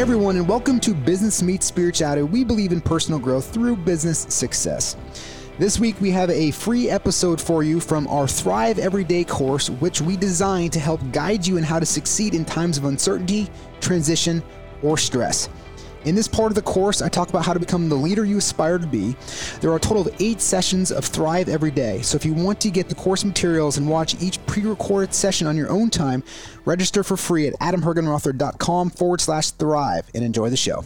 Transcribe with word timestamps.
Everyone, 0.00 0.36
and 0.38 0.48
welcome 0.48 0.80
to 0.80 0.94
Business 0.94 1.42
Meets 1.42 1.66
Spirituality. 1.66 2.22
We 2.22 2.42
believe 2.42 2.72
in 2.72 2.80
personal 2.80 3.20
growth 3.20 3.52
through 3.52 3.76
business 3.76 4.20
success. 4.30 4.96
This 5.58 5.78
week 5.78 6.00
we 6.00 6.10
have 6.10 6.30
a 6.30 6.52
free 6.52 6.88
episode 6.88 7.38
for 7.38 7.62
you 7.62 7.80
from 7.80 8.08
our 8.08 8.26
Thrive 8.26 8.78
Everyday 8.78 9.24
course, 9.24 9.68
which 9.68 10.00
we 10.00 10.16
designed 10.16 10.72
to 10.72 10.80
help 10.80 11.02
guide 11.12 11.46
you 11.46 11.58
in 11.58 11.64
how 11.64 11.78
to 11.78 11.84
succeed 11.84 12.34
in 12.34 12.46
times 12.46 12.78
of 12.78 12.86
uncertainty, 12.86 13.50
transition, 13.82 14.42
or 14.82 14.96
stress. 14.96 15.50
In 16.06 16.14
this 16.14 16.26
part 16.26 16.50
of 16.50 16.54
the 16.54 16.62
course, 16.62 17.02
I 17.02 17.10
talk 17.10 17.28
about 17.28 17.44
how 17.44 17.52
to 17.52 17.60
become 17.60 17.90
the 17.90 17.94
leader 17.94 18.24
you 18.24 18.38
aspire 18.38 18.78
to 18.78 18.86
be. 18.86 19.14
There 19.60 19.70
are 19.70 19.76
a 19.76 19.80
total 19.80 20.08
of 20.08 20.14
eight 20.18 20.40
sessions 20.40 20.90
of 20.90 21.04
Thrive 21.04 21.48
every 21.48 21.70
day. 21.70 22.00
So 22.00 22.16
if 22.16 22.24
you 22.24 22.32
want 22.32 22.58
to 22.62 22.70
get 22.70 22.88
the 22.88 22.94
course 22.94 23.22
materials 23.22 23.76
and 23.76 23.86
watch 23.86 24.20
each 24.22 24.44
pre 24.46 24.62
recorded 24.62 25.12
session 25.12 25.46
on 25.46 25.58
your 25.58 25.68
own 25.68 25.90
time, 25.90 26.22
register 26.64 27.02
for 27.02 27.18
free 27.18 27.46
at 27.46 27.54
adamhergenrother.com 27.60 28.90
forward 28.90 29.20
slash 29.20 29.50
thrive 29.50 30.08
and 30.14 30.24
enjoy 30.24 30.48
the 30.48 30.56
show. 30.56 30.84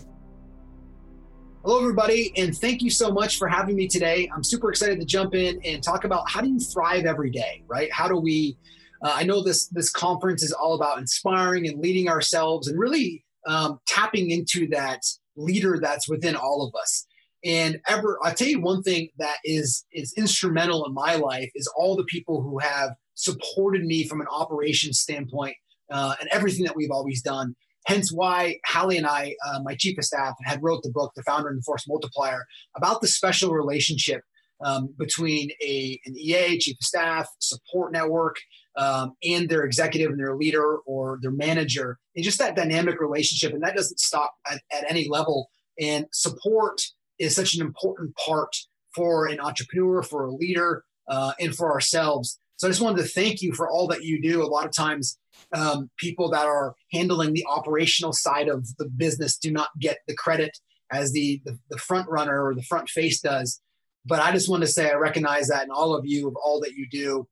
Hello, 1.65 1.79
everybody, 1.79 2.33
and 2.37 2.57
thank 2.57 2.83
you 2.83 2.91
so 2.91 3.11
much 3.11 3.39
for 3.39 3.49
having 3.49 3.77
me 3.77 3.87
today. 3.87 4.29
I'm 4.35 4.45
super 4.45 4.69
excited 4.69 5.01
to 5.01 5.07
jump 5.07 5.35
in 5.35 5.61
and 5.65 5.83
talk 5.83 6.05
about 6.05 6.29
how 6.29 6.41
do 6.41 6.49
you 6.49 6.59
thrive 6.59 7.07
every 7.07 7.31
day, 7.31 7.63
right? 7.69 7.91
How 7.93 8.09
do 8.09 8.17
we? 8.17 8.57
Uh, 9.03 9.13
I 9.15 9.23
know 9.23 9.43
this 9.43 9.69
this 9.69 9.91
conference 9.91 10.43
is 10.43 10.53
all 10.53 10.75
about 10.75 10.99
inspiring 10.99 11.69
and 11.69 11.81
leading 11.81 12.09
ourselves, 12.09 12.69
and 12.69 12.79
really 12.79 13.24
um, 13.47 13.81
tapping 13.87 14.31
into 14.31 14.69
that 14.69 15.01
leader 15.37 15.79
that's 15.81 16.09
within 16.09 16.37
all 16.37 16.67
of 16.67 16.75
us. 16.81 17.07
And 17.45 17.79
ever, 17.89 18.19
I'll 18.23 18.35
tell 18.35 18.49
you 18.49 18.61
one 18.61 18.83
thing 18.83 19.11
that 19.19 19.37
is 19.45 19.85
is 19.93 20.15
instrumental 20.17 20.87
in 20.87 20.95
my 20.95 21.17
life 21.17 21.51
is 21.55 21.71
all 21.77 21.95
the 21.95 22.05
people 22.05 22.43
who 22.43 22.59
have 22.59 22.91
supported 23.15 23.85
me 23.85 24.09
from 24.09 24.21
an 24.21 24.27
operations 24.33 24.99
standpoint 25.01 25.57
uh, 25.91 26.15
and 26.21 26.29
everything 26.33 26.65
that 26.65 26.77
we've 26.77 26.91
always 26.91 27.23
done. 27.23 27.55
Hence 27.87 28.11
why 28.11 28.57
Hallie 28.67 28.97
and 28.97 29.07
I, 29.07 29.35
uh, 29.47 29.61
my 29.63 29.75
chief 29.75 29.99
of 29.99 30.05
staff, 30.05 30.35
had 30.45 30.63
wrote 30.63 30.83
the 30.83 30.91
book, 30.91 31.13
The 31.15 31.23
Founder 31.23 31.51
and 31.51 31.59
the 31.59 31.65
Force 31.65 31.87
Multiplier, 31.87 32.47
about 32.77 33.03
the 33.03 33.09
special 33.09 33.53
relationship 33.53 34.23
um, 34.65 34.95
between 34.99 35.51
a, 35.63 36.01
an 36.07 36.17
EA, 36.17 36.59
chief 36.59 36.77
of 36.81 36.87
staff, 36.87 37.29
support 37.41 37.93
network, 37.93 38.37
um, 38.77 39.15
and 39.23 39.49
their 39.49 39.65
executive 39.65 40.11
and 40.11 40.19
their 40.19 40.37
leader 40.37 40.79
or 40.87 41.19
their 41.23 41.31
manager, 41.31 41.99
and 42.15 42.25
just 42.25 42.39
that 42.39 42.57
dynamic 42.57 43.01
relationship. 43.01 43.53
And 43.53 43.63
that 43.63 43.77
doesn't 43.77 44.01
stop 44.01 44.35
at, 44.51 44.61
at 44.73 44.91
any 44.91 45.09
level. 45.09 45.49
And 45.81 46.07
support 46.13 46.81
is 47.19 47.35
such 47.35 47.55
an 47.55 47.61
important 47.61 48.15
part 48.17 48.55
for 48.95 49.27
an 49.27 49.41
entrepreneur, 49.41 50.03
for 50.03 50.27
a 50.27 50.33
leader, 50.33 50.85
uh, 51.09 51.33
and 51.41 51.55
for 51.55 51.73
ourselves. 51.73 52.39
So 52.57 52.69
I 52.69 52.71
just 52.71 52.81
wanted 52.81 53.03
to 53.03 53.09
thank 53.09 53.43
you 53.43 53.53
for 53.53 53.69
all 53.69 53.89
that 53.89 54.05
you 54.05 54.23
do. 54.23 54.43
A 54.43 54.47
lot 54.47 54.65
of 54.65 54.73
times, 54.73 55.19
um, 55.53 55.91
people 55.97 56.31
that 56.31 56.47
are 56.47 56.75
handling 56.93 57.33
the 57.33 57.45
operational 57.47 58.13
side 58.13 58.49
of 58.49 58.67
the 58.77 58.87
business 58.87 59.37
do 59.37 59.51
not 59.51 59.69
get 59.81 59.99
the 60.07 60.15
credit 60.15 60.57
as 60.93 61.13
the, 61.13 61.41
the, 61.45 61.59
the 61.71 61.79
front 61.79 62.09
runner 62.09 62.45
or 62.45 62.55
the 62.55 62.63
front 62.63 62.89
face 62.89 63.21
does. 63.21 63.61
But 64.07 64.21
I 64.21 64.33
just 64.33 64.49
want 64.49 64.63
to 64.63 64.69
say 64.69 64.91
I 64.91 64.95
recognize 64.95 65.49
that 65.49 65.65
in 65.65 65.71
all 65.71 65.95
of 65.95 66.07
you 66.07 66.29
of 66.29 66.37
all 66.37 66.61
that 66.61 66.75
you 66.75 66.87
do. 66.89 67.27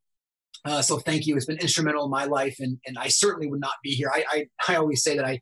Uh, 0.64 0.80
so 0.80 0.98
thank 0.98 1.26
you. 1.26 1.36
It's 1.36 1.46
been 1.46 1.58
instrumental 1.58 2.04
in 2.04 2.10
my 2.10 2.24
life, 2.24 2.56
and 2.60 2.78
and 2.86 2.96
I 2.98 3.08
certainly 3.08 3.48
would 3.48 3.60
not 3.60 3.74
be 3.82 3.90
here. 3.90 4.10
I 4.14 4.24
I, 4.30 4.46
I 4.68 4.76
always 4.76 5.02
say 5.02 5.16
that 5.16 5.24
I 5.24 5.40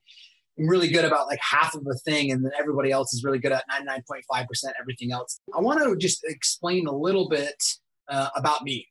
am 0.59 0.69
really 0.69 0.89
good 0.89 1.05
about 1.05 1.27
like 1.27 1.41
half 1.41 1.75
of 1.75 1.83
a 1.91 1.95
thing, 2.11 2.31
and 2.31 2.45
then 2.45 2.53
everybody 2.59 2.91
else 2.91 3.13
is 3.13 3.23
really 3.23 3.39
good 3.39 3.53
at 3.53 3.65
ninety 3.69 3.87
nine 3.87 4.03
point 4.09 4.25
five 4.33 4.47
percent 4.47 4.75
everything 4.81 5.13
else. 5.13 5.41
I 5.57 5.61
want 5.61 5.83
to 5.83 5.97
just 5.97 6.21
explain 6.25 6.87
a 6.87 6.97
little 6.97 7.29
bit 7.29 7.63
uh, 8.09 8.29
about 8.35 8.63
me. 8.63 8.87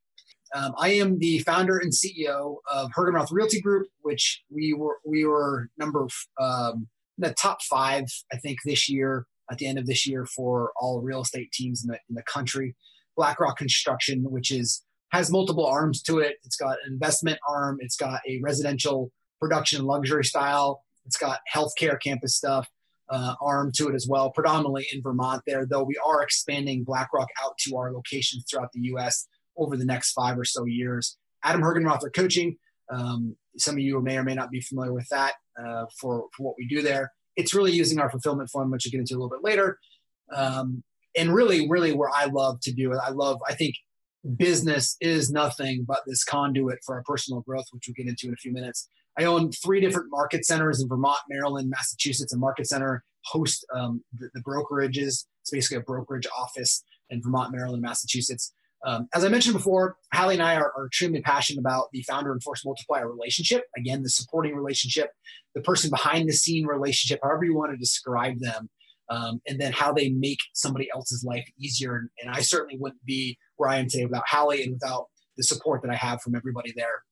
Um, 0.55 0.73
I 0.77 0.89
am 0.94 1.19
the 1.19 1.39
founder 1.39 1.77
and 1.77 1.91
CEO 1.91 2.57
of 2.72 2.91
Hergenrother 2.91 3.31
Realty 3.31 3.61
Group, 3.61 3.88
which 4.02 4.41
we 4.50 4.73
were 4.73 4.97
we 5.05 5.25
were 5.25 5.69
number 5.77 6.07
um, 6.39 6.88
the 7.17 7.33
top 7.33 7.61
five, 7.63 8.05
I 8.31 8.38
think, 8.38 8.59
this 8.66 8.89
year 8.89 9.25
at 9.52 9.57
the 9.57 9.67
end 9.67 9.80
of 9.80 9.85
this 9.85 10.07
year 10.07 10.25
for 10.25 10.72
all 10.79 11.01
real 11.01 11.22
estate 11.22 11.51
teams 11.51 11.84
in 11.84 11.91
the 11.91 12.00
in 12.09 12.16
the 12.16 12.23
country. 12.23 12.75
BlackRock 13.17 13.57
Construction, 13.57 14.23
which 14.29 14.50
is 14.50 14.81
has 15.12 15.31
multiple 15.31 15.66
arms 15.66 16.02
to 16.03 16.20
it. 16.20 16.38
It's 16.44 16.56
got 16.56 16.78
an 16.86 16.94
investment 16.94 17.40
arm. 17.47 17.78
It's 17.81 17.96
got 17.96 18.22
a 18.28 18.40
residential 18.42 19.12
production 19.40 19.86
luxury 19.86 20.25
style. 20.25 20.84
It's 21.06 21.18
got 21.18 21.40
healthcare 21.53 22.00
campus 22.02 22.36
stuff 22.36 22.68
uh, 23.09 23.36
arm 23.42 23.72
to 23.75 23.90
it 23.90 23.96
as 23.96 24.08
well, 24.08 24.31
predominantly 24.31 24.88
in 24.94 25.02
Vermont 25.02 25.42
there, 25.47 25.66
though 25.66 25.84
we 25.84 26.00
are 26.06 26.22
expanding 26.22 26.84
BlackRock 26.84 27.28
out 27.44 27.58
to 27.59 27.75
our 27.75 27.92
locations 27.92 28.46
throughout 28.50 28.72
the 28.74 28.81
U.S. 28.81 29.28
over 29.58 29.75
the 29.75 29.86
next 29.86 30.12
five 30.14 30.38
or 30.38 30.46
so 30.46 30.66
years. 30.66 31.18
Adam 31.44 31.62
Hergenrother 31.62 32.14
Coaching. 32.14 32.58
Um, 32.91 33.36
some 33.58 33.76
of 33.76 33.80
you 33.80 34.00
may 34.02 34.18
or 34.18 34.24
may 34.24 34.36
not 34.36 34.52
be 34.52 34.62
familiar 34.62 34.94
with 34.94 35.08
that 35.09 35.34
uh, 35.59 35.86
for, 36.00 36.26
for 36.36 36.44
what 36.44 36.56
we 36.58 36.68
do 36.68 36.81
there. 36.81 37.12
It's 37.36 37.53
really 37.53 37.72
using 37.72 38.00
our 38.00 38.09
fulfillment 38.09 38.50
fund, 38.50 38.72
which 38.72 38.86
we'll 38.86 38.91
get 38.91 39.00
into 39.00 39.14
a 39.14 39.18
little 39.18 39.30
bit 39.30 39.44
later. 39.44 39.80
Um, 40.34 40.84
and 41.18 41.34
really, 41.34 41.68
really 41.70 41.94
where 41.94 42.09
I 42.09 42.26
love 42.26 42.59
to 42.62 42.74
do 42.74 42.91
it. 42.91 43.00
I 43.03 43.09
love, 43.09 43.40
I 43.47 43.53
think 43.56 43.76
business 44.38 44.97
is 45.02 45.31
nothing 45.31 45.85
but 45.88 46.00
this 46.06 46.24
conduit 46.24 46.80
for 46.85 46.96
our 46.96 47.03
personal 47.03 47.41
growth, 47.41 47.66
which 47.72 47.85
we'll 47.88 47.94
get 47.96 48.09
into 48.09 48.28
in 48.28 48.34
a 48.34 48.38
few 48.38 48.52
minutes. 48.52 48.90
I 49.18 49.25
own 49.25 49.52
three 49.52 49.81
different 49.81 50.07
market 50.12 50.46
centers 50.46 50.81
in 50.81 50.88
Vermont, 50.88 51.19
Maryland, 51.30 51.69
Massachusetts. 51.69 52.34
A 52.34 52.38
market 52.38 52.68
center 52.68 53.03
host 53.25 53.66
um, 53.75 54.03
the, 54.18 54.29
the, 54.34 54.41
brokerages. 54.41 55.25
It's 55.41 55.52
basically 55.52 55.78
a 55.78 55.81
brokerage 55.81 56.28
office 56.38 56.84
in 57.09 57.22
Vermont, 57.22 57.52
Maryland, 57.52 57.81
Massachusetts. 57.81 58.53
Um, 58.85 59.09
as 59.13 59.25
I 59.25 59.29
mentioned 59.29 59.56
before, 59.56 59.97
Hallie 60.13 60.35
and 60.35 60.44
I 60.44 60.56
are, 60.56 60.72
are, 60.78 60.85
extremely 60.85 61.22
passionate 61.22 61.59
about 61.59 61.88
the 61.91 62.02
founder 62.03 62.31
and 62.31 62.41
force 62.41 62.63
multiplier 62.63 63.12
relationship. 63.12 63.63
Again, 63.78 64.03
the 64.03 64.09
supporting 64.09 64.56
relationship, 64.56 65.12
the 65.53 65.62
person 65.62 65.90
behind 65.90 66.29
the 66.29 66.34
scene 66.34 66.66
relationship, 66.66 67.19
however 67.22 67.44
you 67.44 67.56
want 67.56 67.72
to 67.72 67.78
describe 67.78 68.40
them 68.40 68.69
um, 69.09 69.41
and 69.47 69.59
then 69.59 69.74
how 69.74 69.91
they 69.91 70.09
make 70.09 70.40
somebody 70.53 70.88
else's 70.94 71.24
life 71.24 71.47
easier. 71.59 71.96
And, 71.96 72.09
and, 72.22 72.31
I 72.34 72.41
certainly 72.41 72.78
wouldn't 72.79 73.03
be 73.06 73.38
am 73.68 73.88
today 73.90 74.06
without 74.06 74.24
Hallie 74.28 74.64
and 74.64 74.74
without 74.74 75.08
the 75.38 75.44
support 75.44 75.81
that 75.84 75.92
I 75.92 75.96
have 75.96 76.22
from 76.22 76.36
everybody 76.36 76.74
there. 76.75 77.03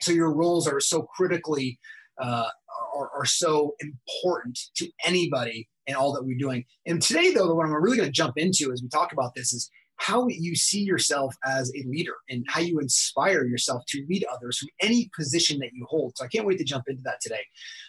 So 0.00 0.12
your 0.12 0.32
roles 0.32 0.68
are 0.68 0.80
so 0.80 1.02
critically 1.02 1.78
uh, 2.20 2.48
are, 2.96 3.10
are 3.14 3.24
so 3.24 3.74
important 3.80 4.58
to 4.76 4.88
anybody 5.04 5.68
and 5.86 5.96
all 5.96 6.12
that 6.14 6.24
we're 6.24 6.38
doing. 6.38 6.64
And 6.86 7.00
today, 7.00 7.32
though, 7.32 7.54
what 7.54 7.66
I'm 7.66 7.72
really 7.72 7.96
going 7.96 8.08
to 8.08 8.12
jump 8.12 8.34
into 8.36 8.72
as 8.72 8.82
we 8.82 8.88
talk 8.88 9.12
about 9.12 9.34
this 9.34 9.52
is 9.52 9.70
how 9.98 10.26
you 10.28 10.54
see 10.54 10.82
yourself 10.82 11.34
as 11.46 11.72
a 11.74 11.88
leader 11.88 12.14
and 12.28 12.44
how 12.48 12.60
you 12.60 12.78
inspire 12.78 13.46
yourself 13.46 13.82
to 13.88 14.04
lead 14.08 14.24
others 14.30 14.58
from 14.58 14.68
any 14.82 15.10
position 15.16 15.58
that 15.58 15.70
you 15.72 15.86
hold. 15.88 16.12
So 16.16 16.24
I 16.24 16.28
can't 16.28 16.46
wait 16.46 16.58
to 16.58 16.64
jump 16.64 16.84
into 16.88 17.02
that 17.04 17.20
today. 17.22 17.42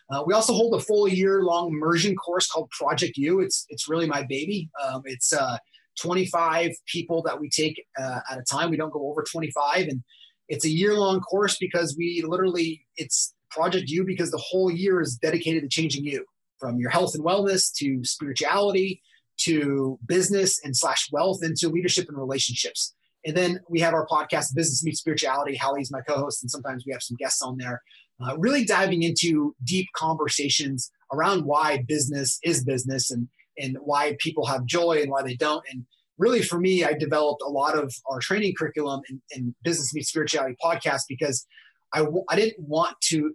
Uh, 0.09 0.23
we 0.25 0.33
also 0.33 0.53
hold 0.53 0.73
a 0.75 0.83
full 0.83 1.07
year 1.07 1.43
long 1.43 1.69
immersion 1.69 2.15
course 2.15 2.47
called 2.47 2.69
Project 2.71 3.17
You. 3.17 3.41
It's 3.41 3.65
it's 3.69 3.89
really 3.89 4.07
my 4.07 4.23
baby. 4.23 4.69
Um, 4.81 5.01
it's 5.05 5.33
uh, 5.33 5.57
25 6.01 6.71
people 6.85 7.21
that 7.23 7.39
we 7.39 7.49
take 7.49 7.83
uh, 7.99 8.19
at 8.31 8.37
a 8.37 8.43
time. 8.43 8.69
We 8.69 8.77
don't 8.77 8.93
go 8.93 9.09
over 9.09 9.23
25, 9.29 9.87
and 9.87 10.03
it's 10.47 10.65
a 10.65 10.69
year 10.69 10.93
long 10.93 11.19
course 11.21 11.57
because 11.57 11.95
we 11.97 12.23
literally 12.25 12.85
it's 12.95 13.33
Project 13.49 13.89
You 13.89 14.03
because 14.05 14.31
the 14.31 14.43
whole 14.45 14.71
year 14.71 15.01
is 15.01 15.15
dedicated 15.15 15.63
to 15.63 15.69
changing 15.69 16.03
you 16.03 16.25
from 16.59 16.79
your 16.79 16.89
health 16.89 17.15
and 17.15 17.23
wellness 17.23 17.71
to 17.77 18.03
spirituality 18.03 19.01
to 19.37 19.99
business 20.05 20.59
and 20.63 20.75
slash 20.75 21.09
wealth 21.11 21.39
into 21.43 21.69
leadership 21.69 22.07
and 22.09 22.17
relationships. 22.17 22.93
And 23.25 23.35
then 23.35 23.59
we 23.69 23.79
have 23.81 23.93
our 23.93 24.07
podcast, 24.07 24.55
Business 24.55 24.83
Meets 24.83 24.99
Spirituality. 24.99 25.55
Hallie's 25.55 25.91
my 25.91 26.01
co-host, 26.01 26.43
and 26.43 26.49
sometimes 26.49 26.85
we 26.85 26.93
have 26.93 27.03
some 27.03 27.17
guests 27.17 27.41
on 27.41 27.57
there, 27.57 27.81
uh, 28.25 28.37
really 28.37 28.63
diving 28.63 29.03
into 29.03 29.55
deep 29.63 29.87
conversations 29.95 30.91
around 31.13 31.45
why 31.45 31.83
business 31.87 32.39
is 32.43 32.63
business 32.63 33.11
and 33.11 33.27
and 33.57 33.77
why 33.81 34.15
people 34.19 34.45
have 34.45 34.65
joy 34.65 34.99
and 35.01 35.11
why 35.11 35.23
they 35.23 35.35
don't. 35.35 35.63
And 35.71 35.85
really, 36.17 36.41
for 36.41 36.59
me, 36.59 36.83
I 36.83 36.93
developed 36.93 37.41
a 37.45 37.49
lot 37.49 37.77
of 37.77 37.93
our 38.09 38.19
training 38.19 38.53
curriculum 38.57 39.01
in, 39.09 39.21
in 39.31 39.55
Business 39.63 39.93
Meets 39.93 40.09
Spirituality 40.09 40.55
podcast 40.63 41.01
because 41.07 41.45
I 41.93 41.99
w- 41.99 42.25
I 42.29 42.35
didn't 42.35 42.59
want 42.59 42.99
to 43.09 43.33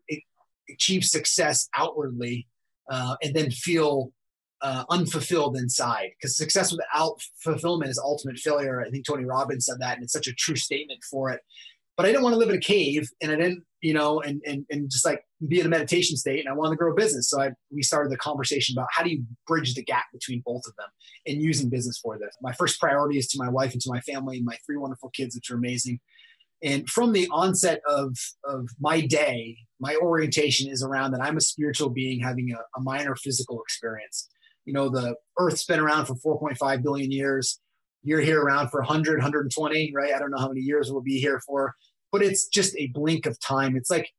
achieve 0.69 1.05
success 1.05 1.69
outwardly 1.77 2.47
uh, 2.91 3.17
and 3.23 3.35
then 3.35 3.51
feel 3.51 4.13
uh, 4.63 4.85
unfulfilled 4.91 5.57
inside 5.57 6.11
because 6.17 6.37
success 6.37 6.73
without 6.73 7.21
fulfillment 7.39 7.91
is 7.91 7.99
ultimate 7.99 8.39
failure. 8.39 8.81
I 8.81 8.91
think 8.91 9.05
Tony 9.05 9.25
Robbins 9.25 9.67
said 9.67 9.81
that, 9.81 9.97
and 9.97 10.05
it's 10.05 10.13
such 10.13 10.29
a 10.29 10.35
true 10.35 10.57
statement 10.57 11.01
for 11.11 11.31
it. 11.31 11.41
But 11.97 12.07
I 12.07 12.11
didn't 12.11 12.23
want 12.23 12.35
to 12.35 12.39
live 12.39 12.49
in 12.49 12.55
a 12.57 12.61
cave, 12.61 13.09
and 13.21 13.33
I 13.33 13.37
didn't, 13.37 13.65
you 13.83 13.93
know, 13.93 14.21
and 14.21 14.41
and 14.47 14.65
and 14.71 14.91
just 14.91 15.05
like 15.05 15.25
be 15.47 15.61
in 15.61 15.67
a 15.67 15.69
meditation 15.69 16.17
state. 16.17 16.41
And 16.41 16.49
I 16.49 16.55
wanted 16.57 16.71
to 16.71 16.77
grow 16.77 16.93
a 16.93 16.97
business, 16.97 17.29
so 17.29 17.41
I 17.41 17.51
we 17.71 17.83
started 17.83 18.11
the 18.11 18.17
conversation 18.17 18.75
about 18.77 18.89
how 18.91 19.03
do 19.03 19.11
you 19.11 19.25
bridge 19.47 19.75
the 19.75 19.85
gap 19.85 20.05
between 20.13 20.43
both 20.45 20.63
of 20.67 20.75
them 20.77 20.89
and 21.27 21.43
using 21.43 21.69
business 21.69 21.99
for 21.99 22.19
this. 22.19 22.35
My 22.41 22.53
first 22.53 22.81
priority 22.81 23.19
is 23.19 23.29
to 23.29 23.39
my 23.39 23.51
wife 23.51 23.73
and 23.73 23.83
to 23.83 23.91
my 23.93 24.01
family, 24.01 24.41
my 24.43 24.57
three 24.65 24.79
wonderful 24.79 25.11
kids, 25.11 25.35
which 25.35 25.51
are 25.51 25.57
amazing. 25.57 26.01
And 26.65 26.89
from 26.89 27.13
the 27.13 27.29
onset 27.31 27.83
of 27.87 28.17
of 28.45 28.69
my 28.81 29.03
day, 29.03 29.59
my 29.79 29.97
orientation 29.97 30.71
is 30.71 30.83
around 30.83 31.11
that 31.13 31.23
I'm 31.23 31.37
a 31.37 31.43
spiritual 31.43 31.91
being 31.91 32.21
having 32.21 32.53
a, 32.53 32.79
a 32.79 32.81
minor 32.81 33.15
physical 33.17 33.61
experience 33.61 34.29
you 34.65 34.73
know 34.73 34.89
the 34.89 35.15
earth's 35.39 35.65
been 35.65 35.81
around 35.81 36.07
for 36.07 36.15
4.5 36.15 36.83
billion 36.83 37.11
years 37.11 37.61
you're 38.03 38.21
here 38.21 38.41
around 38.41 38.69
for 38.69 38.81
100 38.81 39.19
120 39.19 39.93
right 39.95 40.15
i 40.15 40.19
don't 40.19 40.31
know 40.31 40.39
how 40.39 40.49
many 40.49 40.61
years 40.61 40.91
we'll 40.91 41.03
be 41.03 41.19
here 41.19 41.41
for 41.47 41.75
but 42.13 42.23
it's 42.23 42.47
just 42.47 42.77
a 42.77 42.89
blink 42.89 43.27
of 43.27 43.41
time. 43.41 43.77
It's 43.77 43.91
like 43.91 44.11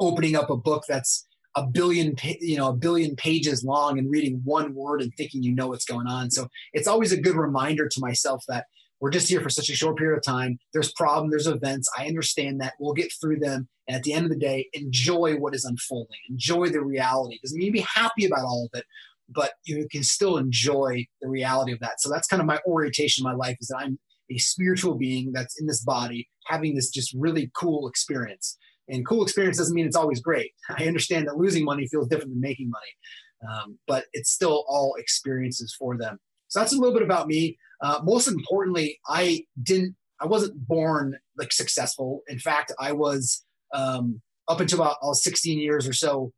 opening 0.00 0.36
up 0.36 0.48
a 0.48 0.56
book 0.56 0.84
that's 0.88 1.26
a 1.56 1.66
billion 1.66 2.14
you 2.40 2.56
know 2.56 2.68
a 2.68 2.72
billion 2.72 3.16
pages 3.16 3.64
long 3.64 3.98
and 3.98 4.10
reading 4.10 4.40
one 4.44 4.74
word 4.74 5.02
and 5.02 5.12
thinking 5.16 5.42
you 5.42 5.54
know 5.54 5.68
what's 5.68 5.84
going 5.84 6.06
on. 6.06 6.30
So 6.30 6.48
it's 6.72 6.86
always 6.86 7.12
a 7.12 7.20
good 7.20 7.34
reminder 7.34 7.88
to 7.88 8.00
myself 8.00 8.44
that 8.48 8.66
we're 9.00 9.10
just 9.10 9.28
here 9.28 9.40
for 9.40 9.50
such 9.50 9.70
a 9.70 9.74
short 9.74 9.96
period 9.96 10.16
of 10.16 10.24
time. 10.24 10.58
There's 10.72 10.92
problems 10.92 11.30
there's 11.30 11.46
events. 11.46 11.88
I 11.96 12.06
understand 12.06 12.60
that. 12.60 12.74
We'll 12.78 12.94
get 12.94 13.12
through 13.20 13.38
them. 13.38 13.68
And 13.86 13.96
at 13.96 14.02
the 14.02 14.12
end 14.12 14.24
of 14.24 14.30
the 14.30 14.38
day 14.38 14.68
enjoy 14.72 15.36
what 15.36 15.54
is 15.54 15.64
unfolding. 15.64 16.18
Enjoy 16.28 16.68
the 16.68 16.82
reality. 16.82 17.38
Doesn't 17.42 17.58
mean 17.58 17.72
be 17.72 17.86
happy 17.94 18.26
about 18.26 18.44
all 18.44 18.68
of 18.72 18.78
it 18.78 18.84
but 19.30 19.52
you 19.64 19.86
can 19.90 20.02
still 20.02 20.38
enjoy 20.38 21.06
the 21.20 21.28
reality 21.28 21.72
of 21.72 21.80
that. 21.80 22.00
So 22.00 22.08
that's 22.08 22.26
kind 22.26 22.40
of 22.40 22.46
my 22.46 22.58
orientation 22.66 23.26
in 23.26 23.30
my 23.30 23.36
life 23.36 23.58
is 23.60 23.68
that 23.68 23.78
i'm 23.78 23.98
a 24.30 24.38
spiritual 24.38 24.94
being 24.94 25.32
that's 25.32 25.60
in 25.60 25.66
this 25.66 25.82
body 25.82 26.28
having 26.46 26.74
this 26.74 26.90
just 26.90 27.14
really 27.14 27.50
cool 27.54 27.88
experience 27.88 28.58
and 28.88 29.06
cool 29.06 29.22
experience 29.22 29.58
doesn't 29.58 29.74
mean 29.74 29.86
it's 29.86 29.96
always 29.96 30.20
great. 30.20 30.52
I 30.76 30.86
understand 30.86 31.26
that 31.28 31.36
losing 31.36 31.64
money 31.64 31.86
feels 31.86 32.08
different 32.08 32.30
than 32.30 32.40
making 32.40 32.70
money, 32.70 33.52
um, 33.52 33.78
but 33.86 34.04
it's 34.12 34.30
still 34.30 34.64
all 34.68 34.94
experiences 34.98 35.74
for 35.78 35.96
them. 35.96 36.18
So 36.48 36.60
that's 36.60 36.72
a 36.72 36.78
little 36.78 36.94
bit 36.94 37.02
about 37.02 37.26
me. 37.26 37.58
Uh, 37.82 38.00
most 38.02 38.28
importantly, 38.28 38.98
I 39.06 39.44
didn't, 39.62 39.94
I 40.20 40.26
wasn't 40.26 40.66
born 40.66 41.16
like 41.36 41.52
successful. 41.52 42.22
In 42.28 42.38
fact, 42.38 42.72
I 42.80 42.92
was 42.92 43.44
um, 43.74 44.20
up 44.48 44.60
until 44.60 44.80
about 44.80 44.96
I 45.02 45.06
was 45.06 45.22
16 45.22 45.58
years 45.58 45.86
or 45.86 45.92
so 45.92 46.32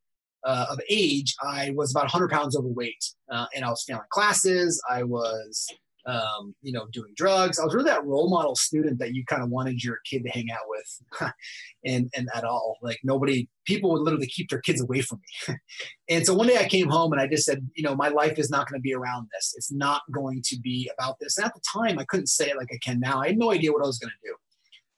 uh, 0.44 0.66
of 0.70 0.80
age. 0.90 1.34
I 1.42 1.70
was 1.74 1.92
about 1.92 2.04
100 2.04 2.30
pounds 2.30 2.56
overweight, 2.56 3.04
uh, 3.30 3.46
and 3.54 3.64
I 3.64 3.70
was 3.70 3.84
failing 3.86 4.02
classes. 4.10 4.82
I 4.90 5.04
was 5.04 5.66
um, 6.10 6.54
you 6.62 6.72
know, 6.72 6.86
doing 6.92 7.12
drugs. 7.14 7.58
I 7.58 7.64
was 7.64 7.74
really 7.74 7.90
that 7.90 8.04
role 8.04 8.28
model 8.28 8.56
student 8.56 8.98
that 8.98 9.14
you 9.14 9.24
kind 9.24 9.42
of 9.42 9.50
wanted 9.50 9.82
your 9.82 9.98
kid 10.04 10.24
to 10.24 10.30
hang 10.30 10.48
out 10.50 10.66
with, 10.68 11.32
and 11.84 12.10
and 12.16 12.28
at 12.34 12.44
all. 12.44 12.78
Like 12.82 12.98
nobody, 13.04 13.48
people 13.64 13.92
would 13.92 14.02
literally 14.02 14.26
keep 14.26 14.50
their 14.50 14.60
kids 14.60 14.80
away 14.80 15.02
from 15.02 15.20
me. 15.48 15.54
and 16.08 16.26
so 16.26 16.34
one 16.34 16.48
day 16.48 16.58
I 16.58 16.68
came 16.68 16.88
home 16.88 17.12
and 17.12 17.20
I 17.20 17.28
just 17.28 17.44
said, 17.44 17.68
you 17.74 17.84
know, 17.84 17.94
my 17.94 18.08
life 18.08 18.38
is 18.38 18.50
not 18.50 18.68
going 18.68 18.80
to 18.80 18.82
be 18.82 18.94
around 18.94 19.28
this. 19.32 19.54
It's 19.56 19.70
not 19.70 20.02
going 20.12 20.42
to 20.46 20.58
be 20.58 20.90
about 20.98 21.16
this. 21.20 21.36
And 21.38 21.46
at 21.46 21.54
the 21.54 21.62
time, 21.72 21.98
I 21.98 22.04
couldn't 22.04 22.28
say 22.28 22.48
it 22.48 22.56
like 22.56 22.70
I 22.72 22.78
can 22.82 22.98
now. 22.98 23.20
I 23.20 23.28
had 23.28 23.38
no 23.38 23.52
idea 23.52 23.72
what 23.72 23.82
I 23.82 23.86
was 23.86 23.98
going 23.98 24.10
to 24.10 24.28
do. 24.28 24.34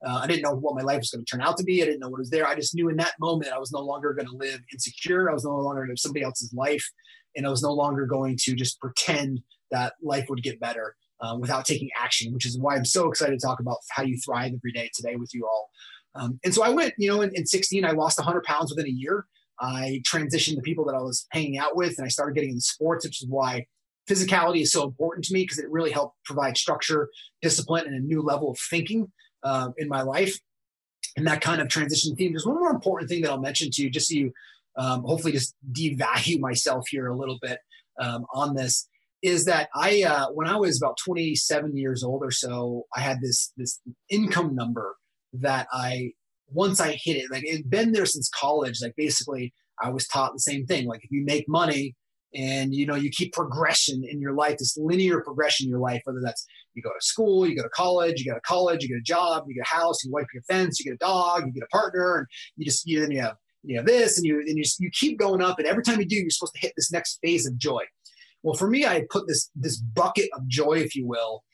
Uh, 0.05 0.21
I 0.23 0.27
didn't 0.27 0.43
know 0.43 0.55
what 0.55 0.75
my 0.75 0.83
life 0.83 0.99
was 0.99 1.11
going 1.11 1.25
to 1.25 1.31
turn 1.31 1.43
out 1.43 1.57
to 1.59 1.65
be. 1.65 1.83
I 1.83 1.85
didn't 1.85 2.01
know 2.01 2.09
what 2.09 2.19
was 2.19 2.31
there. 2.31 2.47
I 2.47 2.57
just 2.57 2.75
knew 2.75 2.89
in 2.89 2.97
that 2.97 3.13
moment 3.21 3.53
I 3.53 3.59
was 3.59 3.71
no 3.71 3.81
longer 3.81 4.15
going 4.15 4.27
to 4.27 4.37
live 4.37 4.61
insecure. 4.73 5.31
I 5.31 5.35
was 5.35 5.45
no 5.45 5.51
longer 5.51 5.83
going 5.83 5.89
to 5.89 5.93
live 5.93 5.99
somebody 5.99 6.25
else's 6.25 6.53
life. 6.53 6.85
And 7.37 7.47
I 7.47 7.51
was 7.51 7.63
no 7.63 7.73
longer 7.73 8.05
going 8.05 8.37
to 8.43 8.55
just 8.55 8.81
pretend 8.81 9.41
that 9.71 9.95
life 10.03 10.27
would 10.29 10.43
get 10.43 10.61
better 10.61 10.97
um, 11.23 11.41
without 11.41 11.65
taking 11.65 11.89
action, 11.99 12.33
which 12.35 12.45
is 12.45 12.59
why 12.59 12.77
I'm 12.77 12.85
so 12.85 13.09
excited 13.09 13.39
to 13.39 13.47
talk 13.47 13.61
about 13.61 13.79
how 13.91 14.03
you 14.03 14.19
thrive 14.19 14.53
every 14.55 14.73
day 14.73 14.91
today 14.95 15.17
with 15.17 15.33
you 15.33 15.47
all. 15.47 15.71
Um, 16.15 16.39
and 16.45 16.53
so 16.53 16.63
I 16.63 16.69
went, 16.69 16.95
you 16.99 17.09
know, 17.09 17.23
in, 17.23 17.31
in 17.35 17.47
16, 17.47 17.85
I 17.85 17.93
lost 17.93 18.19
100 18.19 18.43
pounds 18.43 18.71
within 18.71 18.87
a 18.87 18.95
year. 18.95 19.27
I 19.61 20.03
transitioned 20.05 20.57
the 20.57 20.63
people 20.63 20.85
that 20.87 20.95
I 20.95 21.01
was 21.01 21.27
hanging 21.31 21.59
out 21.59 21.77
with, 21.77 21.95
and 21.97 22.05
I 22.05 22.09
started 22.09 22.35
getting 22.35 22.51
into 22.51 22.61
sports, 22.61 23.07
which 23.07 23.23
is 23.23 23.29
why 23.29 23.67
physicality 24.11 24.63
is 24.63 24.73
so 24.73 24.83
important 24.83 25.25
to 25.27 25.35
me 25.35 25.45
because 25.45 25.59
it 25.59 25.71
really 25.71 25.93
helped 25.93 26.17
provide 26.25 26.59
structure, 26.59 27.09
discipline, 27.41 27.87
and 27.87 27.95
a 27.95 28.01
new 28.01 28.21
level 28.21 28.51
of 28.51 28.59
thinking 28.59 29.11
uh, 29.45 29.71
in 29.79 29.89
my 29.89 30.03
life. 30.03 30.37
And 31.17 31.27
that 31.27 31.41
kind 31.41 31.61
of 31.61 31.69
transition 31.69 32.17
theme. 32.17 32.33
There's 32.33 32.47
one 32.47 32.59
more 32.59 32.71
important 32.71 33.11
thing 33.11 33.23
that 33.23 33.31
I'll 33.31 33.41
mention 33.41 33.71
to 33.71 33.83
you, 33.83 33.91
just 33.91 34.09
so 34.09 34.15
you 34.15 34.33
um, 34.77 35.03
hopefully 35.05 35.33
just 35.33 35.55
devalue 35.71 36.41
myself 36.41 36.87
here 36.89 37.07
a 37.07 37.17
little 37.17 37.39
bit 37.41 37.59
um, 38.01 38.25
on 38.35 38.55
this 38.55 38.89
is 39.23 39.45
that 39.45 39.69
I 39.75 40.03
uh, 40.03 40.27
when 40.33 40.49
I 40.49 40.57
was 40.57 40.81
about 40.81 40.99
27 41.05 41.77
years 41.77 42.03
old 42.03 42.23
or 42.25 42.31
so, 42.31 42.85
I 42.97 43.01
had 43.01 43.21
this 43.21 43.53
this 43.57 43.81
income 44.11 44.55
number 44.55 44.97
that 45.35 45.69
I 45.73 46.13
once 46.49 46.81
I 46.81 46.93
hit 46.93 47.17
it, 47.17 47.31
like 47.31 47.45
it'd 47.45 47.71
been 47.71 47.93
there 47.93 48.07
since 48.07 48.29
college. 48.29 48.81
Like 48.83 48.95
basically, 48.97 49.53
I 49.81 49.91
was 49.91 50.07
taught 50.09 50.33
the 50.33 50.41
same 50.41 50.67
thing. 50.67 50.87
Like 50.87 51.05
if 51.05 51.11
you 51.11 51.25
make 51.25 51.49
money 51.49 51.95
and 52.35 52.75
you 52.75 52.87
know 52.87 52.95
you 52.95 53.11
keep 53.11 53.33
progression 53.33 54.03
in 54.09 54.21
your 54.21 54.35
life, 54.35 54.59
this 54.59 54.77
linear 54.77 55.21
progression 55.21 55.67
in 55.67 55.71
your 55.71 55.81
life, 55.81 56.03
whether 56.05 56.21
that's 56.23 56.45
you 56.75 56.83
go 56.83 56.91
to 56.91 57.07
school, 57.07 57.47
you 57.47 57.57
go 57.57 57.63
to 57.63 57.69
college, 57.71 58.21
you 58.21 58.31
go 58.31 58.35
to 58.35 58.41
college, 58.41 58.83
you 58.83 58.89
get 58.89 58.99
a 58.99 59.03
job, 59.03 59.45
you 59.47 59.55
get 59.55 59.67
a 59.71 59.75
house, 59.75 60.03
you 60.05 60.11
wipe 60.11 60.27
your 60.35 60.43
fence, 60.45 60.81
you 60.81 60.85
get 60.85 60.95
a 60.95 60.99
dog, 60.99 61.47
you 61.47 61.53
get 61.53 61.63
a 61.63 61.77
partner, 61.77 62.19
and 62.19 62.27
you 62.57 62.65
just 62.65 62.87
you 62.87 63.01
then 63.01 63.11
you 63.11 63.21
have 63.21 63.37
you 63.63 63.77
have 63.77 63.87
this, 63.87 64.17
and 64.17 64.27
you 64.27 64.41
and 64.41 64.59
you, 64.59 64.65
you 64.81 64.91
keep 64.93 65.19
going 65.19 65.41
up, 65.41 65.59
and 65.59 65.69
every 65.69 65.85
time 65.85 66.01
you 66.01 66.07
do, 66.07 66.17
you're 66.17 66.31
supposed 66.31 66.55
to 66.55 66.61
hit 66.61 66.73
this 66.77 66.91
next 66.91 67.19
phase 67.23 67.47
of 67.47 67.57
joy. 67.57 67.83
Well, 68.43 68.55
for 68.55 68.69
me, 68.69 68.85
I 68.85 69.07
put 69.11 69.27
this 69.29 69.51
this 69.55 69.77
bucket 69.77 70.31
of 70.35 70.47
joy, 70.49 70.75
if 70.75 70.97
you 70.97 71.07
will, 71.07 71.45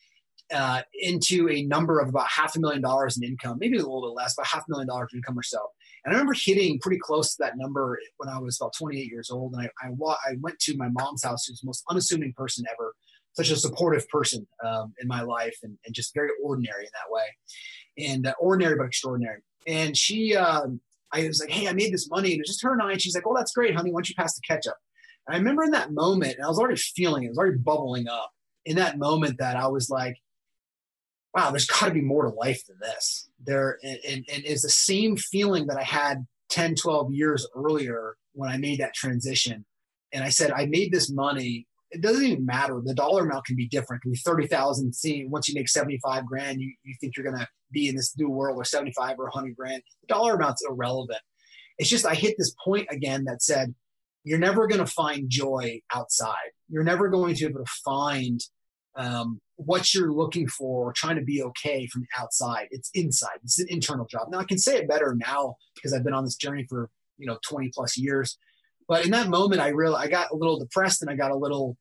uh, 0.53 0.83
into 0.95 1.49
a 1.51 1.63
number 1.65 2.01
of 2.01 2.09
about 2.09 2.29
half 2.29 2.57
a 2.57 2.61
million 2.61 2.83
dollars 2.83 3.17
in 3.17 3.25
income, 3.25 3.59
maybe 3.61 3.77
a 3.77 3.83
little 3.83 4.03
bit 4.03 4.17
less, 4.17 4.35
but 4.37 4.47
half 4.47 4.63
a 4.63 4.71
million 4.71 4.89
dollars 4.89 5.11
in 5.13 5.19
income 5.19 5.39
or 5.39 5.43
so. 5.43 5.59
And 6.05 6.13
I 6.13 6.19
remember 6.19 6.35
hitting 6.35 6.79
pretty 6.79 6.99
close 6.99 7.35
to 7.35 7.43
that 7.43 7.57
number 7.57 7.99
when 8.17 8.29
I 8.29 8.39
was 8.39 8.59
about 8.61 8.73
28 8.79 9.11
years 9.11 9.31
old. 9.31 9.55
And 9.55 9.63
I, 9.63 9.87
I, 9.87 9.91
I 10.27 10.37
went 10.41 10.59
to 10.61 10.77
my 10.77 10.89
mom's 10.89 11.25
house, 11.25 11.47
who's 11.47 11.61
the 11.61 11.67
most 11.67 11.85
unassuming 11.91 12.33
person 12.35 12.65
ever, 12.73 12.95
such 13.35 13.51
a 13.51 13.57
supportive 13.57 14.09
person 14.09 14.47
um, 14.65 14.95
in 15.01 15.09
my 15.09 15.21
life, 15.21 15.57
and, 15.63 15.77
and, 15.85 15.95
just 15.95 16.15
very 16.15 16.31
ordinary 16.43 16.85
in 16.85 16.91
that 16.95 17.13
way, 17.13 17.25
and 17.99 18.27
uh, 18.27 18.35
ordinary 18.41 18.77
but 18.77 18.87
extraordinary. 18.87 19.41
And 19.67 19.97
she, 19.97 20.35
um, 20.35 20.81
I 21.13 21.27
was 21.27 21.41
like, 21.41 21.51
"Hey, 21.51 21.69
I 21.69 21.73
made 21.73 21.93
this 21.93 22.09
money," 22.09 22.33
and 22.33 22.39
it 22.39 22.43
was 22.43 22.49
just 22.49 22.63
her 22.63 22.73
and 22.73 22.83
I. 22.83 22.93
And 22.93 23.03
she's 23.03 23.15
like, 23.15 23.27
"Oh, 23.27 23.35
that's 23.37 23.53
great, 23.53 23.77
honey. 23.77 23.91
Why 23.91 23.99
don't 23.99 24.09
you 24.09 24.15
pass 24.17 24.35
the 24.35 24.41
ketchup?" 24.47 24.77
I 25.29 25.37
remember 25.37 25.63
in 25.63 25.73
that 25.73 25.93
moment, 25.93 26.37
and 26.37 26.45
I 26.45 26.49
was 26.49 26.59
already 26.59 26.77
feeling 26.77 27.25
it, 27.25 27.27
it 27.27 27.31
was 27.31 27.39
already 27.39 27.59
bubbling 27.59 28.09
up 28.09 28.31
in 28.65 28.77
that 28.77 28.99
moment 28.99 29.39
that 29.39 29.57
I 29.57 29.69
was 29.69 29.91
like, 29.91 30.17
wow, 31.35 31.51
there's 31.51 31.67
got 31.67 31.87
to 31.87 31.93
be 31.93 32.01
more 32.01 32.25
to 32.25 32.31
life 32.31 32.63
than 32.67 32.79
this. 32.81 33.29
There, 33.45 33.79
and, 33.83 33.99
and, 34.07 34.25
and 34.33 34.45
it's 34.45 34.63
the 34.63 34.71
same 34.71 35.17
feeling 35.17 35.67
that 35.67 35.77
I 35.77 35.83
had 35.83 36.27
10, 36.51 36.75
12 36.77 37.13
years 37.13 37.47
earlier 37.55 38.17
when 38.33 38.51
I 38.51 38.57
made 38.57 38.81
that 38.81 38.95
transition. 38.95 39.65
And 40.13 40.25
I 40.25 40.31
said, 40.31 40.51
I 40.51 40.67
made 40.67 40.93
this 40.93 41.11
money. 41.11 41.67
It 41.91 42.01
doesn't 42.01 42.25
even 42.25 42.47
matter. 42.47 42.81
The 42.83 42.95
dollar 42.95 43.25
amount 43.25 43.45
can 43.45 43.57
be 43.57 43.69
different. 43.69 44.01
It 44.01 44.03
can 44.03 44.13
be 44.13 44.19
30,000. 44.19 44.95
See, 44.95 45.27
once 45.29 45.49
you 45.49 45.55
make 45.55 45.69
75 45.69 46.27
grand, 46.27 46.61
you, 46.61 46.73
you 46.83 46.95
think 47.01 47.17
you're 47.17 47.25
going 47.25 47.39
to 47.39 47.49
be 47.71 47.89
in 47.89 47.97
this 47.97 48.17
new 48.17 48.31
world 48.31 48.57
or 48.57 48.65
75 48.65 49.19
or 49.19 49.25
100 49.25 49.55
grand. 49.57 49.83
The 50.03 50.15
dollar 50.15 50.35
amount's 50.35 50.65
irrelevant. 50.69 51.21
It's 51.79 51.91
just 51.91 52.07
I 52.07 52.15
hit 52.15 52.37
this 52.39 52.55
point 52.65 52.89
again 52.91 53.25
that 53.25 53.43
said, 53.43 53.75
you're 54.29 54.39
never 54.39 54.67
going 54.67 54.85
to 54.85 54.87
find 54.87 55.31
joy 55.31 55.81
outside. 55.95 56.53
You're 56.69 56.85
never 56.85 57.09
going 57.09 57.35
to 57.35 57.45
be 57.47 57.51
able 57.51 57.65
to 57.65 57.73
find 57.83 58.41
um, 58.95 59.41
what 59.57 59.95
you're 59.95 60.13
looking 60.13 60.47
for 60.47 60.91
or 60.91 60.93
trying 60.93 61.17
to 61.17 61.23
be 61.23 61.43
okay 61.43 61.87
from 61.87 62.07
outside. 62.19 62.69
It's 62.71 62.91
inside. 62.93 63.39
It's 63.43 63.59
an 63.59 63.69
internal 63.71 64.05
job. 64.05 64.29
Now 64.31 64.39
I 64.39 64.45
can 64.45 64.59
say 64.59 64.77
it 64.77 64.89
better 64.89 65.17
now 65.17 65.57
because 65.75 65.95
I've 65.95 66.05
been 66.05 66.13
on 66.13 66.25
this 66.25 66.37
journey 66.37 66.67
for 66.69 66.91
you 67.17 67.27
know 67.27 67.39
20 67.49 67.71
plus 67.75 67.97
years. 67.97 68.37
But 68.87 69.07
in 69.07 69.13
that 69.13 69.29
moment, 69.29 69.63
I 69.63 69.69
really 69.69 69.97
I 69.97 70.09
got 70.09 70.31
a 70.31 70.37
little 70.37 70.59
depressed 70.59 71.01
and 71.01 71.11
I 71.11 71.15
got 71.15 71.31
a 71.31 71.37
little 71.37 71.79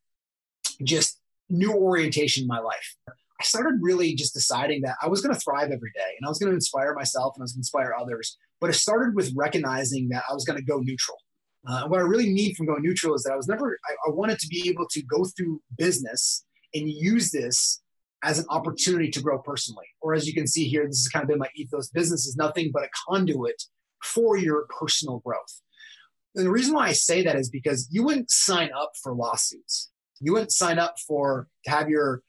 just 0.84 1.20
new 1.50 1.74
orientation 1.74 2.44
in 2.44 2.48
my 2.48 2.60
life. 2.60 2.96
I 3.10 3.44
started 3.44 3.80
really 3.82 4.16
just 4.16 4.34
deciding 4.34 4.84
that 4.84 4.96
I 5.02 5.08
was 5.08 5.22
going 5.22 5.36
to 5.36 5.40
thrive 5.40 5.72
every 5.72 5.92
day 5.94 6.16
and 6.18 6.26
I 6.26 6.30
was 6.30 6.40
going 6.40 6.52
to 6.52 6.56
inspire 6.56 6.94
myself 6.94 7.34
and 7.36 7.42
I 7.42 7.44
was 7.44 7.52
going 7.52 7.58
to 7.58 7.68
inspire 7.68 7.94
others. 8.00 8.38
But 8.62 8.70
it 8.70 8.74
started 8.74 9.16
with 9.16 9.34
recognizing 9.36 10.10
that 10.10 10.24
I 10.30 10.34
was 10.34 10.46
going 10.46 10.58
to 10.58 10.66
go 10.66 10.80
neutral. 10.80 11.18
Uh, 11.68 11.86
what 11.88 12.00
I 12.00 12.04
really 12.04 12.30
need 12.30 12.56
from 12.56 12.66
going 12.66 12.82
neutral 12.82 13.14
is 13.14 13.24
that 13.24 13.34
I 13.34 13.36
was 13.36 13.48
never, 13.48 13.78
I, 13.90 14.10
I 14.10 14.14
wanted 14.14 14.40
to 14.40 14.48
be 14.48 14.70
able 14.70 14.88
to 14.90 15.02
go 15.04 15.26
through 15.26 15.62
business 15.78 16.46
and 16.74 16.90
use 16.90 17.30
this 17.32 17.82
as 18.24 18.40
an 18.40 18.46
opportunity 18.50 19.12
to 19.12 19.22
grow 19.22 19.40
personally. 19.40 19.86
Or 20.02 20.14
as 20.14 20.26
you 20.26 20.34
can 20.34 20.48
see 20.48 20.66
here, 20.68 20.88
this 20.88 21.04
has 21.04 21.10
kind 21.10 21.24
of 21.24 21.30
been 21.30 21.40
my 21.40 21.50
ethos. 21.56 21.90
Business 21.90 22.26
is 22.26 22.38
nothing 22.38 22.72
but 22.74 22.84
a 22.84 22.90
conduit 23.08 23.62
for 24.04 24.38
your 24.38 24.66
personal 24.80 25.20
growth. 25.20 25.62
And 26.36 26.46
the 26.46 26.52
reason 26.52 26.74
why 26.74 26.88
I 26.88 26.94
say 26.94 27.24
that 27.24 27.36
is 27.36 27.50
because 27.50 27.88
you 27.92 28.04
wouldn't 28.04 28.32
sign 28.32 28.70
up 28.76 28.92
for 29.02 29.14
lawsuits. 29.14 29.92
You 30.20 30.34
wouldn't 30.34 30.52
sign 30.52 30.80
up 30.80 30.96
for 31.00 31.48
to 31.66 31.72
have 31.72 31.90
your, 31.90 32.22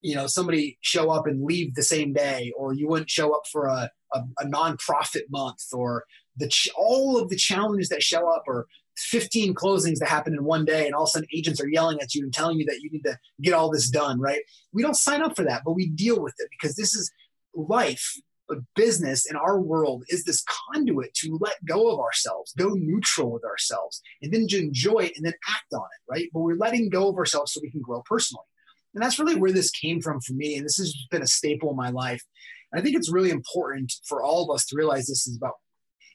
you 0.00 0.14
know, 0.14 0.26
somebody 0.26 0.78
show 0.80 1.10
up 1.10 1.26
and 1.26 1.44
leave 1.44 1.74
the 1.74 1.82
same 1.82 2.12
day, 2.12 2.52
or 2.56 2.72
you 2.72 2.88
wouldn't 2.88 3.10
show 3.10 3.32
up 3.32 3.42
for 3.50 3.66
a, 3.66 3.90
a, 4.12 4.20
a 4.40 4.46
nonprofit 4.46 5.30
month, 5.30 5.62
or 5.72 6.04
the 6.36 6.50
all 6.76 7.18
of 7.18 7.28
the 7.28 7.36
challenges 7.36 7.88
that 7.88 8.02
show 8.02 8.28
up, 8.28 8.44
or 8.46 8.66
15 8.96 9.54
closings 9.54 9.98
that 9.98 10.08
happen 10.08 10.34
in 10.34 10.44
one 10.44 10.64
day 10.64 10.86
and 10.86 10.94
all 10.94 11.04
of 11.04 11.08
a 11.08 11.10
sudden 11.10 11.28
agents 11.34 11.60
are 11.60 11.68
yelling 11.68 12.00
at 12.00 12.14
you 12.14 12.22
and 12.22 12.32
telling 12.32 12.58
you 12.58 12.66
that 12.66 12.80
you 12.80 12.90
need 12.90 13.02
to 13.04 13.18
get 13.40 13.54
all 13.54 13.70
this 13.70 13.88
done 13.88 14.20
right? 14.20 14.40
We 14.72 14.82
don't 14.82 14.96
sign 14.96 15.22
up 15.22 15.36
for 15.36 15.44
that 15.44 15.62
but 15.64 15.72
we 15.72 15.88
deal 15.88 16.20
with 16.20 16.34
it 16.38 16.48
because 16.50 16.76
this 16.76 16.94
is 16.94 17.10
life 17.54 18.16
but 18.48 18.58
business 18.76 19.30
in 19.30 19.36
our 19.36 19.60
world 19.60 20.04
is 20.08 20.24
this 20.24 20.44
conduit 20.72 21.14
to 21.14 21.38
let 21.40 21.64
go 21.64 21.90
of 21.90 22.00
ourselves 22.00 22.52
go 22.58 22.70
neutral 22.70 23.32
with 23.32 23.44
ourselves 23.44 24.02
and 24.20 24.32
then 24.32 24.46
enjoy 24.52 24.98
it 24.98 25.12
and 25.16 25.24
then 25.24 25.34
act 25.48 25.72
on 25.72 25.80
it 25.80 26.10
right? 26.10 26.28
But 26.32 26.40
we're 26.40 26.56
letting 26.56 26.88
go 26.88 27.08
of 27.08 27.16
ourselves 27.16 27.52
so 27.52 27.60
we 27.62 27.70
can 27.70 27.82
grow 27.82 28.02
personally. 28.04 28.44
And 28.94 29.02
that's 29.02 29.18
really 29.18 29.36
where 29.36 29.52
this 29.52 29.70
came 29.70 30.02
from 30.02 30.20
for 30.20 30.34
me 30.34 30.56
and 30.56 30.66
this 30.66 30.76
has 30.76 30.94
been 31.10 31.22
a 31.22 31.26
staple 31.26 31.70
in 31.70 31.76
my 31.76 31.90
life. 31.90 32.22
And 32.70 32.80
i 32.80 32.84
think 32.84 32.96
it's 32.96 33.12
really 33.12 33.30
important 33.30 33.92
for 34.06 34.22
all 34.22 34.44
of 34.44 34.54
us 34.54 34.66
to 34.66 34.76
realize 34.76 35.06
this 35.06 35.26
is 35.26 35.36
about 35.36 35.54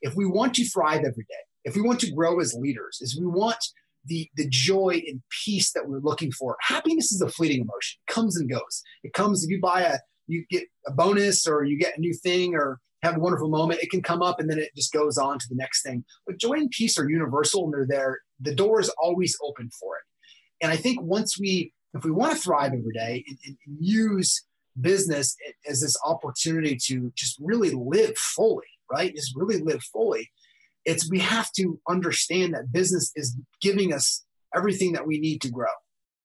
if 0.01 0.15
we 0.15 0.25
want 0.25 0.53
to 0.55 0.65
thrive 0.65 0.99
every 0.99 1.25
day 1.27 1.43
if 1.67 1.75
we 1.75 1.81
want 1.81 1.99
to 1.99 2.11
grow 2.11 2.39
as 2.39 2.53
leaders, 2.53 2.99
is 3.01 3.19
we 3.19 3.27
want 3.27 3.63
the 4.05 4.29
the 4.35 4.47
joy 4.49 5.01
and 5.07 5.21
peace 5.43 5.71
that 5.73 5.87
we're 5.87 5.99
looking 5.99 6.31
for. 6.31 6.57
Happiness 6.61 7.11
is 7.11 7.21
a 7.21 7.29
fleeting 7.29 7.61
emotion. 7.61 7.99
It 8.07 8.13
comes 8.13 8.37
and 8.37 8.49
goes. 8.49 8.83
It 9.03 9.13
comes 9.13 9.43
if 9.43 9.49
you 9.49 9.59
buy 9.59 9.81
a 9.81 9.97
you 10.27 10.45
get 10.49 10.63
a 10.85 10.91
bonus 10.91 11.47
or 11.47 11.63
you 11.63 11.77
get 11.77 11.97
a 11.97 12.01
new 12.01 12.13
thing 12.13 12.55
or 12.55 12.79
have 13.03 13.17
a 13.17 13.19
wonderful 13.19 13.49
moment. 13.49 13.81
It 13.81 13.91
can 13.91 14.01
come 14.01 14.21
up 14.21 14.39
and 14.39 14.49
then 14.49 14.59
it 14.59 14.75
just 14.75 14.91
goes 14.91 15.17
on 15.17 15.39
to 15.39 15.45
the 15.49 15.55
next 15.55 15.83
thing. 15.83 16.03
But 16.25 16.39
joy 16.39 16.53
and 16.53 16.71
peace 16.71 16.97
are 16.97 17.09
universal 17.09 17.65
and 17.65 17.73
they're 17.73 17.87
there. 17.87 18.19
The 18.41 18.55
door 18.55 18.79
is 18.79 18.89
always 19.01 19.37
open 19.43 19.69
for 19.79 19.97
it. 19.97 20.03
And 20.63 20.71
I 20.71 20.75
think 20.75 21.01
once 21.01 21.39
we, 21.39 21.73
if 21.93 22.03
we 22.03 22.11
want 22.11 22.33
to 22.33 22.37
thrive 22.37 22.73
every 22.73 22.93
day 22.93 23.23
and, 23.27 23.37
and 23.45 23.57
use 23.79 24.43
business 24.79 25.35
as 25.67 25.81
this 25.81 25.95
opportunity 26.03 26.77
to 26.87 27.11
just 27.15 27.37
really 27.39 27.71
live 27.71 28.17
fully, 28.17 28.65
right? 28.91 29.15
Just 29.15 29.35
really 29.35 29.59
live 29.59 29.83
fully. 29.83 30.29
It's 30.87 31.09
we 31.11 31.19
have 31.19 31.51
to 31.57 31.79
understand 31.87 32.53
that 32.53 32.71
business 32.71 33.11
is 33.15 33.35
giving 33.61 33.93
us 33.93 34.25
everything 34.55 34.93
that 34.93 35.05
we 35.05 35.19
need 35.19 35.41
to 35.41 35.51
grow. 35.51 35.75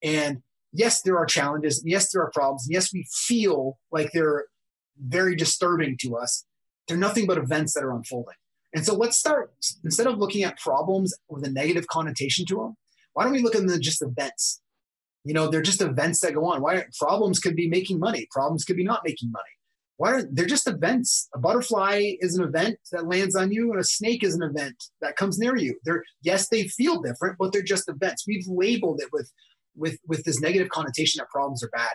And 0.02 0.42
yes, 0.72 1.02
there 1.02 1.18
are 1.18 1.26
challenges. 1.26 1.82
Yes, 1.84 2.12
there 2.12 2.22
are 2.22 2.30
problems. 2.30 2.68
Yes, 2.70 2.92
we 2.92 3.04
feel 3.10 3.78
like 3.90 4.10
they're 4.12 4.46
very 4.98 5.34
disturbing 5.34 5.96
to 6.02 6.16
us. 6.16 6.46
They're 6.86 6.96
nothing 6.96 7.26
but 7.26 7.38
events 7.38 7.74
that 7.74 7.82
are 7.82 7.94
unfolding. 7.94 8.36
And 8.74 8.86
so 8.86 8.94
let's 8.94 9.18
start, 9.18 9.52
instead 9.84 10.06
of 10.06 10.18
looking 10.18 10.44
at 10.44 10.58
problems 10.58 11.12
with 11.28 11.44
a 11.44 11.50
negative 11.50 11.88
connotation 11.88 12.46
to 12.46 12.56
them, 12.56 12.76
why 13.14 13.24
don't 13.24 13.32
we 13.32 13.42
look 13.42 13.54
at 13.54 13.62
them 13.62 13.70
as 13.70 13.80
just 13.80 14.00
events? 14.00 14.62
You 15.24 15.34
know, 15.34 15.48
they're 15.48 15.60
just 15.60 15.82
events 15.82 16.20
that 16.20 16.34
go 16.34 16.46
on. 16.46 16.62
Why 16.62 16.84
problems 16.98 17.40
could 17.40 17.56
be 17.56 17.68
making 17.68 17.98
money, 17.98 18.28
problems 18.30 18.64
could 18.64 18.76
be 18.76 18.84
not 18.84 19.02
making 19.04 19.30
money. 19.32 19.44
Why 19.96 20.12
are 20.12 20.22
they're 20.22 20.46
just 20.46 20.68
events? 20.68 21.28
A 21.34 21.38
butterfly 21.38 22.14
is 22.20 22.36
an 22.36 22.44
event 22.44 22.78
that 22.92 23.06
lands 23.06 23.36
on 23.36 23.52
you, 23.52 23.70
and 23.70 23.80
a 23.80 23.84
snake 23.84 24.24
is 24.24 24.34
an 24.34 24.42
event 24.42 24.82
that 25.00 25.16
comes 25.16 25.38
near 25.38 25.56
you. 25.56 25.78
They're 25.84 26.02
yes, 26.22 26.48
they 26.48 26.64
feel 26.68 27.00
different, 27.00 27.36
but 27.38 27.52
they're 27.52 27.62
just 27.62 27.88
events. 27.88 28.26
We've 28.26 28.46
labeled 28.46 29.00
it 29.00 29.10
with 29.12 29.30
with 29.76 29.98
with 30.06 30.24
this 30.24 30.40
negative 30.40 30.70
connotation 30.70 31.18
that 31.18 31.28
problems 31.28 31.62
are 31.62 31.70
bad. 31.70 31.92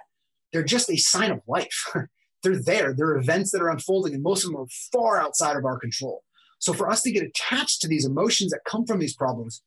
They're 0.53 0.63
just 0.63 0.89
a 0.89 0.97
sign 0.97 1.31
of 1.31 1.41
life. 1.47 1.93
they're 2.43 2.61
there. 2.61 2.93
They're 2.93 3.17
events 3.17 3.51
that 3.51 3.61
are 3.61 3.69
unfolding, 3.69 4.13
and 4.13 4.23
most 4.23 4.43
of 4.43 4.51
them 4.51 4.61
are 4.61 4.67
far 4.93 5.19
outside 5.19 5.57
of 5.57 5.65
our 5.65 5.79
control. 5.79 6.23
So 6.59 6.73
for 6.73 6.89
us 6.89 7.01
to 7.03 7.11
get 7.11 7.23
attached 7.23 7.81
to 7.81 7.87
these 7.87 8.05
emotions 8.05 8.51
that 8.51 8.61
come 8.65 8.85
from 8.85 8.99
these 8.99 9.15
problems 9.15 9.61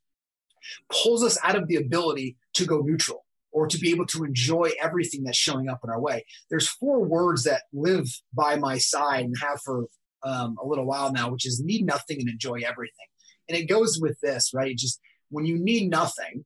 pulls 0.91 1.25
us 1.25 1.39
out 1.43 1.57
of 1.57 1.69
the 1.69 1.77
ability 1.77 2.37
to 2.55 2.67
go 2.67 2.81
neutral 2.81 3.25
or 3.53 3.67
to 3.67 3.79
be 3.79 3.91
able 3.91 4.07
to 4.07 4.25
enjoy 4.25 4.71
everything 4.81 5.25
that's 5.25 5.37
showing 5.37 5.69
up 5.69 5.81
in 5.83 5.91
our 5.91 6.01
way. 6.01 6.25
There's 6.49 6.69
four 6.69 7.05
words 7.05 7.45
that 7.45 7.63
live 7.73 8.07
by 8.33 8.57
my 8.57 8.79
side 8.79 9.25
and 9.25 9.35
have 9.41 9.61
for 9.65 9.87
um, 10.23 10.57
a 10.63 10.67
little 10.67 10.85
while 10.85 11.13
now, 11.13 11.31
which 11.31 11.47
is 11.47 11.61
need 11.61 11.85
nothing 11.85 12.21
and 12.21 12.29
enjoy 12.29 12.61
everything. 12.67 13.07
And 13.49 13.59
it 13.59 13.65
goes 13.65 13.99
with 14.01 14.19
this, 14.21 14.53
right? 14.55 14.77
Just 14.77 15.01
when 15.31 15.47
you 15.47 15.59
need 15.59 15.91
nothing, 15.91 16.45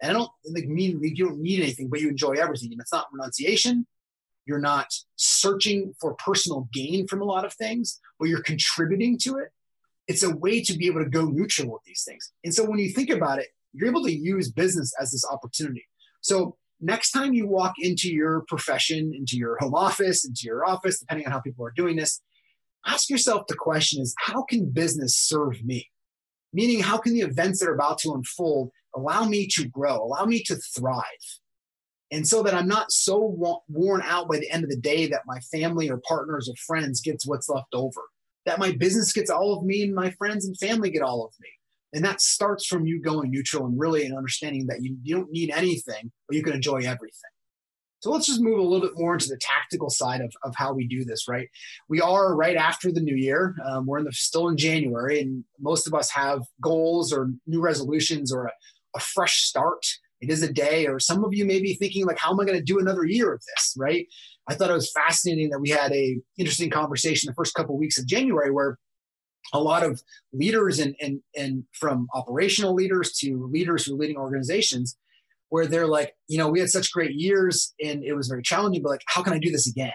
and 0.00 0.10
I 0.10 0.14
don't 0.14 0.30
like 0.46 0.66
mean 0.66 1.00
you 1.02 1.26
don't 1.26 1.40
need 1.40 1.60
anything, 1.60 1.88
but 1.90 2.00
you 2.00 2.08
enjoy 2.08 2.32
everything. 2.32 2.72
And 2.72 2.80
it's 2.80 2.92
not 2.92 3.08
renunciation. 3.12 3.86
You're 4.46 4.58
not 4.58 4.86
searching 5.16 5.94
for 6.00 6.14
personal 6.14 6.68
gain 6.72 7.06
from 7.06 7.20
a 7.20 7.24
lot 7.24 7.44
of 7.44 7.52
things, 7.52 8.00
but 8.18 8.28
you're 8.28 8.42
contributing 8.42 9.18
to 9.22 9.38
it. 9.38 9.48
It's 10.08 10.22
a 10.22 10.34
way 10.34 10.62
to 10.62 10.72
be 10.76 10.86
able 10.86 11.04
to 11.04 11.10
go 11.10 11.26
neutral 11.26 11.70
with 11.70 11.82
these 11.84 12.04
things. 12.08 12.32
And 12.42 12.54
so 12.54 12.64
when 12.64 12.78
you 12.78 12.90
think 12.90 13.10
about 13.10 13.38
it, 13.38 13.48
you're 13.72 13.88
able 13.88 14.04
to 14.04 14.12
use 14.12 14.50
business 14.50 14.92
as 14.98 15.12
this 15.12 15.24
opportunity. 15.30 15.86
So 16.20 16.56
next 16.80 17.12
time 17.12 17.32
you 17.32 17.46
walk 17.46 17.74
into 17.78 18.12
your 18.12 18.44
profession, 18.48 19.12
into 19.14 19.36
your 19.36 19.56
home 19.58 19.74
office, 19.74 20.24
into 20.24 20.42
your 20.44 20.64
office, 20.66 21.00
depending 21.00 21.26
on 21.26 21.32
how 21.32 21.40
people 21.40 21.64
are 21.66 21.72
doing 21.74 21.96
this, 21.96 22.20
ask 22.86 23.10
yourself 23.10 23.46
the 23.46 23.56
question 23.56 24.00
is 24.00 24.14
how 24.18 24.42
can 24.42 24.70
business 24.70 25.16
serve 25.16 25.62
me? 25.64 25.88
Meaning, 26.52 26.80
how 26.80 26.98
can 26.98 27.14
the 27.14 27.20
events 27.20 27.60
that 27.60 27.68
are 27.68 27.74
about 27.74 27.98
to 27.98 28.12
unfold 28.12 28.70
allow 28.96 29.24
me 29.24 29.46
to 29.52 29.68
grow, 29.68 30.02
allow 30.02 30.24
me 30.24 30.42
to 30.44 30.56
thrive? 30.56 31.04
And 32.10 32.26
so 32.26 32.42
that 32.42 32.54
I'm 32.54 32.66
not 32.66 32.90
so 32.90 33.60
worn 33.68 34.02
out 34.04 34.28
by 34.28 34.38
the 34.38 34.50
end 34.50 34.64
of 34.64 34.70
the 34.70 34.76
day 34.76 35.06
that 35.06 35.22
my 35.26 35.38
family 35.52 35.88
or 35.88 36.00
partners 36.08 36.48
or 36.48 36.56
friends 36.56 37.00
gets 37.00 37.24
what's 37.24 37.48
left 37.48 37.72
over, 37.72 38.00
that 38.46 38.58
my 38.58 38.72
business 38.72 39.12
gets 39.12 39.30
all 39.30 39.56
of 39.56 39.64
me 39.64 39.84
and 39.84 39.94
my 39.94 40.10
friends 40.12 40.44
and 40.44 40.58
family 40.58 40.90
get 40.90 41.02
all 41.02 41.24
of 41.24 41.32
me. 41.40 41.48
And 41.92 42.04
that 42.04 42.20
starts 42.20 42.66
from 42.66 42.86
you 42.86 43.00
going 43.00 43.30
neutral 43.30 43.66
and 43.66 43.78
really 43.78 44.06
an 44.06 44.16
understanding 44.16 44.66
that 44.66 44.82
you, 44.82 44.96
you 45.02 45.16
don't 45.16 45.30
need 45.30 45.50
anything, 45.50 46.12
but 46.28 46.36
you 46.36 46.42
can 46.42 46.52
enjoy 46.52 46.78
everything. 46.78 47.30
So 48.00 48.10
let's 48.10 48.26
just 48.26 48.40
move 48.40 48.58
a 48.58 48.62
little 48.62 48.88
bit 48.88 48.96
more 48.96 49.12
into 49.12 49.28
the 49.28 49.38
tactical 49.38 49.90
side 49.90 50.22
of, 50.22 50.32
of 50.42 50.54
how 50.56 50.72
we 50.72 50.86
do 50.86 51.04
this, 51.04 51.28
right? 51.28 51.48
We 51.88 52.00
are 52.00 52.34
right 52.34 52.56
after 52.56 52.90
the 52.90 53.00
new 53.00 53.14
year. 53.14 53.54
Um, 53.64 53.84
we're 53.86 53.98
in 53.98 54.06
the, 54.06 54.12
still 54.12 54.48
in 54.48 54.56
January, 54.56 55.20
and 55.20 55.44
most 55.58 55.86
of 55.86 55.92
us 55.92 56.10
have 56.10 56.40
goals 56.62 57.12
or 57.12 57.30
new 57.46 57.60
resolutions 57.60 58.32
or 58.32 58.46
a, 58.46 58.52
a 58.96 59.00
fresh 59.00 59.42
start. 59.42 59.84
It 60.22 60.30
is 60.30 60.42
a 60.42 60.52
day, 60.52 60.86
or 60.86 60.98
some 60.98 61.24
of 61.24 61.34
you 61.34 61.44
may 61.44 61.60
be 61.60 61.74
thinking, 61.74 62.06
like, 62.06 62.18
how 62.18 62.30
am 62.30 62.40
I 62.40 62.46
going 62.46 62.58
to 62.58 62.64
do 62.64 62.78
another 62.78 63.04
year 63.04 63.34
of 63.34 63.40
this, 63.40 63.74
right? 63.76 64.06
I 64.48 64.54
thought 64.54 64.70
it 64.70 64.74
was 64.74 64.92
fascinating 64.92 65.50
that 65.50 65.60
we 65.60 65.68
had 65.68 65.92
a 65.92 66.18
interesting 66.38 66.70
conversation 66.70 67.28
the 67.28 67.34
first 67.34 67.54
couple 67.54 67.74
of 67.74 67.80
weeks 67.80 67.98
of 67.98 68.06
January 68.06 68.50
where 68.50 68.78
a 69.52 69.60
lot 69.60 69.82
of 69.82 70.02
leaders 70.32 70.78
and, 70.78 70.94
and, 71.00 71.20
and 71.36 71.64
from 71.72 72.08
operational 72.14 72.74
leaders 72.74 73.12
to 73.18 73.48
leaders 73.50 73.84
who 73.84 73.94
are 73.94 73.98
leading 73.98 74.16
organizations 74.16 74.96
where 75.48 75.66
they're 75.66 75.86
like, 75.86 76.14
you 76.28 76.38
know, 76.38 76.48
we 76.48 76.60
had 76.60 76.70
such 76.70 76.92
great 76.92 77.14
years 77.14 77.74
and 77.84 78.04
it 78.04 78.14
was 78.14 78.28
very 78.28 78.42
challenging, 78.42 78.82
but 78.82 78.90
like, 78.90 79.02
how 79.06 79.22
can 79.22 79.32
I 79.32 79.38
do 79.38 79.50
this 79.50 79.68
again? 79.68 79.92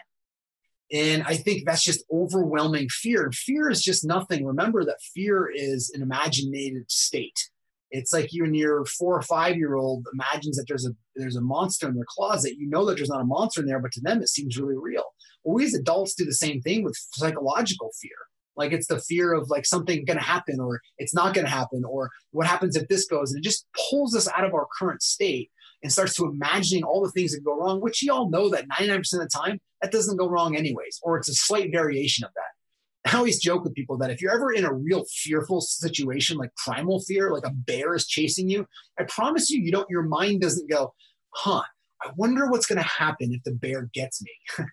And 0.92 1.24
I 1.24 1.36
think 1.36 1.66
that's 1.66 1.84
just 1.84 2.04
overwhelming 2.12 2.90
fear. 2.90 3.32
Fear 3.34 3.72
is 3.72 3.82
just 3.82 4.06
nothing. 4.06 4.46
Remember 4.46 4.86
that 4.86 5.02
fear 5.14 5.50
is 5.54 5.92
an 5.96 6.04
imaginated 6.04 6.92
state. 6.92 7.50
It's 7.90 8.14
like 8.14 8.34
you 8.34 8.44
and 8.44 8.56
your 8.56 8.86
four 8.86 9.16
or 9.16 9.22
five 9.22 9.56
year 9.56 9.76
old 9.76 10.06
imagines 10.14 10.58
that 10.58 10.66
there's 10.68 10.86
a 10.86 10.92
there's 11.16 11.38
a 11.38 11.42
monster 11.42 11.88
in 11.88 11.96
their 11.96 12.06
closet. 12.08 12.58
You 12.58 12.70
know 12.70 12.86
that 12.86 12.98
there's 12.98 13.10
not 13.10 13.22
a 13.22 13.26
monster 13.26 13.62
in 13.62 13.68
there, 13.68 13.80
but 13.80 13.94
to 13.94 14.02
them 14.02 14.22
it 14.22 14.30
seems 14.30 14.58
really 14.58 14.78
real. 14.78 15.04
Well, 15.44 15.56
we 15.56 15.66
as 15.66 15.74
adults 15.74 16.14
do 16.14 16.26
the 16.26 16.34
same 16.34 16.62
thing 16.62 16.84
with 16.84 16.98
psychological 17.14 17.92
fear. 18.02 18.18
Like 18.56 18.72
it's 18.72 18.88
the 18.88 19.00
fear 19.00 19.34
of 19.34 19.50
like 19.50 19.66
something 19.66 20.06
going 20.06 20.18
to 20.18 20.24
happen 20.24 20.60
or 20.60 20.82
it's 20.98 21.14
not 21.14 21.34
going 21.34 21.46
to 21.46 21.52
happen 21.52 21.84
or 21.86 22.12
what 22.32 22.48
happens 22.48 22.76
if 22.76 22.88
this 22.88 23.06
goes. 23.06 23.32
And 23.32 23.40
it 23.40 23.48
just 23.48 23.66
pulls 23.90 24.16
us 24.16 24.28
out 24.28 24.46
of 24.46 24.54
our 24.54 24.68
current 24.78 25.02
state 25.02 25.52
and 25.84 25.92
starts 25.92 26.16
to 26.16 26.26
imagining 26.26 26.84
all 26.84 27.04
the 27.04 27.12
things 27.12 27.34
that 27.34 27.44
go 27.44 27.58
wrong, 27.58 27.82
which 27.82 28.02
you 28.02 28.12
all 28.12 28.30
know 28.30 28.50
that 28.50 28.68
99% 28.70 28.98
of 28.98 29.20
the 29.20 29.30
time, 29.34 29.60
that 29.82 29.92
doesn't 29.92 30.18
go 30.18 30.28
wrong 30.28 30.56
anyways, 30.56 31.00
or 31.04 31.18
it's 31.18 31.30
a 31.30 31.36
slight 31.36 31.72
variation 31.72 32.26
of 32.26 32.32
that. 32.36 33.14
I 33.14 33.18
always 33.18 33.40
joke 33.40 33.64
with 33.64 33.76
people 33.76 33.98
that 34.00 34.10
if 34.10 34.20
you're 34.20 34.34
ever 34.34 34.52
in 34.52 34.66
a 34.66 34.74
real 34.74 35.06
fearful 35.06 35.62
situation, 35.62 36.38
like 36.38 36.56
primal 36.56 37.02
fear, 37.02 37.32
like 37.32 37.46
a 37.46 37.52
bear 37.52 37.94
is 37.94 38.08
chasing 38.08 38.50
you, 38.50 38.66
I 39.00 39.04
promise 39.04 39.52
you, 39.52 39.62
you 39.62 39.72
don't, 39.72 39.90
your 39.92 40.02
mind 40.02 40.42
doesn't 40.42 40.70
go, 40.70 40.94
huh, 41.30 41.62
I 42.04 42.12
wonder 42.18 42.48
what's 42.48 42.66
going 42.66 42.82
to 42.82 42.88
happen 42.88 43.34
if 43.34 43.44
the 43.44 43.52
bear 43.52 43.90
gets 43.94 44.22
me. 44.22 44.32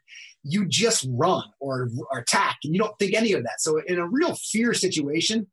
you 0.43 0.67
just 0.67 1.07
run 1.11 1.45
or, 1.61 1.89
or 2.11 2.19
attack 2.19 2.59
and 2.65 2.75
you 2.75 2.81
don't 2.81 2.99
think 2.99 3.15
any 3.15 3.33
of 3.33 3.43
that. 3.45 3.61
So 3.61 3.81
in 3.87 3.99
a 3.99 4.09
real 4.09 4.35
fear 4.35 4.75
situation, 4.75 5.47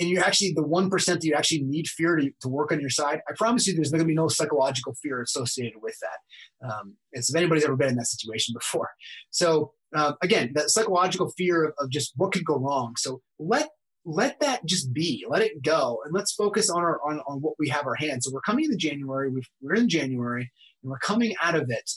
and 0.00 0.08
you're 0.08 0.24
actually 0.24 0.52
the 0.54 0.64
1% 0.64 1.06
that 1.06 1.22
you 1.22 1.34
actually 1.34 1.62
need 1.62 1.86
fear 1.86 2.16
to, 2.16 2.30
to 2.40 2.48
work 2.48 2.72
on 2.72 2.80
your 2.80 2.90
side, 2.90 3.20
I 3.28 3.34
promise 3.36 3.66
you 3.66 3.74
there's 3.74 3.90
going 3.90 4.00
to 4.00 4.06
be 4.06 4.14
no 4.14 4.26
psychological 4.26 4.94
fear 5.02 5.20
associated 5.20 5.82
with 5.82 5.96
that. 6.00 6.66
Um, 6.66 6.96
as 7.14 7.28
if 7.28 7.36
anybody's 7.36 7.64
ever 7.64 7.76
been 7.76 7.90
in 7.90 7.96
that 7.96 8.06
situation 8.06 8.54
before. 8.58 8.88
So 9.30 9.72
uh, 9.94 10.14
again, 10.22 10.52
that 10.54 10.70
psychological 10.70 11.30
fear 11.36 11.64
of, 11.64 11.74
of 11.78 11.90
just 11.90 12.12
what 12.16 12.32
could 12.32 12.44
go 12.44 12.56
wrong. 12.56 12.94
So 12.96 13.20
let 13.38 13.68
let 14.04 14.40
that 14.40 14.64
just 14.66 14.92
be, 14.92 15.24
let 15.28 15.42
it 15.42 15.62
go, 15.62 16.00
and 16.04 16.12
let's 16.12 16.32
focus 16.32 16.70
on 16.70 16.82
our 16.82 17.00
on, 17.08 17.20
on 17.28 17.40
what 17.40 17.54
we 17.58 17.68
have 17.68 17.86
our 17.86 17.94
hands. 17.94 18.24
So 18.24 18.32
we're 18.32 18.40
coming 18.40 18.64
into 18.64 18.76
January. 18.76 19.30
we 19.30 19.42
are 19.68 19.74
in 19.74 19.88
January, 19.88 20.50
and 20.82 20.90
we're 20.90 20.98
coming 20.98 21.34
out 21.42 21.54
of 21.54 21.70
it 21.70 21.90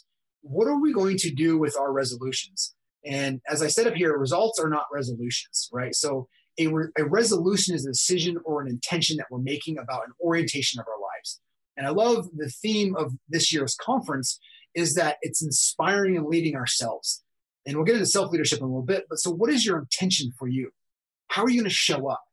what 0.45 0.67
are 0.67 0.79
we 0.79 0.93
going 0.93 1.17
to 1.17 1.31
do 1.31 1.57
with 1.57 1.75
our 1.75 1.91
resolutions? 1.91 2.75
And 3.03 3.41
as 3.50 3.62
I 3.62 3.67
said 3.67 3.88
up 3.88 3.95
here, 3.95 4.17
results 4.17 4.59
are 4.59 4.69
not 4.69 4.85
resolutions, 4.93 5.69
right? 5.74 5.93
So 5.95 6.27
a, 6.59 6.67
re- 6.67 6.89
a 6.97 7.05
resolution 7.05 7.75
is 7.75 7.85
a 7.85 7.91
decision 7.91 8.38
or 8.45 8.62
an 8.62 8.67
intention 8.67 9.17
that 9.17 9.25
we're 9.31 9.39
making 9.39 9.77
about 9.79 10.05
an 10.05 10.13
orientation 10.21 10.79
of 10.79 10.85
our 10.88 11.00
lives. 11.01 11.41
And 11.77 11.88
I 11.88 11.89
love 11.89 12.29
the 12.35 12.50
theme 12.50 12.95
of 12.95 13.13
this 13.27 13.51
year's 13.51 13.75
conference 13.75 14.39
is 14.75 14.93
that 14.95 15.17
it's 15.21 15.43
inspiring 15.43 16.15
and 16.15 16.27
leading 16.27 16.55
ourselves. 16.55 17.24
And 17.65 17.75
we'll 17.75 17.85
get 17.85 17.95
into 17.95 18.05
self 18.05 18.31
leadership 18.31 18.59
in 18.59 18.65
a 18.65 18.67
little 18.67 18.83
bit. 18.83 19.05
But 19.09 19.17
so, 19.17 19.31
what 19.31 19.50
is 19.50 19.65
your 19.65 19.79
intention 19.79 20.31
for 20.38 20.47
you? 20.47 20.69
How 21.27 21.44
are 21.44 21.50
you 21.50 21.60
going 21.62 21.70
to 21.70 21.75
show 21.75 22.10
up? 22.10 22.24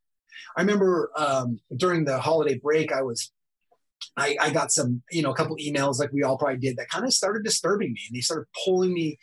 I 0.56 0.60
remember 0.60 1.10
um, 1.16 1.60
during 1.76 2.04
the 2.04 2.18
holiday 2.18 2.58
break, 2.58 2.92
I 2.92 3.02
was 3.02 3.32
I, 4.16 4.36
I 4.40 4.50
got 4.50 4.72
some, 4.72 5.02
you 5.10 5.22
know, 5.22 5.30
a 5.30 5.34
couple 5.34 5.56
emails 5.56 5.98
like 5.98 6.12
we 6.12 6.22
all 6.22 6.36
probably 6.36 6.58
did 6.58 6.76
that 6.76 6.88
kind 6.88 7.04
of 7.04 7.12
started 7.12 7.44
disturbing 7.44 7.92
me 7.92 8.00
and 8.08 8.16
they 8.16 8.20
started 8.20 8.46
pulling 8.64 8.92
me 8.92 9.18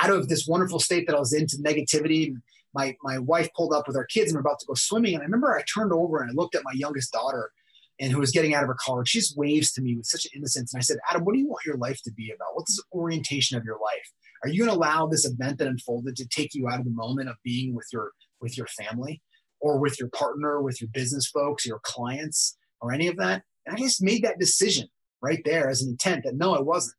out 0.00 0.10
of 0.10 0.28
this 0.28 0.46
wonderful 0.46 0.78
state 0.78 1.06
that 1.06 1.16
I 1.16 1.18
was 1.18 1.32
in 1.32 1.46
to 1.48 1.56
negativity. 1.56 2.34
My, 2.72 2.96
my 3.02 3.18
wife 3.18 3.48
pulled 3.56 3.74
up 3.74 3.88
with 3.88 3.96
our 3.96 4.04
kids 4.04 4.30
and 4.30 4.36
we're 4.36 4.48
about 4.48 4.60
to 4.60 4.66
go 4.66 4.74
swimming. 4.74 5.14
And 5.14 5.22
I 5.22 5.24
remember 5.24 5.56
I 5.56 5.62
turned 5.62 5.92
over 5.92 6.20
and 6.20 6.30
I 6.30 6.34
looked 6.34 6.54
at 6.54 6.62
my 6.64 6.72
youngest 6.74 7.12
daughter 7.12 7.50
and 7.98 8.12
who 8.12 8.20
was 8.20 8.30
getting 8.30 8.54
out 8.54 8.62
of 8.62 8.68
her 8.68 8.76
car. 8.80 9.00
and 9.00 9.08
She 9.08 9.18
just 9.18 9.36
waves 9.36 9.72
to 9.72 9.82
me 9.82 9.96
with 9.96 10.06
such 10.06 10.26
innocence. 10.34 10.72
And 10.72 10.80
I 10.80 10.82
said, 10.82 10.98
Adam, 11.10 11.24
what 11.24 11.34
do 11.34 11.40
you 11.40 11.48
want 11.48 11.66
your 11.66 11.76
life 11.76 12.00
to 12.04 12.12
be 12.12 12.30
about? 12.30 12.54
What's 12.54 12.76
the 12.76 12.84
orientation 12.96 13.58
of 13.58 13.64
your 13.64 13.78
life? 13.82 14.12
Are 14.42 14.48
you 14.48 14.60
going 14.60 14.70
to 14.70 14.76
allow 14.76 15.06
this 15.06 15.26
event 15.26 15.58
that 15.58 15.68
unfolded 15.68 16.16
to 16.16 16.28
take 16.28 16.54
you 16.54 16.68
out 16.68 16.78
of 16.78 16.86
the 16.86 16.92
moment 16.92 17.28
of 17.28 17.36
being 17.44 17.74
with 17.74 17.86
your 17.92 18.12
with 18.40 18.56
your 18.56 18.66
family 18.66 19.20
or 19.60 19.78
with 19.78 19.98
your 19.98 20.08
partner, 20.08 20.62
with 20.62 20.80
your 20.80 20.88
business 20.92 21.28
folks, 21.28 21.66
your 21.66 21.80
clients, 21.82 22.56
or 22.80 22.92
any 22.92 23.08
of 23.08 23.16
that? 23.16 23.42
And 23.66 23.76
I 23.76 23.78
just 23.78 24.02
made 24.02 24.24
that 24.24 24.38
decision 24.38 24.88
right 25.22 25.42
there 25.44 25.68
as 25.68 25.82
an 25.82 25.90
intent 25.90 26.24
that 26.24 26.36
no, 26.36 26.54
I 26.54 26.60
wasn't. 26.60 26.96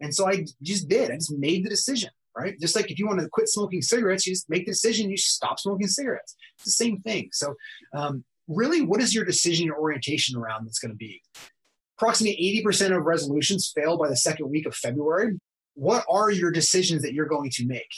And 0.00 0.14
so 0.14 0.28
I 0.28 0.44
just 0.62 0.88
did. 0.88 1.10
I 1.10 1.14
just 1.14 1.32
made 1.32 1.64
the 1.64 1.70
decision, 1.70 2.10
right? 2.36 2.58
Just 2.60 2.76
like 2.76 2.90
if 2.90 2.98
you 2.98 3.06
want 3.06 3.20
to 3.20 3.28
quit 3.30 3.48
smoking 3.48 3.82
cigarettes, 3.82 4.26
you 4.26 4.32
just 4.32 4.48
make 4.48 4.64
the 4.64 4.72
decision, 4.72 5.10
you 5.10 5.16
stop 5.16 5.58
smoking 5.58 5.88
cigarettes. 5.88 6.36
It's 6.56 6.64
the 6.64 6.84
same 6.84 7.00
thing. 7.00 7.30
So, 7.32 7.54
um, 7.94 8.24
really, 8.46 8.82
what 8.82 9.00
is 9.02 9.14
your 9.14 9.24
decision 9.24 9.66
your 9.66 9.78
orientation 9.78 10.38
around 10.38 10.64
that's 10.66 10.78
going 10.78 10.92
to 10.92 10.96
be? 10.96 11.20
Approximately 11.98 12.62
80% 12.64 12.96
of 12.96 13.04
resolutions 13.04 13.72
fail 13.74 13.98
by 13.98 14.08
the 14.08 14.16
second 14.16 14.48
week 14.48 14.66
of 14.66 14.74
February. 14.74 15.38
What 15.74 16.04
are 16.08 16.30
your 16.30 16.50
decisions 16.50 17.02
that 17.02 17.12
you're 17.12 17.26
going 17.26 17.50
to 17.50 17.66
make? 17.66 17.90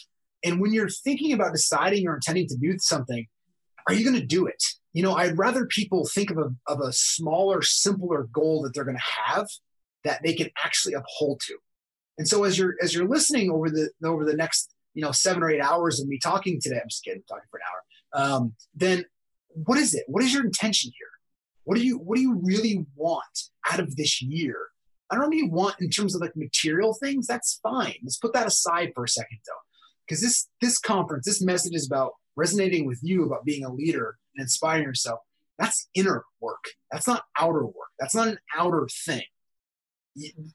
And 0.44 0.60
when 0.60 0.72
you're 0.72 0.88
thinking 0.88 1.32
about 1.32 1.52
deciding 1.52 2.06
or 2.06 2.14
intending 2.14 2.48
to 2.48 2.56
do 2.56 2.76
something, 2.78 3.26
are 3.88 3.94
you 3.94 4.04
going 4.04 4.20
to 4.20 4.26
do 4.26 4.46
it? 4.46 4.62
You 4.92 5.02
know, 5.02 5.14
I'd 5.14 5.38
rather 5.38 5.66
people 5.66 6.08
think 6.12 6.30
of 6.30 6.38
a, 6.38 6.50
of 6.66 6.80
a 6.80 6.92
smaller, 6.92 7.62
simpler 7.62 8.28
goal 8.32 8.62
that 8.62 8.74
they're 8.74 8.84
going 8.84 8.96
to 8.96 9.02
have 9.26 9.46
that 10.04 10.20
they 10.24 10.34
can 10.34 10.48
actually 10.64 10.94
uphold 10.94 11.40
to. 11.46 11.56
And 12.18 12.26
so 12.28 12.44
as 12.44 12.58
you're 12.58 12.74
as 12.82 12.94
you're 12.94 13.08
listening 13.08 13.50
over 13.50 13.70
the 13.70 13.90
over 14.04 14.24
the 14.24 14.36
next 14.36 14.74
you 14.94 15.02
know 15.02 15.12
seven 15.12 15.42
or 15.42 15.50
eight 15.50 15.60
hours 15.60 16.00
of 16.00 16.08
me 16.08 16.18
talking 16.18 16.60
today, 16.60 16.76
I'm 16.76 16.88
just 16.88 17.04
kidding, 17.04 17.22
talking 17.28 17.44
for 17.50 17.58
an 17.58 17.62
hour. 17.70 18.22
Um, 18.22 18.54
then 18.74 19.04
what 19.50 19.78
is 19.78 19.94
it? 19.94 20.04
What 20.06 20.22
is 20.22 20.34
your 20.34 20.44
intention 20.44 20.92
here? 20.96 21.08
What 21.64 21.76
do 21.76 21.84
you 21.84 21.98
what 21.98 22.16
do 22.16 22.22
you 22.22 22.40
really 22.42 22.84
want 22.94 23.48
out 23.70 23.80
of 23.80 23.96
this 23.96 24.20
year? 24.20 24.56
I 25.10 25.16
don't 25.16 25.32
you 25.32 25.48
want 25.48 25.76
in 25.80 25.90
terms 25.90 26.14
of 26.14 26.20
like 26.20 26.36
material 26.36 26.94
things. 26.94 27.26
That's 27.26 27.58
fine. 27.62 27.96
Let's 28.02 28.18
put 28.18 28.32
that 28.34 28.46
aside 28.46 28.92
for 28.94 29.04
a 29.04 29.08
second 29.08 29.38
though, 29.46 29.52
because 30.10 30.20
this 30.20 30.48
this 30.60 30.78
conference, 30.78 31.24
this 31.24 31.40
message 31.40 31.74
is 31.74 31.86
about 31.86 32.14
resonating 32.34 32.84
with 32.84 32.98
you 33.00 33.24
about 33.24 33.44
being 33.44 33.64
a 33.64 33.72
leader 33.72 34.16
and 34.34 34.42
inspiring 34.42 34.82
yourself. 34.82 35.20
That's 35.56 35.88
inner 35.94 36.24
work. 36.40 36.64
That's 36.90 37.06
not 37.06 37.22
outer 37.38 37.64
work. 37.64 37.92
That's 38.00 38.14
not 38.14 38.26
an 38.26 38.38
outer 38.56 38.88
thing. 39.06 39.22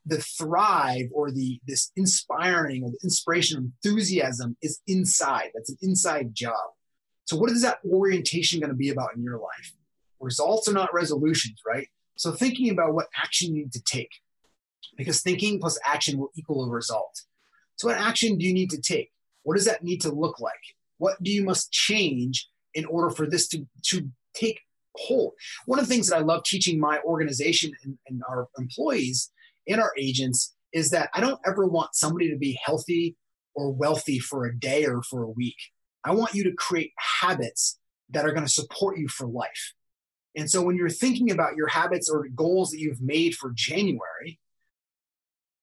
The 0.05 0.17
thrive 0.17 1.05
or 1.13 1.31
the 1.31 1.61
this 1.65 1.93
inspiring 1.95 2.83
or 2.83 2.89
the 2.89 2.99
inspiration 3.01 3.73
enthusiasm 3.85 4.57
is 4.61 4.81
inside. 4.87 5.51
That's 5.53 5.69
an 5.69 5.77
inside 5.81 6.35
job. 6.35 6.71
So 7.23 7.37
what 7.37 7.49
is 7.49 7.61
that 7.61 7.79
orientation 7.89 8.59
going 8.59 8.71
to 8.71 8.75
be 8.75 8.89
about 8.89 9.15
in 9.15 9.23
your 9.23 9.39
life? 9.39 9.73
Results 10.19 10.67
are 10.67 10.73
not 10.73 10.93
resolutions 10.93 11.61
right? 11.65 11.87
So 12.17 12.33
thinking 12.33 12.71
about 12.71 12.93
what 12.93 13.07
action 13.15 13.55
you 13.55 13.63
need 13.63 13.71
to 13.71 13.81
take 13.83 14.11
because 14.97 15.21
thinking 15.21 15.61
plus 15.61 15.79
action 15.85 16.17
will 16.17 16.31
equal 16.35 16.65
a 16.65 16.69
result. 16.69 17.21
So 17.77 17.87
what 17.87 17.97
action 17.97 18.37
do 18.37 18.45
you 18.45 18.53
need 18.53 18.69
to 18.71 18.81
take 18.81 19.11
what 19.45 19.55
does 19.55 19.65
that 19.65 19.83
need 19.83 20.01
to 20.01 20.11
look 20.11 20.39
like 20.39 20.53
what 20.97 21.21
do 21.23 21.31
you 21.31 21.43
must 21.43 21.71
change 21.71 22.47
in 22.73 22.85
order 22.85 23.09
for 23.09 23.25
this 23.25 23.47
to 23.47 23.65
to 23.83 24.09
take 24.33 24.59
hold 24.97 25.33
one 25.65 25.79
of 25.79 25.87
the 25.87 25.93
things 25.93 26.07
that 26.07 26.17
i 26.17 26.21
love 26.21 26.43
teaching 26.43 26.79
my 26.79 26.99
organization 27.05 27.71
and, 27.83 27.97
and 28.07 28.21
our 28.29 28.47
employees 28.57 29.31
and 29.67 29.81
our 29.81 29.93
agents 29.97 30.55
is 30.73 30.89
that 30.91 31.09
I 31.13 31.21
don't 31.21 31.39
ever 31.45 31.65
want 31.65 31.95
somebody 31.95 32.29
to 32.29 32.37
be 32.37 32.59
healthy 32.63 33.15
or 33.55 33.71
wealthy 33.71 34.19
for 34.19 34.45
a 34.45 34.55
day 34.55 34.85
or 34.85 35.01
for 35.01 35.23
a 35.23 35.29
week. 35.29 35.55
I 36.03 36.11
want 36.13 36.33
you 36.33 36.43
to 36.43 36.51
create 36.51 36.91
habits 37.21 37.79
that 38.09 38.25
are 38.25 38.33
going 38.33 38.45
to 38.45 38.51
support 38.51 38.97
you 38.97 39.07
for 39.07 39.25
life. 39.25 39.73
And 40.35 40.51
so 40.51 40.61
when 40.61 40.75
you're 40.75 40.89
thinking 40.89 41.31
about 41.31 41.55
your 41.55 41.67
habits 41.67 42.09
or 42.09 42.27
goals 42.35 42.71
that 42.71 42.79
you've 42.79 43.01
made 43.01 43.35
for 43.35 43.53
January, 43.55 44.39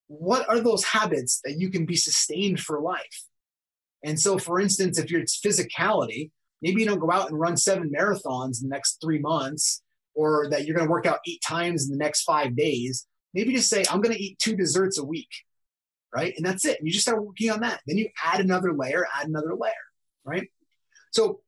what 0.07 0.49
are 0.49 0.59
those 0.59 0.83
habits 0.83 1.39
that 1.43 1.59
you 1.59 1.69
can 1.69 1.85
be 1.85 1.95
sustained 1.95 2.59
for 2.59 2.81
life? 2.81 3.23
And 4.03 4.19
so, 4.19 4.37
for 4.37 4.59
instance, 4.59 4.97
if 4.97 5.11
it's 5.11 5.39
physicality, 5.39 6.31
maybe 6.61 6.81
you 6.81 6.87
don't 6.87 6.99
go 6.99 7.11
out 7.11 7.29
and 7.29 7.39
run 7.39 7.57
seven 7.57 7.89
marathons 7.89 8.61
in 8.61 8.69
the 8.69 8.75
next 8.75 8.99
three 9.01 9.19
months, 9.19 9.81
or 10.15 10.49
that 10.49 10.65
you're 10.65 10.75
going 10.75 10.87
to 10.87 10.91
work 10.91 11.05
out 11.05 11.19
eight 11.27 11.41
times 11.45 11.85
in 11.85 11.91
the 11.91 12.03
next 12.03 12.23
five 12.23 12.55
days 12.55 13.07
maybe 13.33 13.53
just 13.53 13.69
say, 13.69 13.83
I'm 13.89 14.01
going 14.01 14.15
to 14.15 14.21
eat 14.21 14.39
two 14.39 14.55
desserts 14.55 14.97
a 14.97 15.03
week, 15.03 15.29
right? 16.13 16.33
And 16.35 16.45
that's 16.45 16.65
it. 16.65 16.79
And 16.79 16.87
you 16.87 16.93
just 16.93 17.05
start 17.05 17.23
working 17.23 17.49
on 17.49 17.61
that. 17.61 17.81
Then 17.87 17.97
you 17.97 18.09
add 18.23 18.39
another 18.39 18.73
layer, 18.73 19.05
add 19.19 19.27
another 19.27 19.55
layer, 19.55 19.71
right? 20.23 20.49
So 21.11 21.41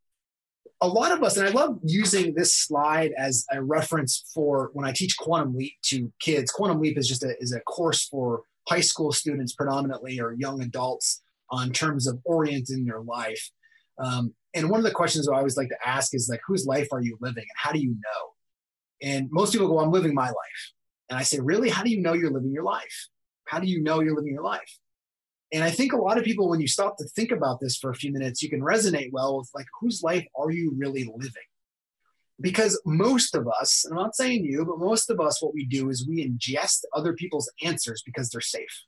a 0.82 0.88
lot 0.88 1.12
of 1.12 1.24
us, 1.24 1.38
and 1.38 1.48
I 1.48 1.52
love 1.52 1.80
using 1.84 2.34
this 2.34 2.54
slide 2.54 3.14
as 3.18 3.46
a 3.52 3.64
reference 3.64 4.26
for 4.34 4.72
when 4.74 4.86
I 4.86 4.92
teach 4.92 5.18
Quantum 5.18 5.56
Leap 5.56 5.74
to 5.86 6.12
kids. 6.20 6.52
Quantum 6.52 6.82
Leap 6.82 6.98
is 6.98 7.08
just 7.08 7.24
a, 7.24 7.36
is 7.40 7.54
a 7.54 7.62
course 7.62 8.08
for 8.08 8.42
high 8.68 8.82
school 8.82 9.12
students 9.12 9.54
predominantly 9.54 10.20
or 10.20 10.34
young 10.34 10.62
adults 10.62 11.22
on 11.52 11.72
terms 11.72 12.08
of 12.08 12.20
orienting 12.26 12.86
their 12.86 13.02
life. 13.02 13.50
Um, 14.04 14.34
and 14.54 14.70
one 14.70 14.80
of 14.80 14.86
the 14.86 14.92
questions 14.92 15.28
I 15.28 15.38
always 15.38 15.58
like 15.58 15.70
to 15.70 15.88
ask 15.88 16.14
is 16.14 16.30
like, 16.30 16.42
whose 16.48 16.66
life 16.66 16.88
are 16.92 17.02
you 17.02 17.18
living 17.22 17.44
and 17.44 17.58
how 17.58 17.72
do 17.72 17.80
you 17.80 17.92
know? 17.92 18.32
And 19.02 19.28
most 19.32 19.52
people 19.52 19.68
go, 19.68 19.80
I'm 19.80 19.92
living 19.92 20.14
my 20.14 20.28
life. 20.28 20.72
And 21.10 21.20
I 21.20 21.24
say, 21.24 21.40
really? 21.40 21.70
How 21.70 21.84
do 21.84 21.90
you 21.90 22.02
know 22.02 22.14
you're 22.14 22.32
living 22.32 22.52
your 22.52 22.64
life? 22.64 23.08
How 23.46 23.60
do 23.60 23.68
you 23.68 23.82
know 23.82 24.00
you're 24.00 24.16
living 24.16 24.34
your 24.34 24.44
life? 24.44 24.80
And 25.52 25.64
I 25.64 25.70
think 25.70 25.94
a 25.94 25.98
lot 25.98 26.18
of 26.18 26.24
people, 26.24 26.50
when 26.50 26.60
you 26.60 26.68
stop 26.68 26.98
to 26.98 27.06
think 27.10 27.32
about 27.32 27.60
this 27.62 27.78
for 27.78 27.92
a 27.92 27.96
few 27.96 28.12
minutes, 28.12 28.42
you 28.42 28.50
can 28.50 28.62
resonate 28.62 29.12
well 29.12 29.38
with 29.38 29.50
like, 29.54 29.68
whose 29.80 30.02
life 30.02 30.26
are 30.36 30.52
you 30.52 30.74
really 30.76 31.04
living? 31.04 31.32
Because 32.42 32.82
most 32.86 33.36
of 33.36 33.48
us, 33.48 33.86
and 33.86 33.94
I'm 33.94 34.04
not 34.04 34.16
saying 34.16 34.44
you, 34.44 34.66
but 34.66 34.80
most 34.80 35.10
of 35.10 35.20
us, 35.22 35.42
what 35.42 35.54
we 35.54 35.66
do 35.66 35.90
is 35.90 36.08
we 36.08 36.28
ingest 36.28 36.80
other 36.94 37.14
people's 37.14 37.50
answers 37.64 38.02
because 38.06 38.30
they're 38.30 38.42
safe, 38.42 38.84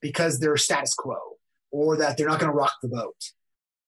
because 0.00 0.38
they're 0.38 0.56
status 0.56 0.94
quo, 0.94 1.16
or 1.76 1.98
that 1.98 2.16
they're 2.16 2.26
not 2.26 2.40
going 2.40 2.50
to 2.50 2.56
rock 2.56 2.72
the 2.80 2.88
boat. 2.88 3.22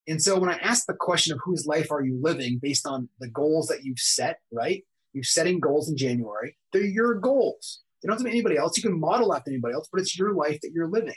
And 0.07 0.23
so 0.23 0.39
when 0.39 0.51
I 0.51 0.59
ask 0.59 0.85
the 0.87 0.95
question 0.95 1.33
of 1.33 1.41
whose 1.43 1.67
life 1.67 1.91
are 1.91 2.05
you 2.05 2.19
living 2.21 2.59
based 2.61 2.87
on 2.87 3.09
the 3.19 3.29
goals 3.29 3.69
that 3.69 3.83
you've 3.83 3.99
set, 3.99 4.41
right? 4.53 4.85
You're 5.15 5.25
setting 5.25 5.59
goals 5.59 5.89
in 5.89 5.97
January. 5.97 6.57
They're 6.73 6.85
your 6.85 7.15
goals. 7.15 7.81
They 8.03 8.07
don't 8.07 8.15
have 8.15 8.19
to 8.19 8.25
be 8.25 8.31
anybody 8.31 8.59
else. 8.59 8.77
You 8.77 8.83
can 8.83 9.01
model 9.01 9.35
after 9.35 9.51
anybody 9.51 9.75
else, 9.75 9.89
but 9.91 10.03
it's 10.03 10.19
your 10.19 10.35
life 10.35 10.61
that 10.63 10.73
you're 10.73 10.89
living. 10.89 11.15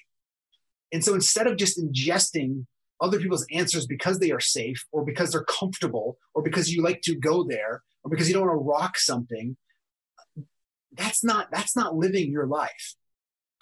And 0.94 1.04
so 1.04 1.14
instead 1.14 1.46
of 1.46 1.58
just 1.58 1.78
ingesting 1.78 2.66
other 3.02 3.20
people's 3.20 3.46
answers 3.52 3.86
because 3.86 4.20
they 4.20 4.32
are 4.32 4.40
safe 4.40 4.86
or 4.94 5.04
because 5.04 5.32
they're 5.32 5.44
comfortable 5.44 6.18
or 6.34 6.42
because 6.42 6.74
you 6.74 6.82
like 6.82 7.02
to 7.02 7.16
go 7.16 7.44
there 7.44 7.84
or 8.04 8.10
because 8.10 8.30
you 8.30 8.34
don't 8.34 8.48
want 8.48 8.60
to 8.60 8.64
rock 8.64 8.98
something, 8.98 9.58
that's 10.94 11.24
not 11.24 11.50
that's 11.52 11.76
not 11.76 11.96
living 11.96 12.32
your 12.32 12.48
life. 12.48 12.96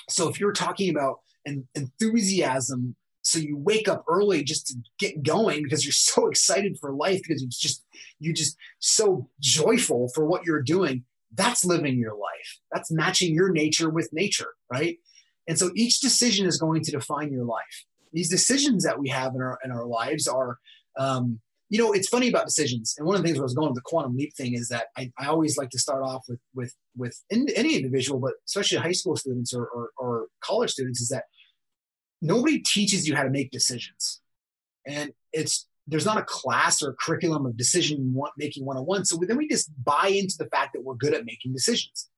So 0.10 0.30
if 0.30 0.40
you're 0.40 0.54
talking 0.54 0.90
about 0.90 1.20
an 1.46 1.68
enthusiasm 1.76 2.96
so 3.22 3.38
you 3.40 3.58
wake 3.58 3.88
up 3.88 4.06
early 4.08 4.44
just 4.44 4.68
to 4.68 4.76
get 4.98 5.24
going 5.24 5.64
because 5.64 5.86
you're 5.86 5.92
so 5.94 6.28
excited 6.28 6.78
for 6.80 6.94
life 6.94 7.22
because 7.26 7.44
it's 7.44 7.58
just 7.58 7.86
you 8.20 8.34
just 8.34 8.58
so 8.80 9.30
joyful 9.40 10.10
for 10.14 10.26
what 10.26 10.46
you're 10.46 10.62
doing. 10.62 11.04
That's 11.36 11.64
living 11.64 12.00
your 12.00 12.16
life. 12.16 12.60
That's 12.72 12.92
matching 12.92 13.36
your 13.36 13.52
nature 13.52 13.90
with 13.90 14.10
nature 14.12 14.54
right? 14.72 14.98
And 15.48 15.58
so 15.58 15.72
each 15.76 16.00
decision 16.00 16.46
is 16.46 16.58
going 16.58 16.84
to 16.84 16.92
define 16.92 17.32
your 17.32 17.46
life. 17.46 17.86
These 18.14 18.30
decisions 18.30 18.84
that 18.84 19.00
we 19.00 19.10
have 19.10 19.36
in 19.36 19.42
our 19.42 19.60
in 19.64 19.72
our 19.72 19.86
lives 19.86 20.28
are 20.28 20.58
um, 20.98 21.40
you 21.70 21.80
know 21.80 21.92
it's 21.92 22.08
funny 22.08 22.30
about 22.30 22.46
decisions. 22.46 22.96
And 22.98 23.06
one 23.06 23.16
of 23.16 23.22
the 23.22 23.28
things 23.28 23.38
where 23.38 23.44
i 23.44 23.46
was 23.46 23.54
going 23.54 23.70
with 23.70 23.76
the 23.76 23.82
quantum 23.82 24.16
leap 24.16 24.34
thing 24.36 24.54
is 24.54 24.70
that 24.70 24.88
i, 24.98 25.12
I 25.20 25.28
always 25.28 25.58
like 25.58 25.70
to 25.72 25.80
start 25.80 26.04
off 26.04 26.26
with 26.28 26.40
with 26.56 26.74
with 26.98 27.16
any 27.32 27.76
individual 27.76 28.20
but 28.20 28.34
especially 28.48 28.80
high 28.80 28.92
school 28.92 29.16
students 29.16 29.54
or, 29.54 29.68
or, 29.68 29.90
or 29.98 30.28
college 30.42 30.72
students 30.72 31.02
is 31.02 31.10
that 31.10 31.26
nobody 32.22 32.60
teaches 32.60 33.08
you 33.08 33.16
how 33.16 33.24
to 33.24 33.30
make 33.30 33.52
decisions. 33.52 34.22
And 34.86 35.12
it's 35.34 35.68
there's 35.88 36.06
not 36.06 36.18
a 36.18 36.24
class 36.24 36.84
or 36.84 36.92
a 36.92 36.94
curriculum 36.94 37.46
of 37.46 37.58
decision 37.58 38.16
making 38.38 38.64
101. 38.64 39.06
So 39.06 39.20
then 39.28 39.38
we 39.38 39.48
just 39.48 39.72
buy 39.84 40.08
into 40.08 40.36
the 40.38 40.46
fact 40.46 40.74
that 40.74 40.84
we're 40.84 40.96
good 40.96 41.16
at 41.16 41.26
making 41.26 41.52
decisions. 41.52 42.10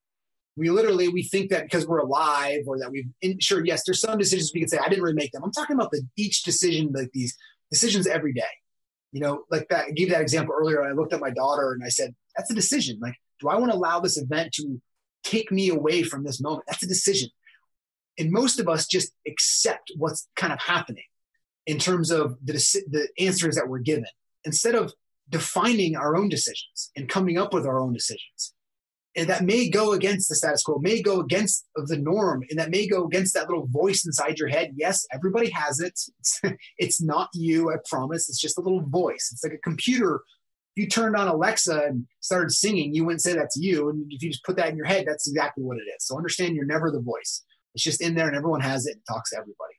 We 0.58 0.70
literally 0.70 1.08
we 1.08 1.24
think 1.24 1.50
that 1.52 1.64
because 1.64 1.88
we're 1.88 2.00
alive 2.00 2.64
or 2.68 2.78
that 2.80 2.92
we've 2.92 3.08
in, 3.22 3.40
sure 3.40 3.66
yes 3.66 3.84
there's 3.86 4.02
some 4.02 4.18
decisions 4.18 4.52
we 4.54 4.60
can 4.60 4.68
say 4.68 4.78
I 4.78 4.90
didn't 4.90 5.04
really 5.04 5.16
make 5.16 5.32
them. 5.32 5.44
I'm 5.44 5.52
talking 5.52 5.76
about 5.76 5.92
the 5.92 6.02
each 6.18 6.44
decision 6.44 6.92
like 6.94 7.10
these 7.14 7.38
decisions 7.72 8.06
every 8.06 8.34
day. 8.34 8.44
You 9.14 9.22
know, 9.22 9.44
like 9.50 9.70
that 9.70 9.86
I 9.88 9.92
gave 9.92 10.10
that 10.10 10.22
example 10.22 10.54
earlier. 10.58 10.84
I 10.84 10.92
looked 10.92 11.14
at 11.14 11.22
my 11.22 11.32
daughter 11.32 11.72
and 11.72 11.84
I 11.84 11.90
said 11.90 12.14
that's 12.36 12.52
a 12.52 12.56
decision. 12.56 13.00
Like, 13.02 13.16
do 13.40 13.48
I 13.48 13.56
want 13.56 13.72
to 13.72 13.78
allow 13.78 14.02
this 14.02 14.18
event 14.18 14.54
to 14.54 14.82
take 15.24 15.52
me 15.52 15.70
away 15.70 16.04
from 16.04 16.24
this 16.24 16.42
moment? 16.42 16.64
That's 16.68 16.84
a 16.84 16.88
decision. 16.88 17.30
And 18.22 18.32
most 18.32 18.60
of 18.60 18.70
us 18.70 18.86
just 18.86 19.14
accept 19.28 19.92
what's 19.98 20.28
kind 20.36 20.54
of 20.54 20.60
happening 20.60 21.04
in 21.66 21.80
terms 21.80 22.12
of 22.12 22.38
the, 22.44 22.54
the 22.92 23.08
answers 23.20 23.56
that 23.56 23.68
we're 23.68 23.80
given 23.80 24.06
instead 24.46 24.76
of 24.76 24.94
defining 25.30 25.96
our 25.96 26.16
own 26.16 26.30
decisions 26.30 26.92
and 26.96 27.10
coming 27.10 27.40
up 27.40 27.52
with 27.52 27.66
our 27.66 27.80
own 27.80 27.94
decisions. 27.94 28.54
And 29.16 29.28
that 29.28 29.44
may 29.44 29.70
go 29.70 29.94
against 29.94 30.30
the 30.30 30.36
status 30.36 30.64
quo, 30.64 30.78
may 30.80 31.02
go 31.02 31.20
against 31.20 31.66
the 31.76 31.98
norm, 31.98 32.44
and 32.50 32.60
that 32.60 32.70
may 32.70 32.88
go 32.88 33.06
against 33.06 33.34
that 33.34 33.50
little 33.50 33.66
voice 33.68 34.06
inside 34.06 34.38
your 34.38 34.50
head. 34.50 34.74
Yes, 34.76 35.06
everybody 35.12 35.50
has 35.50 35.80
it. 35.80 36.00
It's, 36.20 36.42
it's 36.78 37.02
not 37.02 37.30
you, 37.34 37.72
I 37.72 37.78
promise. 37.90 38.30
It's 38.30 38.40
just 38.40 38.60
a 38.60 38.62
little 38.62 38.84
voice. 38.84 39.30
It's 39.34 39.44
like 39.44 39.54
a 39.54 39.70
computer. 39.70 40.22
If 40.76 40.84
you 40.84 40.88
turned 40.88 41.18
on 41.18 41.28
Alexa 41.28 41.88
and 41.88 42.06
started 42.20 42.52
singing, 42.52 42.94
you 42.94 43.04
wouldn't 43.04 43.22
say 43.22 43.34
that's 43.34 43.58
you. 43.58 43.90
And 43.90 44.06
if 44.10 44.22
you 44.22 44.30
just 44.30 44.46
put 44.46 44.58
that 44.58 44.70
in 44.70 44.78
your 44.78 44.86
head, 44.86 45.06
that's 45.08 45.28
exactly 45.28 45.64
what 45.64 45.78
it 45.78 45.90
is. 45.98 46.06
So 46.06 46.16
understand 46.16 46.56
you're 46.56 46.66
never 46.66 46.92
the 46.92 47.02
voice. 47.02 47.44
It's 47.74 47.84
just 47.84 48.02
in 48.02 48.16
there 48.16 48.28
and 48.28 48.36
everyone 48.36 48.62
has 48.62 48.86
it 48.86 48.94
and 48.96 49.02
talks 49.08 49.32
to 49.32 49.38
everybody. 49.38 49.76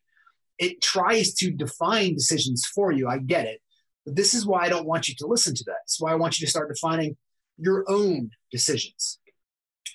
It 0.59 0.81
tries 0.81 1.35
to 1.35 1.50
define 1.50 2.14
decisions 2.14 2.64
for 2.64 2.92
you. 2.92 3.09
I 3.09 3.18
get 3.18 3.46
it. 3.46 3.61
But 4.05 4.16
this 4.16 4.35
is 4.35 4.46
why 4.46 4.64
I 4.64 4.68
don't 4.68 4.87
want 4.87 5.09
you 5.09 5.14
to 5.16 5.26
listen 5.26 5.55
to 5.55 5.64
that. 5.66 5.78
It's 5.85 6.00
why 6.00 6.12
I 6.12 6.16
want 6.16 6.38
you 6.38 6.46
to 6.46 6.50
start 6.50 6.72
defining 6.72 7.16
your 7.59 7.85
own 7.88 8.31
decisions. 8.50 9.18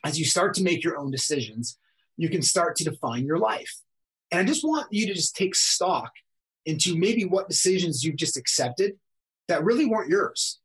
As 0.03 0.19
you 0.19 0.25
start 0.25 0.53
to 0.55 0.63
make 0.63 0.83
your 0.83 0.97
own 0.97 1.11
decisions, 1.11 1.77
you 2.17 2.29
can 2.29 2.41
start 2.41 2.75
to 2.77 2.83
define 2.83 3.25
your 3.25 3.37
life. 3.37 3.73
And 4.31 4.41
I 4.41 4.43
just 4.43 4.63
want 4.63 4.87
you 4.91 5.07
to 5.07 5.13
just 5.13 5.35
take 5.35 5.55
stock 5.55 6.11
into 6.65 6.97
maybe 6.97 7.23
what 7.25 7.49
decisions 7.49 8.03
you've 8.03 8.17
just 8.17 8.37
accepted 8.37 8.93
that 9.47 9.63
really 9.63 9.85
weren't 9.85 10.09
yours, 10.09 10.59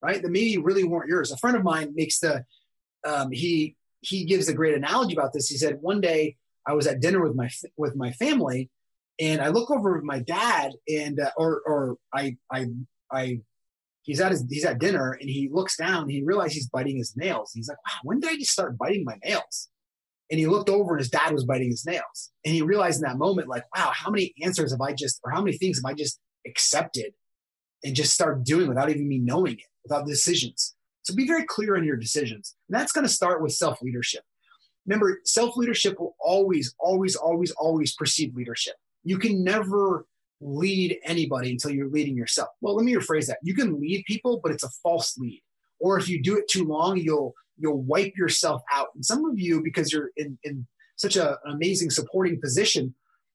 right? 0.00 0.22
That 0.22 0.30
maybe 0.30 0.56
really 0.58 0.84
weren't 0.84 1.08
yours. 1.08 1.30
A 1.30 1.36
friend 1.36 1.56
of 1.56 1.62
mine 1.62 1.92
makes 1.94 2.18
the 2.20 2.44
um, 3.06 3.30
he 3.30 3.76
he 4.00 4.24
gives 4.24 4.48
a 4.48 4.54
great 4.54 4.74
analogy 4.74 5.12
about 5.12 5.32
this. 5.32 5.48
He 5.48 5.56
said 5.56 5.78
one 5.80 6.00
day 6.00 6.36
I 6.66 6.74
was 6.74 6.86
at 6.86 7.00
dinner 7.00 7.22
with 7.22 7.34
my 7.34 7.50
with 7.76 7.96
my 7.96 8.12
family, 8.12 8.70
and 9.20 9.40
I 9.40 9.48
look 9.48 9.70
over 9.70 9.98
at 9.98 10.04
my 10.04 10.20
dad, 10.20 10.72
and 10.88 11.20
uh, 11.20 11.30
or 11.36 11.62
or 11.66 11.96
I 12.12 12.36
I 12.50 12.66
I 13.10 13.40
he's 14.02 14.20
at 14.20 14.32
his 14.32 14.44
he's 14.48 14.64
at 14.64 14.78
dinner, 14.78 15.12
and 15.12 15.28
he 15.28 15.48
looks 15.52 15.76
down, 15.76 16.02
and 16.02 16.10
he 16.10 16.22
realizes 16.22 16.54
he's 16.54 16.68
biting 16.68 16.96
his 16.96 17.14
nails. 17.16 17.52
He's 17.54 17.68
like, 17.68 17.78
"Wow, 17.86 18.00
when 18.04 18.20
did 18.20 18.30
I 18.30 18.36
just 18.36 18.52
start 18.52 18.78
biting 18.78 19.04
my 19.04 19.18
nails?" 19.24 19.68
And 20.30 20.38
he 20.38 20.46
looked 20.46 20.70
over, 20.70 20.92
and 20.92 21.00
his 21.00 21.10
dad 21.10 21.32
was 21.32 21.44
biting 21.44 21.70
his 21.70 21.84
nails, 21.84 22.30
and 22.44 22.54
he 22.54 22.62
realized 22.62 23.02
in 23.02 23.08
that 23.08 23.18
moment, 23.18 23.48
like, 23.48 23.64
"Wow, 23.76 23.92
how 23.94 24.10
many 24.10 24.34
answers 24.42 24.72
have 24.72 24.80
I 24.80 24.92
just, 24.92 25.20
or 25.24 25.32
how 25.32 25.42
many 25.42 25.58
things 25.58 25.78
have 25.78 25.90
I 25.90 25.94
just 25.94 26.20
accepted 26.46 27.12
and 27.84 27.94
just 27.96 28.14
start 28.14 28.44
doing 28.44 28.68
without 28.68 28.90
even 28.90 29.08
me 29.08 29.18
knowing 29.18 29.54
it, 29.54 29.66
without 29.84 30.06
decisions?" 30.06 30.74
So 31.02 31.14
be 31.14 31.26
very 31.26 31.44
clear 31.44 31.76
on 31.76 31.84
your 31.84 31.96
decisions. 31.96 32.54
And 32.68 32.78
that's 32.78 32.92
going 32.92 33.06
to 33.06 33.12
start 33.12 33.42
with 33.42 33.52
self 33.52 33.82
leadership. 33.82 34.22
Remember, 34.86 35.20
self 35.24 35.56
leadership 35.56 35.98
will 35.98 36.16
always, 36.20 36.74
always, 36.78 37.16
always, 37.16 37.50
always 37.52 37.94
precede 37.94 38.34
leadership. 38.34 38.74
You 39.04 39.18
can 39.18 39.44
never 39.44 40.06
lead 40.40 40.98
anybody 41.04 41.52
until 41.52 41.70
you're 41.70 41.88
leading 41.88 42.16
yourself. 42.16 42.48
Well, 42.60 42.74
let 42.74 42.84
me 42.84 42.94
rephrase 42.94 43.26
that. 43.26 43.38
You 43.42 43.54
can 43.54 43.80
lead 43.80 44.04
people, 44.06 44.40
but 44.42 44.52
it's 44.52 44.64
a 44.64 44.70
false 44.82 45.16
lead. 45.16 45.42
Or 45.80 45.98
if 45.98 46.08
you 46.08 46.22
do 46.22 46.36
it 46.36 46.48
too 46.48 46.64
long, 46.64 46.96
you'll 46.96 47.34
you'll 47.58 47.82
wipe 47.82 48.16
yourself 48.16 48.62
out. 48.72 48.88
And 48.94 49.04
some 49.04 49.24
of 49.24 49.38
you, 49.38 49.62
because 49.62 49.92
you're 49.92 50.10
in, 50.16 50.38
in 50.42 50.66
such 50.96 51.16
a, 51.16 51.32
an 51.44 51.52
amazing 51.52 51.90
supporting 51.90 52.40
position, 52.40 52.94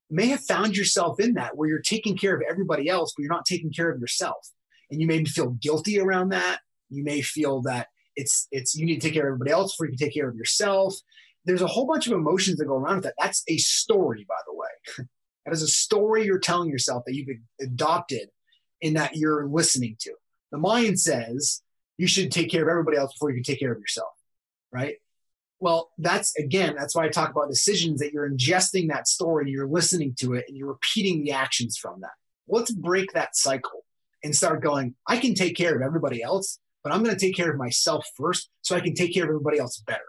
may 0.09 0.27
have 0.27 0.41
found 0.41 0.75
yourself 0.75 1.19
in 1.19 1.33
that 1.33 1.55
where 1.55 1.69
you're 1.69 1.81
taking 1.81 2.17
care 2.17 2.35
of 2.35 2.41
everybody 2.49 2.89
else, 2.89 3.13
but 3.15 3.23
you're 3.23 3.33
not 3.33 3.45
taking 3.45 3.71
care 3.71 3.89
of 3.89 3.99
yourself. 3.99 4.49
And 4.89 5.01
you 5.01 5.07
may 5.07 5.23
feel 5.25 5.51
guilty 5.51 5.99
around 5.99 6.29
that. 6.29 6.59
You 6.89 7.03
may 7.03 7.21
feel 7.21 7.61
that 7.63 7.87
it's 8.15 8.47
it's 8.51 8.75
you 8.75 8.85
need 8.85 9.01
to 9.01 9.07
take 9.07 9.13
care 9.13 9.27
of 9.27 9.33
everybody 9.33 9.51
else 9.51 9.73
before 9.73 9.85
you 9.87 9.97
can 9.97 10.07
take 10.07 10.13
care 10.13 10.29
of 10.29 10.35
yourself. 10.35 10.95
There's 11.47 11.61
a 11.61 11.67
whole 11.67 11.87
bunch 11.87 12.07
of 12.07 12.13
emotions 12.13 12.57
that 12.57 12.65
go 12.65 12.75
around 12.75 12.97
with 12.97 13.05
that. 13.05 13.15
That's 13.19 13.43
a 13.47 13.57
story, 13.57 14.25
by 14.27 14.35
the 14.45 14.53
way. 14.53 15.07
that 15.45 15.53
is 15.53 15.61
a 15.61 15.67
story 15.67 16.25
you're 16.25 16.39
telling 16.39 16.69
yourself 16.69 17.03
that 17.05 17.15
you've 17.15 17.37
adopted 17.59 18.29
in 18.81 18.93
that 18.93 19.15
you're 19.15 19.47
listening 19.47 19.95
to. 20.01 20.13
The 20.51 20.57
mind 20.57 20.99
says 20.99 21.61
you 21.97 22.07
should 22.07 22.31
take 22.31 22.51
care 22.51 22.63
of 22.63 22.69
everybody 22.69 22.97
else 22.97 23.13
before 23.13 23.31
you 23.31 23.37
can 23.37 23.43
take 23.43 23.59
care 23.59 23.71
of 23.71 23.79
yourself, 23.79 24.11
right? 24.71 24.97
Well, 25.59 25.89
that's 25.97 26.37
again, 26.37 26.75
that's 26.77 26.95
why 26.95 27.05
I 27.05 27.09
talk 27.09 27.31
about 27.31 27.49
decisions 27.49 27.99
that 27.99 28.13
you're 28.13 28.29
ingesting 28.29 28.89
that 28.89 29.07
story, 29.07 29.45
and 29.45 29.51
you're 29.51 29.67
listening 29.67 30.13
to 30.19 30.35
it, 30.35 30.45
and 30.47 30.55
you're 30.55 30.67
repeating 30.67 31.23
the 31.23 31.31
actions 31.31 31.77
from 31.77 32.01
that. 32.01 32.11
Let's 32.47 32.71
break 32.71 33.13
that 33.13 33.35
cycle 33.35 33.83
and 34.23 34.35
start 34.35 34.61
going, 34.61 34.93
I 35.07 35.17
can 35.17 35.33
take 35.33 35.57
care 35.57 35.75
of 35.75 35.81
everybody 35.81 36.21
else 36.21 36.59
but 36.87 36.93
I'm 36.93 37.03
going 37.03 37.13
to 37.13 37.19
take 37.19 37.35
care 37.35 37.51
of 37.51 37.57
myself 37.57 38.07
first 38.15 38.49
so 38.61 38.73
I 38.73 38.79
can 38.79 38.93
take 38.93 39.13
care 39.13 39.25
of 39.25 39.29
everybody 39.29 39.59
else 39.59 39.83
better. 39.85 40.05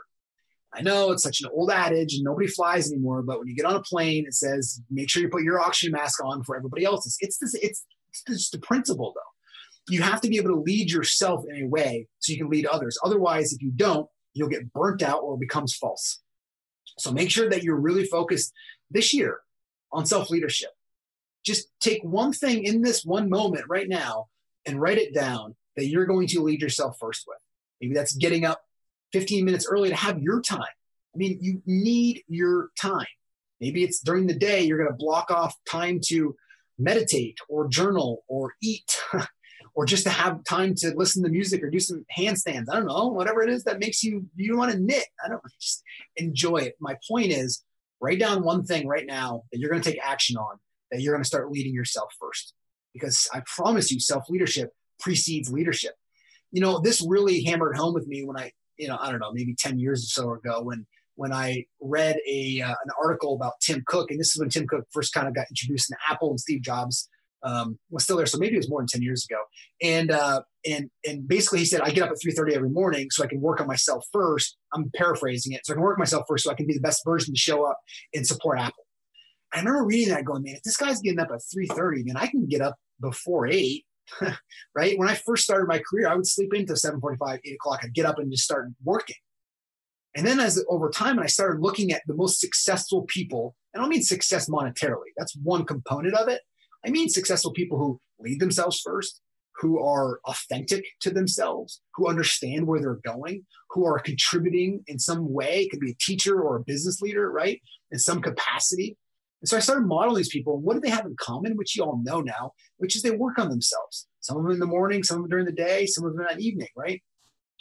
I 0.74 0.82
know 0.82 1.10
it's 1.10 1.22
such 1.22 1.40
an 1.40 1.50
old 1.52 1.70
adage 1.70 2.14
and 2.14 2.24
nobody 2.24 2.46
flies 2.46 2.92
anymore, 2.92 3.22
but 3.22 3.38
when 3.38 3.48
you 3.48 3.54
get 3.54 3.64
on 3.64 3.76
a 3.76 3.82
plane, 3.82 4.24
it 4.26 4.34
says 4.34 4.82
make 4.90 5.08
sure 5.08 5.22
you 5.22 5.28
put 5.28 5.42
your 5.42 5.60
oxygen 5.60 5.92
mask 5.92 6.22
on 6.22 6.44
for 6.44 6.56
everybody 6.56 6.84
else's. 6.84 7.16
It's 7.20 7.38
this, 7.38 7.54
it's, 7.54 7.86
it's 8.10 8.22
just 8.24 8.52
the 8.52 8.58
principle 8.58 9.12
though. 9.14 9.92
You 9.94 10.02
have 10.02 10.20
to 10.20 10.28
be 10.28 10.36
able 10.36 10.50
to 10.50 10.60
lead 10.60 10.90
yourself 10.90 11.44
in 11.48 11.64
a 11.64 11.66
way 11.66 12.06
so 12.18 12.32
you 12.32 12.38
can 12.38 12.50
lead 12.50 12.66
others. 12.66 12.98
Otherwise, 13.02 13.52
if 13.54 13.62
you 13.62 13.70
don't, 13.74 14.08
you'll 14.34 14.48
get 14.48 14.72
burnt 14.72 15.02
out 15.02 15.22
or 15.22 15.34
it 15.34 15.40
becomes 15.40 15.74
false. 15.74 16.20
So 16.98 17.12
make 17.12 17.30
sure 17.30 17.48
that 17.48 17.62
you're 17.62 17.80
really 17.80 18.04
focused 18.04 18.52
this 18.90 19.14
year 19.14 19.40
on 19.92 20.04
self 20.04 20.28
leadership. 20.28 20.70
Just 21.44 21.68
take 21.80 22.02
one 22.02 22.32
thing 22.32 22.64
in 22.64 22.82
this 22.82 23.04
one 23.04 23.30
moment 23.30 23.64
right 23.68 23.88
now 23.88 24.26
and 24.66 24.80
write 24.80 24.98
it 24.98 25.14
down 25.14 25.54
that 25.76 25.86
you're 25.86 26.06
going 26.06 26.26
to 26.28 26.42
lead 26.42 26.60
yourself 26.60 26.98
first 26.98 27.24
with. 27.26 27.38
Maybe 27.80 27.94
that's 27.94 28.14
getting 28.14 28.44
up 28.44 28.60
15 29.12 29.44
minutes 29.44 29.66
early 29.68 29.88
to 29.88 29.96
have 29.96 30.20
your 30.20 30.40
time. 30.40 30.60
I 30.60 31.16
mean, 31.16 31.38
you 31.40 31.62
need 31.66 32.22
your 32.28 32.70
time. 32.80 33.06
Maybe 33.60 33.82
it's 33.82 34.00
during 34.00 34.26
the 34.26 34.34
day, 34.34 34.62
you're 34.62 34.78
going 34.78 34.90
to 34.90 34.96
block 34.96 35.30
off 35.30 35.54
time 35.68 36.00
to 36.06 36.36
meditate 36.78 37.38
or 37.48 37.68
journal 37.68 38.24
or 38.28 38.54
eat 38.62 38.96
or 39.74 39.84
just 39.84 40.04
to 40.04 40.10
have 40.10 40.44
time 40.44 40.74
to 40.76 40.94
listen 40.96 41.22
to 41.22 41.28
music 41.28 41.62
or 41.62 41.70
do 41.70 41.80
some 41.80 42.04
handstands. 42.16 42.66
I 42.70 42.76
don't 42.76 42.86
know, 42.86 43.08
whatever 43.08 43.42
it 43.42 43.50
is 43.50 43.64
that 43.64 43.80
makes 43.80 44.02
you, 44.02 44.26
you 44.36 44.56
want 44.56 44.72
to 44.72 44.78
knit. 44.78 45.04
I 45.24 45.28
don't 45.28 45.42
just 45.60 45.82
enjoy 46.16 46.58
it. 46.58 46.76
My 46.80 46.96
point 47.08 47.32
is 47.32 47.64
write 48.00 48.18
down 48.18 48.44
one 48.44 48.64
thing 48.64 48.86
right 48.86 49.06
now 49.06 49.44
that 49.52 49.58
you're 49.58 49.70
going 49.70 49.82
to 49.82 49.90
take 49.90 50.00
action 50.02 50.36
on, 50.36 50.58
that 50.90 51.00
you're 51.00 51.14
going 51.14 51.22
to 51.22 51.28
start 51.28 51.50
leading 51.50 51.74
yourself 51.74 52.12
first. 52.20 52.54
Because 52.94 53.28
I 53.32 53.42
promise 53.46 53.92
you, 53.92 54.00
self 54.00 54.28
leadership 54.28 54.72
precedes 54.98 55.52
leadership. 55.52 55.94
You 56.50 56.62
know, 56.62 56.80
this 56.80 57.04
really 57.06 57.44
hammered 57.44 57.76
home 57.76 57.94
with 57.94 58.06
me 58.06 58.24
when 58.24 58.36
I, 58.38 58.52
you 58.78 58.88
know, 58.88 58.96
I 59.00 59.10
don't 59.10 59.20
know, 59.20 59.32
maybe 59.32 59.54
10 59.54 59.78
years 59.78 60.04
or 60.04 60.22
so 60.22 60.32
ago 60.34 60.62
when 60.62 60.86
when 61.16 61.32
I 61.32 61.64
read 61.80 62.16
a 62.28 62.62
uh, 62.62 62.70
an 62.84 62.90
article 63.02 63.34
about 63.34 63.54
Tim 63.60 63.82
Cook, 63.86 64.10
and 64.10 64.20
this 64.20 64.34
is 64.34 64.40
when 64.40 64.50
Tim 64.50 64.68
Cook 64.68 64.84
first 64.92 65.12
kind 65.12 65.26
of 65.26 65.34
got 65.34 65.46
introduced 65.50 65.90
into 65.90 65.98
Apple 66.08 66.30
and 66.30 66.38
Steve 66.38 66.62
Jobs 66.62 67.08
um, 67.42 67.78
was 67.90 68.04
still 68.04 68.16
there, 68.16 68.26
so 68.26 68.38
maybe 68.38 68.54
it 68.54 68.58
was 68.58 68.70
more 68.70 68.80
than 68.80 68.86
10 68.86 69.02
years 69.02 69.26
ago. 69.28 69.40
And 69.82 70.10
uh, 70.12 70.42
and 70.64 70.90
and 71.06 71.26
basically 71.26 71.58
he 71.58 71.64
said, 71.64 71.80
I 71.80 71.90
get 71.90 72.04
up 72.04 72.10
at 72.10 72.18
3:30 72.24 72.54
every 72.54 72.70
morning 72.70 73.08
so 73.10 73.24
I 73.24 73.26
can 73.26 73.40
work 73.40 73.60
on 73.60 73.66
myself 73.66 74.04
first. 74.12 74.56
I'm 74.72 74.90
paraphrasing 74.94 75.52
it, 75.52 75.66
so 75.66 75.72
I 75.72 75.74
can 75.74 75.82
work 75.82 75.98
myself 75.98 76.24
first 76.28 76.44
so 76.44 76.52
I 76.52 76.54
can 76.54 76.66
be 76.66 76.74
the 76.74 76.80
best 76.80 77.02
version 77.04 77.34
to 77.34 77.38
show 77.38 77.64
up 77.64 77.78
and 78.14 78.24
support 78.26 78.60
Apple. 78.60 78.84
I 79.52 79.58
remember 79.58 79.84
reading 79.84 80.10
that, 80.10 80.24
going, 80.24 80.42
man, 80.42 80.54
if 80.54 80.62
this 80.62 80.76
guy's 80.76 81.00
getting 81.00 81.18
up 81.18 81.30
at 81.32 81.40
3:30, 81.40 82.06
man, 82.06 82.16
I 82.16 82.28
can 82.28 82.46
get 82.46 82.60
up 82.60 82.76
before 83.00 83.48
eight 83.48 83.84
right? 84.74 84.98
When 84.98 85.08
I 85.08 85.14
first 85.14 85.44
started 85.44 85.68
my 85.68 85.78
career, 85.78 86.08
I 86.08 86.14
would 86.14 86.26
sleep 86.26 86.54
into 86.54 86.74
7:45, 86.74 87.40
8 87.44 87.54
o'clock. 87.54 87.80
I'd 87.82 87.94
get 87.94 88.06
up 88.06 88.18
and 88.18 88.30
just 88.30 88.44
start 88.44 88.68
working. 88.82 89.16
And 90.14 90.26
then 90.26 90.40
as 90.40 90.64
over 90.68 90.90
time, 90.90 91.18
and 91.18 91.24
I 91.24 91.28
started 91.28 91.60
looking 91.60 91.92
at 91.92 92.02
the 92.06 92.14
most 92.14 92.40
successful 92.40 93.02
people, 93.02 93.54
and 93.72 93.80
I 93.80 93.84
don't 93.84 93.90
mean 93.90 94.02
success 94.02 94.48
monetarily. 94.48 95.12
That's 95.16 95.36
one 95.36 95.64
component 95.64 96.14
of 96.14 96.28
it. 96.28 96.40
I 96.84 96.90
mean 96.90 97.08
successful 97.08 97.52
people 97.52 97.78
who 97.78 98.00
lead 98.18 98.40
themselves 98.40 98.80
first, 98.80 99.20
who 99.60 99.82
are 99.84 100.20
authentic 100.24 100.84
to 101.00 101.10
themselves, 101.10 101.80
who 101.94 102.08
understand 102.08 102.66
where 102.66 102.80
they're 102.80 103.00
going, 103.04 103.44
who 103.70 103.84
are 103.84 103.98
contributing 103.98 104.82
in 104.86 104.98
some 104.98 105.32
way. 105.32 105.62
It 105.62 105.70
could 105.70 105.80
be 105.80 105.90
a 105.90 105.96
teacher 106.00 106.40
or 106.40 106.56
a 106.56 106.64
business 106.64 107.00
leader, 107.00 107.30
right? 107.30 107.60
In 107.90 107.98
some 107.98 108.22
capacity. 108.22 108.96
And 109.40 109.48
so 109.48 109.56
I 109.56 109.60
started 109.60 109.86
modeling 109.86 110.16
these 110.16 110.28
people. 110.28 110.56
And 110.56 110.64
what 110.64 110.74
do 110.74 110.80
they 110.80 110.90
have 110.90 111.06
in 111.06 111.16
common, 111.18 111.56
which 111.56 111.76
you 111.76 111.84
all 111.84 112.00
know 112.02 112.20
now, 112.20 112.52
which 112.78 112.96
is 112.96 113.02
they 113.02 113.10
work 113.10 113.38
on 113.38 113.48
themselves. 113.48 114.06
Some 114.20 114.36
of 114.36 114.42
them 114.42 114.52
in 114.52 114.58
the 114.58 114.66
morning, 114.66 115.02
some 115.02 115.18
of 115.18 115.22
them 115.22 115.30
during 115.30 115.46
the 115.46 115.52
day, 115.52 115.86
some 115.86 116.04
of 116.04 116.16
them 116.16 116.26
at 116.28 116.40
evening, 116.40 116.68
right? 116.76 117.00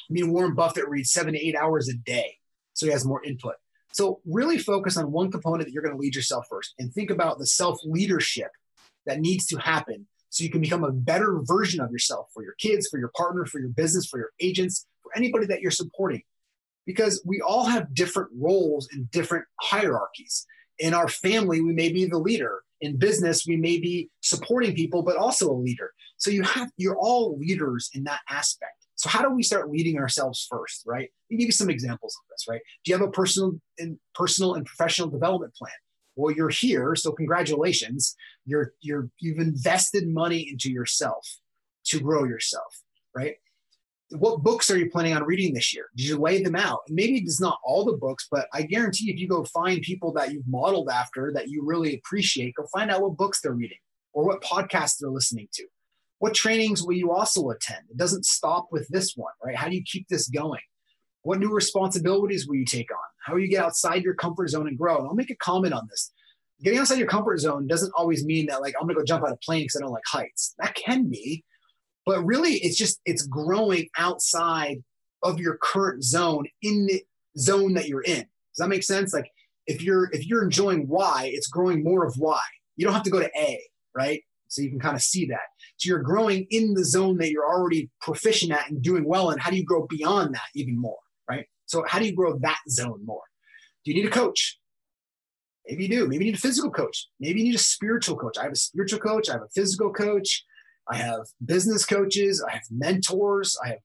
I 0.10 0.14
mean, 0.14 0.32
Warren 0.32 0.56
Buffett 0.56 0.88
reads 0.88 1.12
seven 1.12 1.34
to 1.34 1.40
eight 1.40 1.56
hours 1.56 1.90
a 1.90 1.94
day. 1.94 2.38
So 2.74 2.86
he 2.86 2.92
has 2.92 3.06
more 3.06 3.24
input. 3.24 3.56
So 3.94 4.22
really 4.26 4.58
focus 4.58 4.98
on 4.98 5.12
one 5.12 5.32
component 5.32 5.66
that 5.66 5.74
you're 5.74 5.84
going 5.84 5.96
to 5.96 6.00
lead 6.00 6.16
yourself 6.16 6.46
first 6.50 6.74
and 6.78 6.94
think 6.94 7.10
about 7.10 7.40
the 7.40 7.48
self 7.48 7.80
leadership 7.84 8.52
that 9.06 9.20
needs 9.20 9.48
to 9.48 9.58
happen 9.58 10.08
so 10.30 10.44
you 10.44 10.50
can 10.50 10.62
become 10.62 10.84
a 10.84 10.92
better 10.92 11.40
version 11.44 11.80
of 11.80 11.92
yourself 11.92 12.28
for 12.34 12.44
your 12.44 12.54
kids, 12.60 12.88
for 12.90 13.00
your 13.00 13.12
partner, 13.16 13.46
for 13.46 13.60
your 13.60 13.70
business, 13.70 14.06
for 14.06 14.20
your 14.20 14.32
agents, 14.40 14.86
for 15.02 15.12
anybody 15.16 15.46
that 15.48 15.62
you're 15.62 15.72
supporting. 15.72 16.22
Because 16.86 17.22
we 17.26 17.42
all 17.42 17.66
have 17.66 17.94
different 17.94 18.30
roles 18.38 18.88
and 18.92 19.10
different 19.12 19.46
hierarchies 19.60 20.46
in 20.80 20.94
our 20.94 21.08
family 21.08 21.62
we 21.62 21.74
may 21.74 21.92
be 21.92 22.06
the 22.06 22.18
leader. 22.18 22.64
In 22.82 22.98
business 22.98 23.46
we 23.48 23.56
may 23.56 23.80
be 23.80 24.10
supporting 24.22 24.76
people 24.76 25.04
but 25.04 25.18
also 25.18 25.52
a 25.52 25.54
leader. 25.54 25.92
So 26.18 26.32
you 26.32 26.44
have 26.44 26.72
you're 26.78 26.98
all 26.98 27.38
leaders 27.38 27.90
in 27.94 28.04
that 28.06 28.22
aspect. 28.30 28.86
So 28.96 29.10
how 29.10 29.22
do 29.22 29.30
we 29.30 29.44
start 29.44 29.70
leading 29.70 29.98
ourselves 29.98 30.46
first 30.50 30.84
right? 30.86 31.10
Let 31.30 31.36
me 31.36 31.38
give 31.38 31.48
you 31.48 31.52
some 31.52 31.70
examples 31.70 32.16
of 32.16 32.30
this 32.30 32.46
right? 32.48 32.62
Do 32.84 32.92
you 32.92 32.98
have 32.98 33.08
a 33.08 33.12
personal 33.12 33.60
and 33.80 33.98
personal 34.14 34.56
and 34.56 34.66
professional 34.66 35.10
development 35.10 35.56
plan? 35.56 35.74
Well 36.16 36.34
you're 36.34 36.50
here 36.50 36.96
so 36.96 37.12
congratulations. 37.12 38.16
You're 38.46 38.74
you're 38.82 39.10
you've 39.20 39.40
invested 39.40 40.08
money 40.08 40.50
into 40.50 40.72
yourself 40.72 41.28
to 41.86 42.00
grow 42.00 42.26
yourself 42.26 42.82
right 43.16 43.36
what 44.12 44.42
books 44.42 44.72
are 44.72 44.78
you 44.78 44.90
planning 44.90 45.14
on 45.14 45.24
reading 45.24 45.54
this 45.54 45.74
year? 45.74 45.88
Did 45.96 46.08
you 46.08 46.18
lay 46.18 46.42
them 46.42 46.56
out? 46.56 46.80
Maybe 46.88 47.18
it's 47.18 47.42
not 47.42 47.60
all 47.64 47.84
the 47.84 47.98
books, 47.98 48.28
but 48.32 48.48
I 48.54 48.62
guarantee 48.62 49.12
if 49.12 49.20
you 49.20 49.28
go 49.28 49.44
find 49.46 49.82
people 49.82 50.14
that 50.14 50.32
you've 50.32 50.48
modeled 50.48 50.90
after 50.90 51.32
that 51.34 51.50
you 51.50 51.64
really 51.66 51.96
appreciate, 51.96 52.56
go 52.56 52.66
find 52.74 52.90
out 52.90 53.02
what 53.02 53.18
books 53.18 53.42
they're 53.42 53.54
reading 53.54 53.80
or 54.14 54.26
what 54.26 54.42
podcasts 54.42 54.98
they're 55.00 55.10
listening 55.10 55.50
to. 55.54 55.66
What 56.20 56.34
trainings 56.34 56.84
will 56.84 56.96
you 56.96 57.12
also 57.12 57.50
attend? 57.50 57.86
It 57.92 57.98
doesn't 57.98 58.26
stop 58.26 58.70
with 58.72 58.88
this 58.88 59.14
one, 59.16 59.34
right? 59.44 59.56
How 59.56 59.68
do 59.68 59.76
you 59.76 59.84
keep 59.86 60.08
this 60.08 60.30
going? 60.30 60.62
What 61.22 61.40
new 61.40 61.54
responsibilities 61.54 62.48
will 62.48 62.56
you 62.56 62.66
take 62.66 62.90
on? 62.92 62.98
How 63.26 63.34
will 63.34 63.42
you 63.42 63.50
get 63.50 63.64
outside 63.64 64.04
your 64.04 64.16
comfort 64.16 64.50
zone 64.50 64.68
and 64.68 64.78
grow? 64.78 64.98
And 64.98 65.08
I'll 65.08 65.16
make 65.16 65.30
a 65.30 65.36
comment 65.36 65.74
on 65.74 65.86
this. 65.90 66.12
Getting 66.64 66.80
outside 66.80 66.98
your 66.98 67.08
comfort 67.08 67.40
zone 67.40 67.68
doesn't 67.68 67.92
always 67.96 68.26
mean 68.26 68.48
that 68.48 68.62
like 68.62 68.74
I'm 68.80 68.88
gonna 68.88 68.98
go 68.98 69.04
jump 69.04 69.24
out 69.24 69.34
of 69.34 69.42
plane 69.42 69.64
because 69.64 69.76
I 69.76 69.82
don't 69.82 69.92
like 69.92 70.04
heights. 70.08 70.56
That 70.58 70.74
can 70.74 71.10
be, 71.10 71.44
but 72.08 72.24
really 72.26 72.54
it's 72.54 72.78
just 72.78 73.00
it's 73.06 73.28
growing 73.28 73.88
outside 73.98 74.84
of 75.22 75.40
your 75.40 75.60
current 75.62 76.04
zone 76.04 76.46
in 76.64 76.88
the 76.88 77.04
zone 77.38 77.76
that 77.76 77.88
you're 77.88 78.02
in 78.02 78.22
does 78.22 78.58
that 78.58 78.70
make 78.70 78.84
sense 78.84 79.14
like 79.14 79.30
if 79.68 79.84
you're 79.84 80.10
if 80.12 80.26
you're 80.26 80.44
enjoying 80.44 80.88
y 80.88 81.30
it's 81.32 81.48
growing 81.48 81.84
more 81.84 82.04
of 82.08 82.16
y 82.18 82.40
you 82.78 82.86
don't 82.86 82.96
have 82.96 83.04
to 83.04 83.12
go 83.12 83.20
to 83.20 83.30
a 83.38 83.62
right 83.94 84.22
So 84.48 84.62
you 84.62 84.70
can 84.70 84.80
kind 84.80 84.96
of 84.96 85.02
see 85.02 85.26
that. 85.28 85.48
So 85.78 85.90
you're 85.90 86.00
growing 86.00 86.48
in 86.50 86.74
the 86.74 86.86
zone 86.86 87.18
that 87.18 87.32
you're 87.32 87.48
already 87.48 87.90
proficient 88.02 88.52
at 88.52 88.70
and 88.70 88.82
doing 88.82 89.06
well 89.06 89.32
in. 89.32 89.40
How 89.40 89.52
do 89.52 89.58
you 89.58 89.66
grow 89.66 89.86
beyond 89.88 90.34
that 90.36 90.50
even 90.56 90.80
more, 90.80 91.00
right? 91.30 91.46
So 91.66 91.84
how 91.88 92.00
do 92.00 92.06
you 92.06 92.16
grow 92.16 92.38
that 92.40 92.60
zone 92.70 93.02
more? 93.06 93.24
Do 93.84 93.92
you 93.92 94.02
need 94.02 94.08
a 94.08 94.12
coach? 94.12 94.60
Maybe 95.68 95.84
you 95.84 95.90
do. 95.90 96.08
Maybe 96.08 96.26
you 96.26 96.32
need 96.32 96.38
a 96.38 96.42
physical 96.42 96.72
coach. 96.72 97.10
Maybe 97.20 97.40
you 97.40 97.48
need 97.48 97.56
a 97.56 97.60
spiritual 97.60 98.16
coach. 98.16 98.38
I 98.38 98.44
have 98.44 98.54
a 98.54 98.56
spiritual 98.56 99.00
coach. 99.00 99.30
I 99.30 99.34
have 99.34 99.42
a 99.42 99.50
physical 99.54 99.92
coach. 99.92 100.46
I 100.90 100.98
have 100.98 101.22
business 101.44 101.86
coaches. 101.86 102.44
I 102.48 102.54
have 102.54 102.64
mentors. 102.72 103.58
I 103.64 103.70
have 103.70 103.80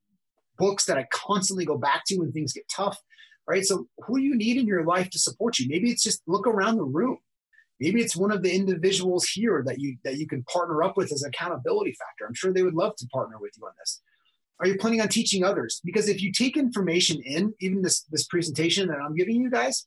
books 0.58 0.84
that 0.86 0.98
I 0.98 1.06
constantly 1.12 1.64
go 1.64 1.76
back 1.76 2.02
to 2.06 2.16
when 2.16 2.32
things 2.32 2.52
get 2.52 2.68
tough, 2.74 2.98
right? 3.46 3.64
So 3.64 3.88
who 4.06 4.18
do 4.18 4.24
you 4.24 4.36
need 4.36 4.58
in 4.58 4.66
your 4.66 4.84
life 4.84 5.10
to 5.10 5.18
support 5.18 5.58
you? 5.58 5.68
Maybe 5.68 5.90
it's 5.90 6.02
just 6.02 6.22
look 6.26 6.46
around 6.46 6.76
the 6.76 6.84
room. 6.84 7.18
Maybe 7.80 8.00
it's 8.00 8.16
one 8.16 8.30
of 8.30 8.42
the 8.42 8.54
individuals 8.54 9.26
here 9.26 9.64
that 9.66 9.80
you 9.80 9.96
that 10.04 10.18
you 10.18 10.28
can 10.28 10.44
partner 10.44 10.82
up 10.82 10.96
with 10.96 11.12
as 11.12 11.22
an 11.22 11.30
accountability 11.30 11.92
factor. 11.92 12.26
I'm 12.26 12.34
sure 12.34 12.52
they 12.52 12.62
would 12.62 12.74
love 12.74 12.94
to 12.96 13.06
partner 13.08 13.38
with 13.40 13.52
you 13.56 13.66
on 13.66 13.72
this. 13.78 14.00
Are 14.60 14.68
you 14.68 14.78
planning 14.78 15.00
on 15.00 15.08
teaching 15.08 15.42
others? 15.42 15.80
Because 15.84 16.08
if 16.08 16.22
you 16.22 16.30
take 16.30 16.56
information 16.56 17.20
in, 17.22 17.54
even 17.60 17.82
this 17.82 18.02
this 18.12 18.26
presentation 18.26 18.86
that 18.88 18.98
I'm 18.98 19.16
giving 19.16 19.34
you 19.36 19.50
guys, 19.50 19.86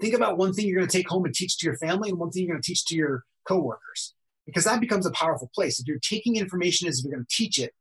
Think 0.00 0.14
about 0.14 0.38
one 0.38 0.52
thing 0.52 0.66
you're 0.66 0.78
going 0.78 0.88
to 0.88 0.96
take 0.96 1.08
home 1.08 1.24
and 1.24 1.34
teach 1.34 1.58
to 1.58 1.66
your 1.66 1.76
family, 1.76 2.10
and 2.10 2.18
one 2.18 2.30
thing 2.30 2.44
you're 2.44 2.54
going 2.54 2.62
to 2.62 2.66
teach 2.66 2.84
to 2.86 2.96
your 2.96 3.24
coworkers, 3.46 4.14
because 4.46 4.64
that 4.64 4.80
becomes 4.80 5.06
a 5.06 5.10
powerful 5.12 5.50
place. 5.54 5.80
If 5.80 5.86
you're 5.86 5.98
taking 5.98 6.36
information 6.36 6.88
as 6.88 6.98
if 6.98 7.04
you're 7.04 7.14
going 7.14 7.26
to 7.26 7.36
teach 7.36 7.58
it, 7.58 7.72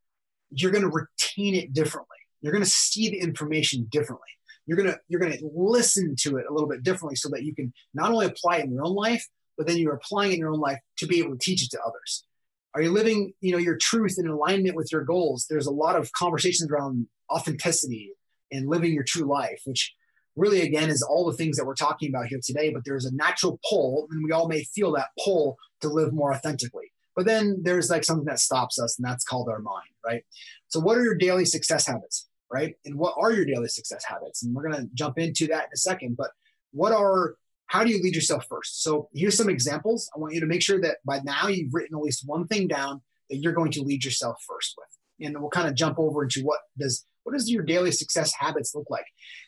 you're 0.51 0.71
going 0.71 0.83
to 0.83 0.89
retain 0.89 1.55
it 1.55 1.73
differently. 1.73 2.17
You're 2.41 2.53
going 2.53 2.63
to 2.63 2.69
see 2.69 3.09
the 3.09 3.19
information 3.19 3.87
differently. 3.89 4.27
You're 4.65 4.77
going 4.77 4.89
to 4.89 4.99
you're 5.07 5.19
going 5.19 5.37
to 5.37 5.49
listen 5.53 6.15
to 6.19 6.37
it 6.37 6.45
a 6.49 6.53
little 6.53 6.69
bit 6.69 6.83
differently, 6.83 7.15
so 7.15 7.29
that 7.29 7.43
you 7.43 7.53
can 7.53 7.73
not 7.93 8.11
only 8.11 8.27
apply 8.27 8.57
it 8.57 8.65
in 8.65 8.71
your 8.71 8.85
own 8.85 8.95
life, 8.95 9.25
but 9.57 9.67
then 9.67 9.77
you're 9.77 9.93
applying 9.95 10.31
it 10.31 10.35
in 10.35 10.39
your 10.39 10.51
own 10.51 10.59
life 10.59 10.79
to 10.97 11.07
be 11.07 11.19
able 11.19 11.31
to 11.31 11.37
teach 11.37 11.63
it 11.63 11.71
to 11.71 11.81
others. 11.81 12.25
Are 12.73 12.81
you 12.81 12.91
living, 12.91 13.33
you 13.41 13.51
know, 13.51 13.57
your 13.57 13.77
truth 13.77 14.15
in 14.17 14.27
alignment 14.27 14.75
with 14.75 14.91
your 14.91 15.03
goals? 15.03 15.45
There's 15.49 15.67
a 15.67 15.71
lot 15.71 15.95
of 15.95 16.11
conversations 16.13 16.71
around 16.71 17.07
authenticity 17.31 18.13
and 18.51 18.67
living 18.67 18.93
your 18.93 19.03
true 19.03 19.25
life, 19.25 19.61
which 19.65 19.93
really 20.35 20.61
again 20.61 20.89
is 20.89 21.01
all 21.01 21.29
the 21.29 21.37
things 21.37 21.57
that 21.57 21.65
we're 21.65 21.75
talking 21.75 22.09
about 22.09 22.27
here 22.27 22.39
today 22.43 22.71
but 22.71 22.83
there's 22.85 23.05
a 23.05 23.15
natural 23.15 23.59
pull 23.69 24.07
and 24.11 24.23
we 24.23 24.31
all 24.31 24.47
may 24.47 24.63
feel 24.63 24.91
that 24.93 25.09
pull 25.23 25.57
to 25.81 25.89
live 25.89 26.13
more 26.13 26.33
authentically. 26.33 26.91
But 27.15 27.25
then 27.25 27.61
there's 27.61 27.91
like 27.91 28.03
something 28.03 28.25
that 28.25 28.39
stops 28.39 28.79
us 28.79 28.97
and 28.97 29.07
that's 29.07 29.23
called 29.23 29.49
our 29.49 29.59
mind 29.59 29.89
right? 30.05 30.23
So 30.67 30.79
what 30.79 30.97
are 30.97 31.03
your 31.03 31.15
daily 31.15 31.45
success 31.45 31.87
habits 31.87 32.27
right? 32.51 32.75
And 32.85 32.97
what 32.97 33.15
are 33.17 33.31
your 33.31 33.45
daily 33.45 33.67
success 33.67 34.03
habits? 34.05 34.43
And 34.43 34.53
we're 34.53 34.69
going 34.69 34.83
to 34.83 34.89
jump 34.93 35.17
into 35.17 35.47
that 35.47 35.65
in 35.65 35.69
a 35.73 35.77
second 35.77 36.17
but 36.17 36.31
what 36.71 36.91
are 36.91 37.35
how 37.67 37.83
do 37.83 37.89
you 37.89 38.01
lead 38.03 38.13
yourself 38.13 38.45
first? 38.47 38.83
So 38.83 39.09
here's 39.13 39.35
some 39.35 39.49
examples. 39.49 40.09
I 40.15 40.19
want 40.19 40.35
you 40.35 40.39
to 40.41 40.45
make 40.45 40.61
sure 40.61 40.79
that 40.81 40.97
by 41.05 41.21
now 41.23 41.47
you've 41.47 41.73
written 41.73 41.97
at 41.97 42.03
least 42.03 42.23
one 42.23 42.45
thing 42.47 42.67
down 42.67 43.01
that 43.29 43.37
you're 43.37 43.53
going 43.53 43.71
to 43.71 43.81
lead 43.81 44.05
yourself 44.05 44.37
first 44.47 44.75
with. 44.77 45.25
And 45.25 45.39
we'll 45.39 45.49
kind 45.49 45.67
of 45.67 45.73
jump 45.73 45.97
over 45.97 46.23
into 46.23 46.41
what 46.41 46.59
does 46.77 47.05
what 47.23 47.33
does 47.33 47.49
your 47.49 47.63
daily 47.63 47.91
success 47.91 48.33
habits 48.37 48.75
look 48.75 48.89
like? 48.89 49.05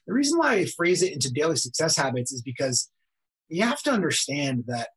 The 0.07 0.13
reason 0.13 0.38
why 0.38 0.53
I 0.53 0.65
phrase 0.65 1.03
it 1.03 1.13
into 1.13 1.31
daily 1.31 1.55
success 1.57 1.95
habits 1.95 2.31
is 2.31 2.41
because 2.41 2.89
you 3.49 3.63
have 3.63 3.81
to 3.83 3.91
understand 3.91 4.65
that 4.67 4.89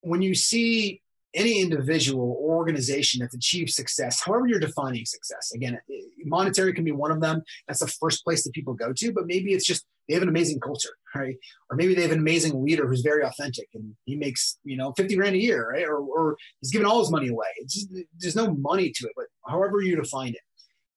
when 0.00 0.22
you 0.22 0.34
see 0.34 1.02
any 1.34 1.60
individual 1.60 2.36
or 2.40 2.56
organization 2.56 3.20
that's 3.20 3.34
achieved 3.34 3.70
success, 3.70 4.22
however 4.24 4.46
you're 4.46 4.60
defining 4.60 5.04
success, 5.04 5.52
again, 5.54 5.78
monetary 6.24 6.72
can 6.72 6.84
be 6.84 6.92
one 6.92 7.10
of 7.10 7.20
them. 7.20 7.42
That's 7.66 7.80
the 7.80 7.86
first 7.86 8.24
place 8.24 8.44
that 8.44 8.52
people 8.54 8.74
go 8.74 8.92
to, 8.94 9.12
but 9.12 9.26
maybe 9.26 9.52
it's 9.52 9.66
just 9.66 9.84
they 10.08 10.14
have 10.14 10.22
an 10.22 10.28
amazing 10.30 10.58
culture, 10.60 10.96
right? 11.14 11.36
Or 11.70 11.76
maybe 11.76 11.94
they 11.94 12.02
have 12.02 12.12
an 12.12 12.18
amazing 12.18 12.64
leader 12.64 12.86
who's 12.88 13.02
very 13.02 13.24
authentic 13.24 13.68
and 13.74 13.94
he 14.06 14.16
makes, 14.16 14.58
you 14.64 14.76
know, 14.76 14.92
50 14.96 15.16
grand 15.16 15.36
a 15.36 15.38
year, 15.38 15.68
right? 15.70 15.84
Or, 15.84 15.98
or 15.98 16.36
he's 16.60 16.70
giving 16.70 16.86
all 16.86 17.00
his 17.00 17.10
money 17.10 17.28
away. 17.28 17.48
Just, 17.68 17.88
there's 18.18 18.36
no 18.36 18.54
money 18.54 18.90
to 18.90 19.06
it, 19.06 19.12
but 19.14 19.26
however 19.46 19.82
you 19.82 19.96
define 19.96 20.30
it 20.30 20.40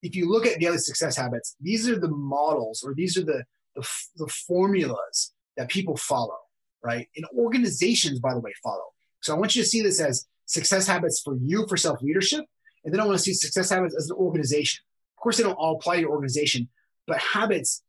if 0.01 0.15
you 0.15 0.29
look 0.29 0.45
at 0.45 0.59
daily 0.59 0.77
success 0.77 1.15
habits, 1.15 1.55
these 1.61 1.87
are 1.89 1.99
the 1.99 2.09
models 2.09 2.83
or 2.85 2.93
these 2.93 3.17
are 3.17 3.23
the, 3.23 3.43
the, 3.75 3.87
the 4.17 4.27
formulas 4.27 5.33
that 5.57 5.69
people 5.69 5.95
follow, 5.97 6.37
right? 6.83 7.07
And 7.15 7.25
organizations, 7.37 8.19
by 8.19 8.33
the 8.33 8.39
way, 8.39 8.51
follow. 8.63 8.85
So 9.21 9.35
I 9.35 9.39
want 9.39 9.55
you 9.55 9.63
to 9.63 9.67
see 9.67 9.81
this 9.81 9.99
as 9.99 10.27
success 10.45 10.87
habits 10.87 11.21
for 11.23 11.35
you 11.37 11.65
for 11.67 11.77
self 11.77 12.01
leadership. 12.01 12.45
And 12.83 12.93
then 12.93 12.99
I 12.99 13.05
want 13.05 13.17
to 13.17 13.23
see 13.23 13.33
success 13.33 13.69
habits 13.69 13.95
as 13.95 14.09
an 14.09 14.17
organization. 14.17 14.81
Of 15.17 15.21
course, 15.21 15.37
they 15.37 15.43
don't 15.43 15.53
all 15.53 15.75
apply 15.75 15.95
to 15.95 16.01
your 16.01 16.11
organization, 16.11 16.67
but 17.05 17.19
habits 17.19 17.83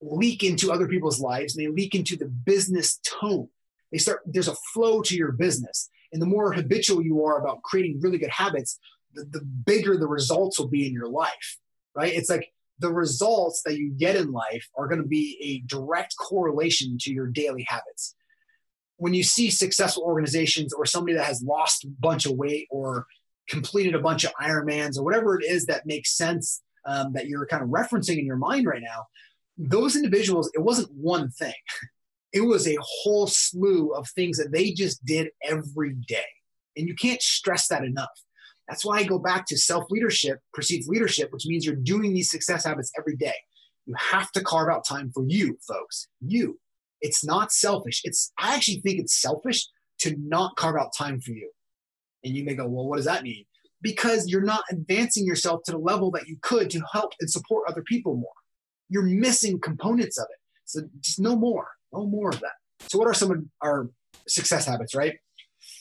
leak 0.00 0.42
into 0.42 0.72
other 0.72 0.88
people's 0.88 1.20
lives 1.20 1.56
and 1.56 1.64
they 1.64 1.70
leak 1.70 1.94
into 1.94 2.16
the 2.16 2.26
business 2.26 2.98
tone. 3.04 3.48
They 3.92 3.98
start, 3.98 4.22
there's 4.26 4.48
a 4.48 4.56
flow 4.72 5.02
to 5.02 5.16
your 5.16 5.32
business. 5.32 5.88
And 6.12 6.20
the 6.20 6.26
more 6.26 6.52
habitual 6.52 7.02
you 7.02 7.24
are 7.24 7.40
about 7.40 7.62
creating 7.62 8.00
really 8.00 8.18
good 8.18 8.30
habits, 8.30 8.78
the, 9.18 9.38
the 9.38 9.44
bigger 9.44 9.96
the 9.96 10.06
results 10.06 10.58
will 10.58 10.68
be 10.68 10.86
in 10.86 10.92
your 10.92 11.08
life, 11.08 11.58
right? 11.94 12.12
It's 12.12 12.30
like 12.30 12.52
the 12.78 12.92
results 12.92 13.62
that 13.64 13.78
you 13.78 13.90
get 13.90 14.16
in 14.16 14.30
life 14.30 14.68
are 14.76 14.86
going 14.86 15.02
to 15.02 15.08
be 15.08 15.38
a 15.42 15.68
direct 15.68 16.14
correlation 16.16 16.96
to 17.00 17.12
your 17.12 17.26
daily 17.26 17.64
habits. 17.68 18.14
When 18.96 19.14
you 19.14 19.22
see 19.22 19.50
successful 19.50 20.02
organizations 20.04 20.72
or 20.72 20.86
somebody 20.86 21.16
that 21.16 21.26
has 21.26 21.42
lost 21.42 21.84
a 21.84 21.88
bunch 21.88 22.26
of 22.26 22.32
weight 22.32 22.66
or 22.70 23.06
completed 23.48 23.94
a 23.94 24.00
bunch 24.00 24.24
of 24.24 24.32
Ironmans 24.40 24.98
or 24.98 25.04
whatever 25.04 25.38
it 25.38 25.44
is 25.44 25.66
that 25.66 25.86
makes 25.86 26.16
sense 26.16 26.62
um, 26.84 27.12
that 27.12 27.26
you're 27.26 27.46
kind 27.46 27.62
of 27.62 27.68
referencing 27.68 28.18
in 28.18 28.26
your 28.26 28.36
mind 28.36 28.66
right 28.66 28.82
now, 28.82 29.06
those 29.56 29.96
individuals, 29.96 30.50
it 30.54 30.60
wasn't 30.60 30.90
one 30.92 31.30
thing. 31.30 31.54
It 32.30 32.42
was 32.42 32.68
a 32.68 32.76
whole 32.78 33.26
slew 33.26 33.94
of 33.94 34.06
things 34.10 34.36
that 34.36 34.52
they 34.52 34.72
just 34.72 35.02
did 35.02 35.30
every 35.42 35.94
day. 35.94 36.26
And 36.76 36.86
you 36.86 36.94
can't 36.94 37.22
stress 37.22 37.68
that 37.68 37.84
enough. 37.84 38.10
That's 38.68 38.84
why 38.84 38.98
I 38.98 39.04
go 39.04 39.18
back 39.18 39.46
to 39.46 39.56
self 39.56 39.90
leadership 39.90 40.38
precedes 40.52 40.88
leadership, 40.88 41.32
which 41.32 41.46
means 41.46 41.64
you're 41.64 41.76
doing 41.76 42.12
these 42.12 42.30
success 42.30 42.64
habits 42.64 42.92
every 42.98 43.16
day. 43.16 43.34
You 43.86 43.94
have 43.98 44.30
to 44.32 44.42
carve 44.42 44.68
out 44.68 44.84
time 44.86 45.10
for 45.14 45.24
you, 45.26 45.58
folks. 45.66 46.08
You. 46.20 46.58
It's 47.00 47.24
not 47.24 47.52
selfish. 47.52 48.02
It's 48.04 48.32
I 48.38 48.54
actually 48.54 48.80
think 48.80 49.00
it's 49.00 49.20
selfish 49.20 49.66
to 50.00 50.14
not 50.18 50.56
carve 50.56 50.76
out 50.76 50.92
time 50.96 51.20
for 51.20 51.30
you. 51.30 51.50
And 52.24 52.36
you 52.36 52.44
may 52.44 52.54
go, 52.54 52.66
well, 52.66 52.86
what 52.86 52.96
does 52.96 53.06
that 53.06 53.22
mean? 53.22 53.44
Because 53.80 54.28
you're 54.28 54.42
not 54.42 54.64
advancing 54.70 55.24
yourself 55.24 55.62
to 55.64 55.72
the 55.72 55.78
level 55.78 56.10
that 56.10 56.26
you 56.26 56.36
could 56.42 56.68
to 56.70 56.82
help 56.92 57.12
and 57.20 57.30
support 57.30 57.68
other 57.68 57.82
people 57.82 58.16
more. 58.16 58.28
You're 58.88 59.04
missing 59.04 59.60
components 59.60 60.18
of 60.18 60.26
it. 60.30 60.38
So 60.64 60.80
just 61.00 61.20
no 61.20 61.36
more, 61.36 61.68
no 61.92 62.06
more 62.06 62.30
of 62.30 62.40
that. 62.40 62.52
So, 62.88 62.98
what 62.98 63.08
are 63.08 63.14
some 63.14 63.30
of 63.30 63.38
our 63.62 63.88
success 64.26 64.66
habits, 64.66 64.94
right? 64.94 65.16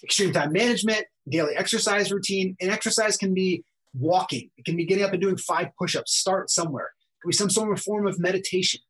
Extreme 0.04 0.34
time 0.34 0.52
management, 0.52 1.06
daily 1.28 1.56
exercise 1.56 2.12
routine. 2.12 2.56
And 2.60 2.72
exercise 2.72 3.18
can 3.18 3.34
be 3.34 3.64
walking, 3.94 4.50
it 4.58 4.66
can 4.66 4.76
be 4.76 4.86
getting 4.86 5.04
up 5.04 5.14
and 5.14 5.22
doing 5.22 5.38
five 5.38 5.70
push 5.78 5.96
ups, 5.96 6.16
start 6.16 6.50
somewhere. 6.50 6.86
It 6.86 7.22
can 7.22 7.30
be 7.30 7.36
some 7.36 7.50
sort 7.50 7.72
of 7.72 7.82
form 7.82 8.08
of 8.08 8.20
meditation, 8.20 8.82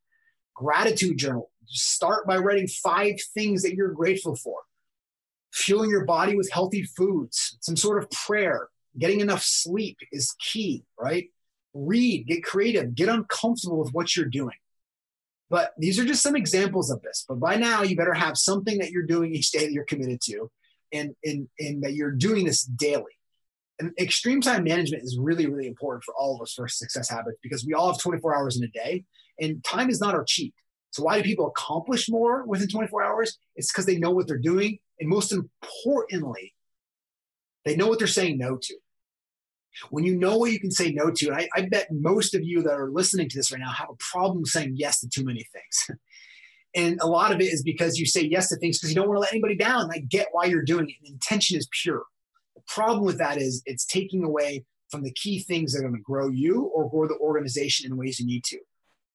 gratitude 0.54 1.18
journal. 1.18 1.50
Start 1.66 2.26
by 2.26 2.38
writing 2.38 2.66
five 2.66 3.16
things 3.34 3.62
that 3.62 3.74
you're 3.74 3.92
grateful 3.92 4.36
for. 4.36 4.60
Fueling 5.52 5.90
your 5.90 6.04
body 6.04 6.36
with 6.36 6.50
healthy 6.52 6.82
foods, 6.82 7.58
some 7.60 7.76
sort 7.76 8.02
of 8.02 8.10
prayer, 8.10 8.68
getting 8.98 9.20
enough 9.20 9.42
sleep 9.42 9.98
is 10.12 10.34
key, 10.40 10.84
right? 10.98 11.28
Read, 11.74 12.26
get 12.26 12.44
creative, 12.44 12.94
get 12.94 13.08
uncomfortable 13.08 13.78
with 13.78 13.92
what 13.92 14.16
you're 14.16 14.26
doing. 14.26 14.56
But 15.50 15.72
these 15.78 15.98
are 15.98 16.04
just 16.04 16.22
some 16.22 16.36
examples 16.36 16.90
of 16.90 17.00
this. 17.02 17.24
But 17.26 17.40
by 17.40 17.56
now, 17.56 17.82
you 17.82 17.96
better 17.96 18.14
have 18.14 18.36
something 18.36 18.78
that 18.78 18.90
you're 18.90 19.04
doing 19.04 19.34
each 19.34 19.50
day 19.50 19.64
that 19.64 19.72
you're 19.72 19.84
committed 19.84 20.20
to 20.22 20.50
and, 20.92 21.14
and, 21.24 21.48
and 21.58 21.82
that 21.82 21.94
you're 21.94 22.12
doing 22.12 22.44
this 22.44 22.64
daily. 22.64 23.04
And 23.80 23.92
extreme 24.00 24.40
time 24.40 24.64
management 24.64 25.04
is 25.04 25.18
really, 25.20 25.46
really 25.46 25.68
important 25.68 26.02
for 26.04 26.14
all 26.14 26.34
of 26.34 26.42
us 26.42 26.52
for 26.54 26.66
success 26.66 27.08
habits 27.08 27.38
because 27.42 27.64
we 27.64 27.74
all 27.74 27.92
have 27.92 28.00
24 28.00 28.36
hours 28.36 28.56
in 28.56 28.64
a 28.64 28.68
day 28.68 29.04
and 29.40 29.62
time 29.62 29.88
is 29.88 30.00
not 30.00 30.14
our 30.14 30.24
cheat. 30.24 30.54
So 30.90 31.04
why 31.04 31.18
do 31.18 31.22
people 31.22 31.46
accomplish 31.46 32.08
more 32.08 32.44
within 32.46 32.68
24 32.68 33.04
hours? 33.04 33.38
It's 33.56 33.70
because 33.70 33.86
they 33.86 33.98
know 33.98 34.10
what 34.10 34.26
they're 34.26 34.38
doing. 34.38 34.78
And 34.98 35.08
most 35.08 35.32
importantly, 35.32 36.54
they 37.64 37.76
know 37.76 37.86
what 37.86 37.98
they're 37.98 38.08
saying 38.08 38.38
no 38.38 38.56
to. 38.60 38.74
When 39.90 40.02
you 40.02 40.16
know 40.16 40.38
what 40.38 40.50
you 40.50 40.58
can 40.58 40.70
say 40.70 40.90
no 40.90 41.10
to, 41.10 41.28
and 41.28 41.36
I, 41.36 41.48
I 41.54 41.62
bet 41.66 41.88
most 41.90 42.34
of 42.34 42.42
you 42.42 42.62
that 42.62 42.72
are 42.72 42.90
listening 42.90 43.28
to 43.28 43.38
this 43.38 43.52
right 43.52 43.60
now 43.60 43.70
have 43.70 43.90
a 43.90 43.96
problem 44.12 44.44
saying 44.44 44.72
yes 44.74 45.00
to 45.00 45.08
too 45.08 45.24
many 45.24 45.46
things. 45.52 46.00
And 46.74 47.00
a 47.00 47.06
lot 47.06 47.32
of 47.32 47.40
it 47.40 47.52
is 47.52 47.62
because 47.62 47.98
you 47.98 48.06
say 48.06 48.22
yes 48.22 48.48
to 48.48 48.56
things 48.56 48.78
because 48.78 48.90
you 48.90 48.96
don't 48.96 49.08
want 49.08 49.16
to 49.16 49.20
let 49.20 49.32
anybody 49.32 49.56
down. 49.56 49.90
I 49.92 50.00
get 50.00 50.28
why 50.32 50.44
you're 50.44 50.62
doing 50.62 50.88
it. 50.88 50.96
The 51.02 51.12
intention 51.12 51.56
is 51.56 51.68
pure. 51.82 52.04
The 52.54 52.62
problem 52.68 53.04
with 53.04 53.18
that 53.18 53.38
is 53.38 53.62
it's 53.64 53.86
taking 53.86 54.24
away 54.24 54.64
from 54.90 55.02
the 55.02 55.12
key 55.12 55.40
things 55.40 55.72
that 55.72 55.80
are 55.80 55.88
going 55.88 55.94
to 55.94 56.02
grow 56.02 56.28
you 56.28 56.64
or 56.74 56.90
grow 56.90 57.06
the 57.08 57.18
organization 57.18 57.90
in 57.90 57.96
ways 57.96 58.20
you 58.20 58.26
need 58.26 58.44
to. 58.44 58.58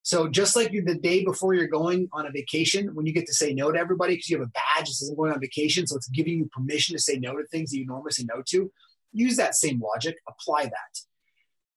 So 0.03 0.27
just 0.27 0.55
like 0.57 0.71
the 0.71 0.95
day 0.95 1.23
before 1.23 1.53
you're 1.53 1.67
going 1.67 2.09
on 2.11 2.25
a 2.25 2.31
vacation, 2.31 2.93
when 2.93 3.05
you 3.05 3.13
get 3.13 3.25
to 3.27 3.33
say 3.33 3.53
no 3.53 3.71
to 3.71 3.79
everybody 3.79 4.15
because 4.15 4.29
you 4.29 4.37
have 4.37 4.47
a 4.47 4.51
badge 4.51 4.87
that 4.87 4.93
says 4.93 5.09
I'm 5.09 5.15
going 5.15 5.31
on 5.31 5.39
vacation, 5.39 5.87
so 5.87 5.95
it's 5.95 6.09
giving 6.09 6.33
you 6.33 6.49
permission 6.53 6.95
to 6.95 7.01
say 7.01 7.17
no 7.17 7.37
to 7.37 7.45
things 7.47 7.71
that 7.71 7.77
you 7.77 7.85
normally 7.85 8.11
say 8.11 8.25
no 8.25 8.43
to. 8.47 8.69
Use 9.13 9.37
that 9.37 9.55
same 9.55 9.79
logic, 9.79 10.17
apply 10.27 10.65
that. 10.65 10.99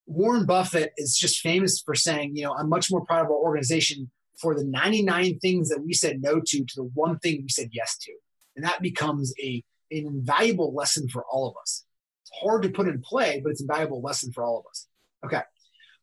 Warren 0.07 0.45
Buffett 0.45 0.93
is 0.97 1.17
just 1.17 1.39
famous 1.39 1.81
for 1.81 1.95
saying, 1.95 2.35
you 2.35 2.45
know, 2.45 2.55
I'm 2.55 2.69
much 2.69 2.91
more 2.91 3.05
proud 3.05 3.27
of 3.27 3.31
our 3.31 3.37
organization 3.37 4.11
for 4.40 4.55
the 4.55 4.64
99 4.64 5.38
things 5.38 5.68
that 5.68 5.83
we 5.83 5.92
said 5.92 6.20
no 6.20 6.40
to 6.40 6.64
to 6.64 6.75
the 6.77 6.90
one 6.94 7.18
thing 7.18 7.42
we 7.42 7.49
said 7.49 7.70
yes 7.72 7.96
to. 7.99 8.12
And 8.55 8.64
that 8.64 8.83
becomes 8.83 9.33
a 9.42 9.62
an 9.90 10.07
invaluable 10.07 10.75
lesson 10.75 11.09
for 11.09 11.25
all 11.31 11.49
of 11.49 11.55
us. 11.61 11.85
It's 12.22 12.40
hard 12.42 12.62
to 12.62 12.70
put 12.70 12.88
in 12.88 13.01
play, 13.03 13.40
but 13.42 13.51
it's 13.51 13.62
a 13.62 13.66
valuable 13.66 14.03
lesson 14.03 14.33
for 14.33 14.44
all 14.44 14.59
of 14.59 14.64
us. 14.68 14.88
Okay. 15.25 15.42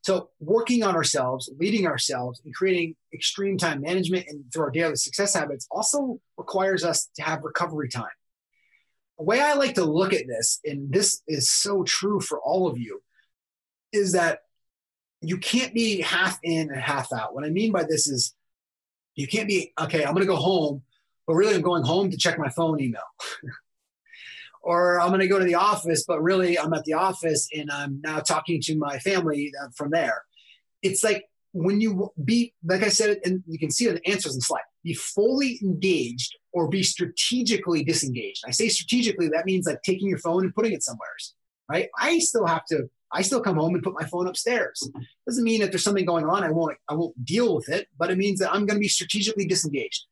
So 0.00 0.30
working 0.38 0.82
on 0.82 0.94
ourselves, 0.94 1.50
leading 1.58 1.86
ourselves, 1.86 2.40
and 2.44 2.54
creating 2.54 2.94
extreme 3.12 3.56
time 3.56 3.80
management 3.80 4.26
and 4.28 4.44
through 4.52 4.64
our 4.64 4.70
daily 4.70 4.96
success 4.96 5.34
habits 5.34 5.66
also 5.70 6.20
requires 6.36 6.84
us 6.84 7.08
to 7.16 7.22
have 7.22 7.42
recovery 7.42 7.88
time. 7.88 8.04
The 9.18 9.24
way 9.24 9.40
I 9.40 9.54
like 9.54 9.76
to 9.76 9.84
look 9.84 10.12
at 10.12 10.26
this, 10.26 10.60
and 10.64 10.92
this 10.92 11.22
is 11.26 11.50
so 11.50 11.84
true 11.84 12.20
for 12.20 12.40
all 12.40 12.66
of 12.68 12.78
you, 12.78 13.00
is 13.92 14.12
that 14.12 14.40
you 15.28 15.38
can't 15.38 15.74
be 15.74 16.00
half 16.00 16.38
in 16.42 16.70
and 16.70 16.80
half 16.80 17.12
out. 17.12 17.34
What 17.34 17.44
I 17.44 17.50
mean 17.50 17.72
by 17.72 17.84
this 17.84 18.08
is 18.08 18.34
you 19.14 19.26
can't 19.26 19.48
be, 19.48 19.72
okay, 19.80 20.04
I'm 20.04 20.14
going 20.14 20.26
to 20.26 20.32
go 20.32 20.36
home, 20.36 20.82
but 21.26 21.34
really 21.34 21.54
I'm 21.54 21.62
going 21.62 21.84
home 21.84 22.10
to 22.10 22.16
check 22.16 22.38
my 22.38 22.48
phone 22.50 22.80
email. 22.80 23.02
or 24.62 25.00
I'm 25.00 25.08
going 25.08 25.20
to 25.20 25.28
go 25.28 25.38
to 25.38 25.44
the 25.44 25.54
office, 25.54 26.04
but 26.06 26.22
really 26.22 26.58
I'm 26.58 26.72
at 26.72 26.84
the 26.84 26.94
office 26.94 27.48
and 27.54 27.70
I'm 27.70 28.00
now 28.02 28.20
talking 28.20 28.60
to 28.62 28.76
my 28.76 28.98
family 28.98 29.52
uh, 29.62 29.68
from 29.76 29.90
there. 29.90 30.22
It's 30.82 31.04
like 31.04 31.24
when 31.52 31.80
you 31.80 32.10
be, 32.24 32.54
like 32.64 32.82
I 32.82 32.88
said, 32.88 33.18
and 33.24 33.42
you 33.46 33.58
can 33.58 33.70
see 33.70 33.86
the 33.86 34.04
answers 34.08 34.32
in 34.32 34.38
the 34.38 34.42
slide, 34.42 34.62
be 34.82 34.94
fully 34.94 35.58
engaged 35.62 36.36
or 36.52 36.68
be 36.68 36.82
strategically 36.82 37.84
disengaged. 37.84 38.42
I 38.46 38.50
say 38.50 38.68
strategically, 38.68 39.28
that 39.28 39.46
means 39.46 39.66
like 39.66 39.82
taking 39.82 40.08
your 40.08 40.18
phone 40.18 40.44
and 40.44 40.54
putting 40.54 40.72
it 40.72 40.82
somewhere, 40.82 41.08
right? 41.68 41.88
I 41.98 42.18
still 42.18 42.46
have 42.46 42.64
to, 42.66 42.88
I 43.14 43.22
still 43.22 43.40
come 43.40 43.56
home 43.56 43.74
and 43.74 43.82
put 43.82 43.94
my 43.94 44.04
phone 44.06 44.26
upstairs. 44.26 44.90
Doesn't 45.26 45.44
mean 45.44 45.60
that 45.60 45.70
there's 45.70 45.84
something 45.84 46.04
going 46.04 46.26
on, 46.26 46.42
I 46.42 46.50
won't, 46.50 46.76
I 46.88 46.94
won't 46.94 47.24
deal 47.24 47.54
with 47.54 47.68
it, 47.68 47.86
but 47.96 48.10
it 48.10 48.18
means 48.18 48.40
that 48.40 48.52
I'm 48.52 48.66
going 48.66 48.76
to 48.76 48.80
be 48.80 48.88
strategically 48.88 49.46
disengaged. 49.46 50.04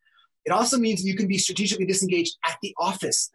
It 0.44 0.52
also 0.52 0.78
means 0.78 1.04
you 1.04 1.16
can 1.16 1.26
be 1.26 1.38
strategically 1.38 1.84
disengaged 1.84 2.36
at 2.46 2.56
the 2.62 2.74
office. 2.78 3.30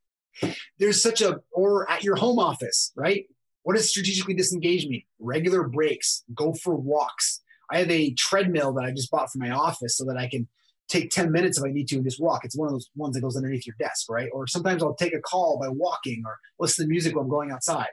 there's 0.78 1.02
such 1.02 1.20
a 1.20 1.40
or 1.52 1.90
at 1.90 2.02
your 2.02 2.16
home 2.16 2.38
office, 2.38 2.92
right? 2.96 3.26
What 3.62 3.76
does 3.76 3.88
strategically 3.88 4.34
disengage 4.34 4.86
mean? 4.86 5.04
Regular 5.18 5.68
breaks, 5.68 6.24
go 6.34 6.52
for 6.52 6.74
walks. 6.74 7.42
I 7.70 7.78
have 7.78 7.90
a 7.90 8.12
treadmill 8.14 8.72
that 8.74 8.84
I 8.84 8.90
just 8.90 9.10
bought 9.10 9.30
for 9.30 9.38
my 9.38 9.50
office 9.50 9.96
so 9.96 10.04
that 10.04 10.16
I 10.16 10.28
can 10.28 10.48
take 10.88 11.10
10 11.10 11.32
minutes 11.32 11.58
if 11.58 11.64
I 11.64 11.72
need 11.72 11.88
to 11.88 11.96
and 11.96 12.04
just 12.04 12.20
walk. 12.20 12.44
It's 12.44 12.56
one 12.56 12.68
of 12.68 12.72
those 12.72 12.90
ones 12.94 13.14
that 13.14 13.22
goes 13.22 13.36
underneath 13.36 13.66
your 13.66 13.76
desk, 13.78 14.10
right? 14.10 14.28
Or 14.32 14.46
sometimes 14.46 14.82
I'll 14.82 14.94
take 14.94 15.14
a 15.14 15.20
call 15.20 15.58
by 15.58 15.68
walking 15.68 16.22
or 16.26 16.36
listen 16.58 16.84
to 16.84 16.90
music 16.90 17.14
while 17.14 17.24
I'm 17.24 17.30
going 17.30 17.50
outside. 17.50 17.88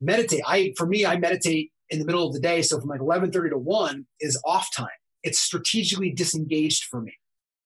Meditate. 0.00 0.42
I 0.46 0.72
for 0.76 0.86
me, 0.86 1.04
I 1.04 1.18
meditate 1.18 1.72
in 1.90 1.98
the 1.98 2.04
middle 2.04 2.26
of 2.26 2.32
the 2.32 2.40
day. 2.40 2.62
So 2.62 2.80
from 2.80 2.88
like 2.88 3.00
11:30 3.00 3.50
to 3.50 3.58
1 3.58 4.06
is 4.20 4.40
off 4.44 4.68
time. 4.74 4.88
It's 5.22 5.38
strategically 5.38 6.10
disengaged 6.10 6.84
for 6.84 7.00
me 7.00 7.14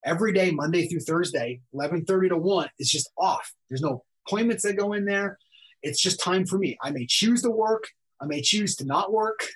every 0.04 0.32
day, 0.32 0.50
Monday 0.50 0.86
through 0.86 1.00
Thursday, 1.00 1.60
11:30 1.74 2.30
to 2.30 2.36
1 2.36 2.68
is 2.78 2.90
just 2.90 3.10
off. 3.18 3.52
There's 3.68 3.82
no 3.82 4.04
appointments 4.26 4.62
that 4.64 4.76
go 4.76 4.92
in 4.92 5.04
there. 5.04 5.38
It's 5.82 6.00
just 6.00 6.20
time 6.20 6.46
for 6.46 6.58
me. 6.58 6.76
I 6.82 6.90
may 6.90 7.06
choose 7.06 7.42
to 7.42 7.50
work. 7.50 7.84
I 8.20 8.26
may 8.26 8.40
choose 8.40 8.76
to 8.76 8.84
not 8.84 9.12
work. 9.12 9.46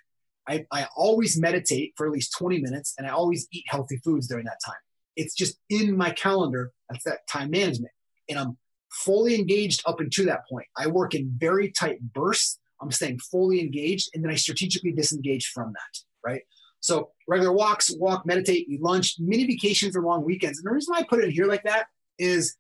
I, 0.48 0.64
I 0.70 0.86
always 0.96 1.38
meditate 1.38 1.94
for 1.96 2.06
at 2.06 2.12
least 2.12 2.36
20 2.38 2.60
minutes 2.60 2.94
and 2.98 3.06
I 3.06 3.10
always 3.10 3.48
eat 3.52 3.64
healthy 3.68 3.98
foods 4.04 4.28
during 4.28 4.44
that 4.44 4.60
time. 4.64 4.76
It's 5.16 5.34
just 5.34 5.58
in 5.70 5.96
my 5.96 6.10
calendar. 6.10 6.72
That's 6.88 7.04
that 7.04 7.26
time 7.28 7.50
management. 7.50 7.92
And 8.28 8.38
I'm 8.38 8.56
fully 8.92 9.34
engaged 9.34 9.82
up 9.86 10.00
until 10.00 10.26
that 10.26 10.48
point. 10.48 10.66
I 10.76 10.86
work 10.86 11.14
in 11.14 11.32
very 11.36 11.70
tight 11.72 12.00
bursts. 12.00 12.58
I'm 12.80 12.90
staying 12.90 13.18
fully 13.18 13.60
engaged 13.60 14.10
and 14.14 14.22
then 14.22 14.30
I 14.30 14.34
strategically 14.34 14.92
disengage 14.92 15.46
from 15.48 15.72
that, 15.72 15.98
right? 16.24 16.42
So 16.80 17.10
regular 17.26 17.52
walks, 17.52 17.90
walk, 17.96 18.26
meditate, 18.26 18.68
you 18.68 18.78
lunch, 18.80 19.16
mini 19.18 19.46
vacations 19.46 19.96
or 19.96 20.02
long 20.02 20.24
weekends. 20.24 20.58
And 20.58 20.66
the 20.66 20.72
reason 20.72 20.94
I 20.96 21.02
put 21.02 21.24
it 21.24 21.30
here 21.30 21.46
like 21.46 21.64
that 21.64 21.86
is 22.18 22.54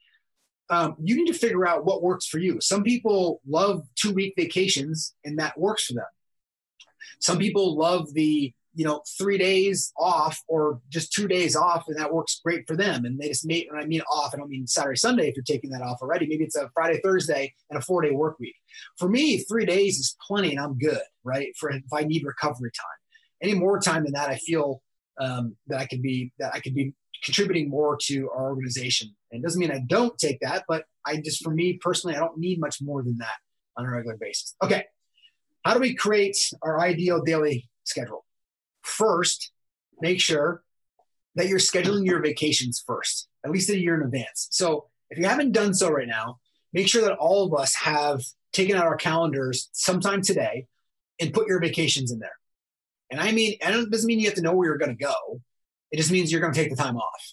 um, 0.68 0.96
you 1.00 1.16
need 1.16 1.26
to 1.26 1.38
figure 1.38 1.66
out 1.66 1.84
what 1.84 2.02
works 2.02 2.26
for 2.26 2.38
you. 2.38 2.60
Some 2.60 2.82
people 2.82 3.40
love 3.46 3.86
two 3.94 4.12
week 4.12 4.34
vacations 4.36 5.14
and 5.24 5.38
that 5.38 5.58
works 5.58 5.86
for 5.86 5.94
them. 5.94 6.04
Some 7.20 7.38
people 7.38 7.76
love 7.76 8.12
the 8.14 8.52
you 8.76 8.84
know 8.84 9.02
three 9.18 9.38
days 9.38 9.92
off 9.98 10.40
or 10.46 10.80
just 10.90 11.12
two 11.12 11.26
days 11.26 11.56
off 11.56 11.84
and 11.88 11.98
that 11.98 12.12
works 12.12 12.40
great 12.44 12.64
for 12.68 12.76
them 12.76 13.04
and 13.04 13.18
they 13.18 13.28
just 13.28 13.46
make 13.46 13.66
when 13.70 13.82
i 13.82 13.86
mean 13.86 14.02
off 14.12 14.32
i 14.32 14.36
don't 14.36 14.50
mean 14.50 14.66
saturday 14.66 14.96
sunday 14.96 15.28
if 15.28 15.34
you're 15.34 15.42
taking 15.42 15.70
that 15.70 15.82
off 15.82 15.98
already 16.02 16.26
maybe 16.28 16.44
it's 16.44 16.56
a 16.56 16.70
friday 16.74 17.00
thursday 17.02 17.52
and 17.70 17.78
a 17.78 17.82
four 17.82 18.02
day 18.02 18.10
work 18.10 18.38
week 18.38 18.54
for 18.98 19.08
me 19.08 19.38
three 19.38 19.66
days 19.66 19.98
is 19.98 20.16
plenty 20.24 20.50
and 20.50 20.60
i'm 20.60 20.78
good 20.78 21.00
right 21.24 21.48
for 21.56 21.70
if 21.70 21.82
i 21.92 22.02
need 22.02 22.22
recovery 22.24 22.70
time 22.70 22.98
any 23.42 23.54
more 23.54 23.78
time 23.78 24.04
than 24.04 24.12
that, 24.12 24.28
I 24.28 24.36
feel 24.36 24.82
um, 25.20 25.56
that 25.68 25.80
I 25.80 25.86
could 25.86 26.02
be 26.02 26.32
that 26.38 26.54
I 26.54 26.60
could 26.60 26.74
be 26.74 26.92
contributing 27.24 27.68
more 27.68 27.96
to 28.02 28.30
our 28.30 28.48
organization. 28.48 29.14
And 29.32 29.40
it 29.40 29.44
doesn't 29.44 29.60
mean 29.60 29.70
I 29.70 29.82
don't 29.86 30.16
take 30.18 30.40
that, 30.40 30.64
but 30.68 30.84
I 31.06 31.16
just 31.16 31.42
for 31.42 31.50
me 31.50 31.74
personally, 31.74 32.16
I 32.16 32.20
don't 32.20 32.38
need 32.38 32.60
much 32.60 32.80
more 32.80 33.02
than 33.02 33.18
that 33.18 33.36
on 33.76 33.86
a 33.86 33.90
regular 33.90 34.16
basis. 34.16 34.54
Okay, 34.62 34.84
how 35.64 35.74
do 35.74 35.80
we 35.80 35.94
create 35.94 36.36
our 36.62 36.80
ideal 36.80 37.22
daily 37.22 37.68
schedule? 37.84 38.24
First, 38.86 39.50
make 40.00 40.20
sure 40.20 40.62
that 41.34 41.48
you're 41.48 41.58
scheduling 41.58 42.06
your 42.06 42.22
vacations 42.22 42.82
first, 42.86 43.28
at 43.44 43.50
least 43.50 43.68
a 43.68 43.78
year 43.78 43.94
in 43.94 44.06
advance. 44.06 44.46
So 44.52 44.86
if 45.10 45.18
you 45.18 45.26
haven't 45.26 45.52
done 45.52 45.74
so 45.74 45.90
right 45.90 46.08
now, 46.08 46.38
make 46.72 46.88
sure 46.88 47.02
that 47.02 47.18
all 47.18 47.44
of 47.44 47.60
us 47.60 47.74
have 47.74 48.22
taken 48.52 48.76
out 48.76 48.86
our 48.86 48.96
calendars 48.96 49.68
sometime 49.72 50.22
today 50.22 50.66
and 51.20 51.34
put 51.34 51.48
your 51.48 51.60
vacations 51.60 52.12
in 52.12 52.20
there. 52.20 52.38
And 53.10 53.20
I 53.20 53.32
mean, 53.32 53.56
it 53.60 53.90
doesn't 53.90 54.06
mean 54.06 54.20
you 54.20 54.26
have 54.26 54.36
to 54.36 54.42
know 54.42 54.54
where 54.54 54.68
you're 54.68 54.78
going 54.78 54.96
to 54.96 55.04
go. 55.04 55.40
It 55.90 55.96
just 55.96 56.10
means 56.10 56.30
you're 56.30 56.40
going 56.40 56.52
to 56.52 56.58
take 56.58 56.70
the 56.70 56.76
time 56.76 56.96
off. 56.96 57.32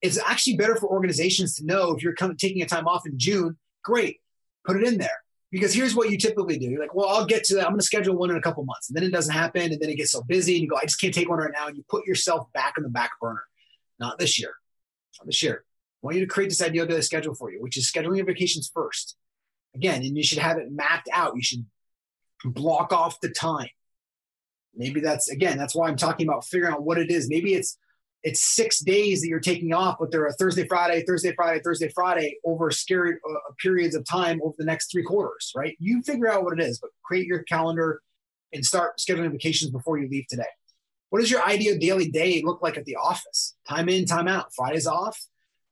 It's 0.00 0.18
actually 0.18 0.56
better 0.56 0.76
for 0.76 0.88
organizations 0.88 1.56
to 1.56 1.66
know 1.66 1.92
if 1.92 2.02
you're 2.02 2.14
coming, 2.14 2.36
taking 2.36 2.62
a 2.62 2.66
time 2.66 2.86
off 2.86 3.04
in 3.04 3.18
June, 3.18 3.56
great, 3.82 4.20
put 4.64 4.76
it 4.76 4.86
in 4.86 4.98
there. 4.98 5.23
Because 5.54 5.72
here's 5.72 5.94
what 5.94 6.10
you 6.10 6.18
typically 6.18 6.58
do. 6.58 6.66
You're 6.66 6.80
like, 6.80 6.96
well, 6.96 7.08
I'll 7.08 7.26
get 7.26 7.44
to 7.44 7.54
that. 7.54 7.66
I'm 7.66 7.70
going 7.70 7.78
to 7.78 7.86
schedule 7.86 8.16
one 8.16 8.28
in 8.28 8.36
a 8.36 8.40
couple 8.40 8.64
months. 8.64 8.90
And 8.90 8.96
then 8.96 9.04
it 9.04 9.12
doesn't 9.12 9.32
happen. 9.32 9.70
And 9.70 9.80
then 9.80 9.88
it 9.88 9.94
gets 9.94 10.10
so 10.10 10.20
busy. 10.24 10.54
And 10.54 10.62
you 10.62 10.68
go, 10.68 10.76
I 10.76 10.82
just 10.82 11.00
can't 11.00 11.14
take 11.14 11.28
one 11.28 11.38
right 11.38 11.52
now. 11.54 11.68
And 11.68 11.76
you 11.76 11.84
put 11.88 12.08
yourself 12.08 12.52
back 12.52 12.74
on 12.76 12.82
the 12.82 12.88
back 12.88 13.12
burner. 13.20 13.44
Not 14.00 14.18
this 14.18 14.36
year. 14.36 14.52
Not 15.20 15.26
this 15.26 15.44
year. 15.44 15.64
I 15.64 16.06
want 16.06 16.16
you 16.16 16.26
to 16.26 16.32
create 16.32 16.48
this 16.48 16.60
ideal 16.60 16.86
daily 16.86 17.02
schedule 17.02 17.36
for 17.36 17.52
you, 17.52 17.62
which 17.62 17.76
is 17.76 17.88
scheduling 17.88 18.16
your 18.16 18.26
vacations 18.26 18.68
first. 18.74 19.16
Again, 19.76 20.02
and 20.02 20.16
you 20.16 20.24
should 20.24 20.38
have 20.38 20.58
it 20.58 20.72
mapped 20.72 21.08
out. 21.12 21.36
You 21.36 21.42
should 21.44 21.64
block 22.44 22.92
off 22.92 23.20
the 23.20 23.28
time. 23.28 23.70
Maybe 24.74 25.00
that's 25.00 25.30
again, 25.30 25.56
that's 25.56 25.76
why 25.76 25.86
I'm 25.86 25.96
talking 25.96 26.26
about 26.26 26.44
figuring 26.44 26.74
out 26.74 26.82
what 26.82 26.98
it 26.98 27.12
is. 27.12 27.28
Maybe 27.28 27.54
it's 27.54 27.78
it's 28.24 28.40
six 28.40 28.80
days 28.80 29.20
that 29.20 29.28
you're 29.28 29.38
taking 29.38 29.74
off, 29.74 29.96
but 30.00 30.10
they're 30.10 30.26
a 30.26 30.32
Thursday, 30.32 30.66
Friday, 30.66 31.04
Thursday, 31.06 31.34
Friday, 31.34 31.60
Thursday, 31.62 31.90
Friday 31.94 32.38
over 32.42 32.70
scary 32.70 33.16
uh, 33.28 33.52
periods 33.60 33.94
of 33.94 34.04
time 34.06 34.40
over 34.42 34.54
the 34.58 34.64
next 34.64 34.90
three 34.90 35.02
quarters, 35.02 35.52
right? 35.54 35.76
You 35.78 36.02
figure 36.02 36.32
out 36.32 36.42
what 36.42 36.58
it 36.58 36.64
is, 36.64 36.78
but 36.78 36.90
create 37.04 37.26
your 37.26 37.42
calendar 37.42 38.00
and 38.54 38.64
start 38.64 38.98
scheduling 38.98 39.30
vacations 39.30 39.70
before 39.70 39.98
you 39.98 40.08
leave 40.08 40.26
today. 40.26 40.44
What 41.10 41.20
does 41.20 41.30
your 41.30 41.44
ideal 41.44 41.78
daily 41.78 42.10
day 42.10 42.40
look 42.42 42.62
like 42.62 42.78
at 42.78 42.86
the 42.86 42.96
office? 42.96 43.54
Time 43.68 43.90
in, 43.90 44.06
time 44.06 44.26
out. 44.26 44.54
Fridays 44.54 44.86
off. 44.86 45.20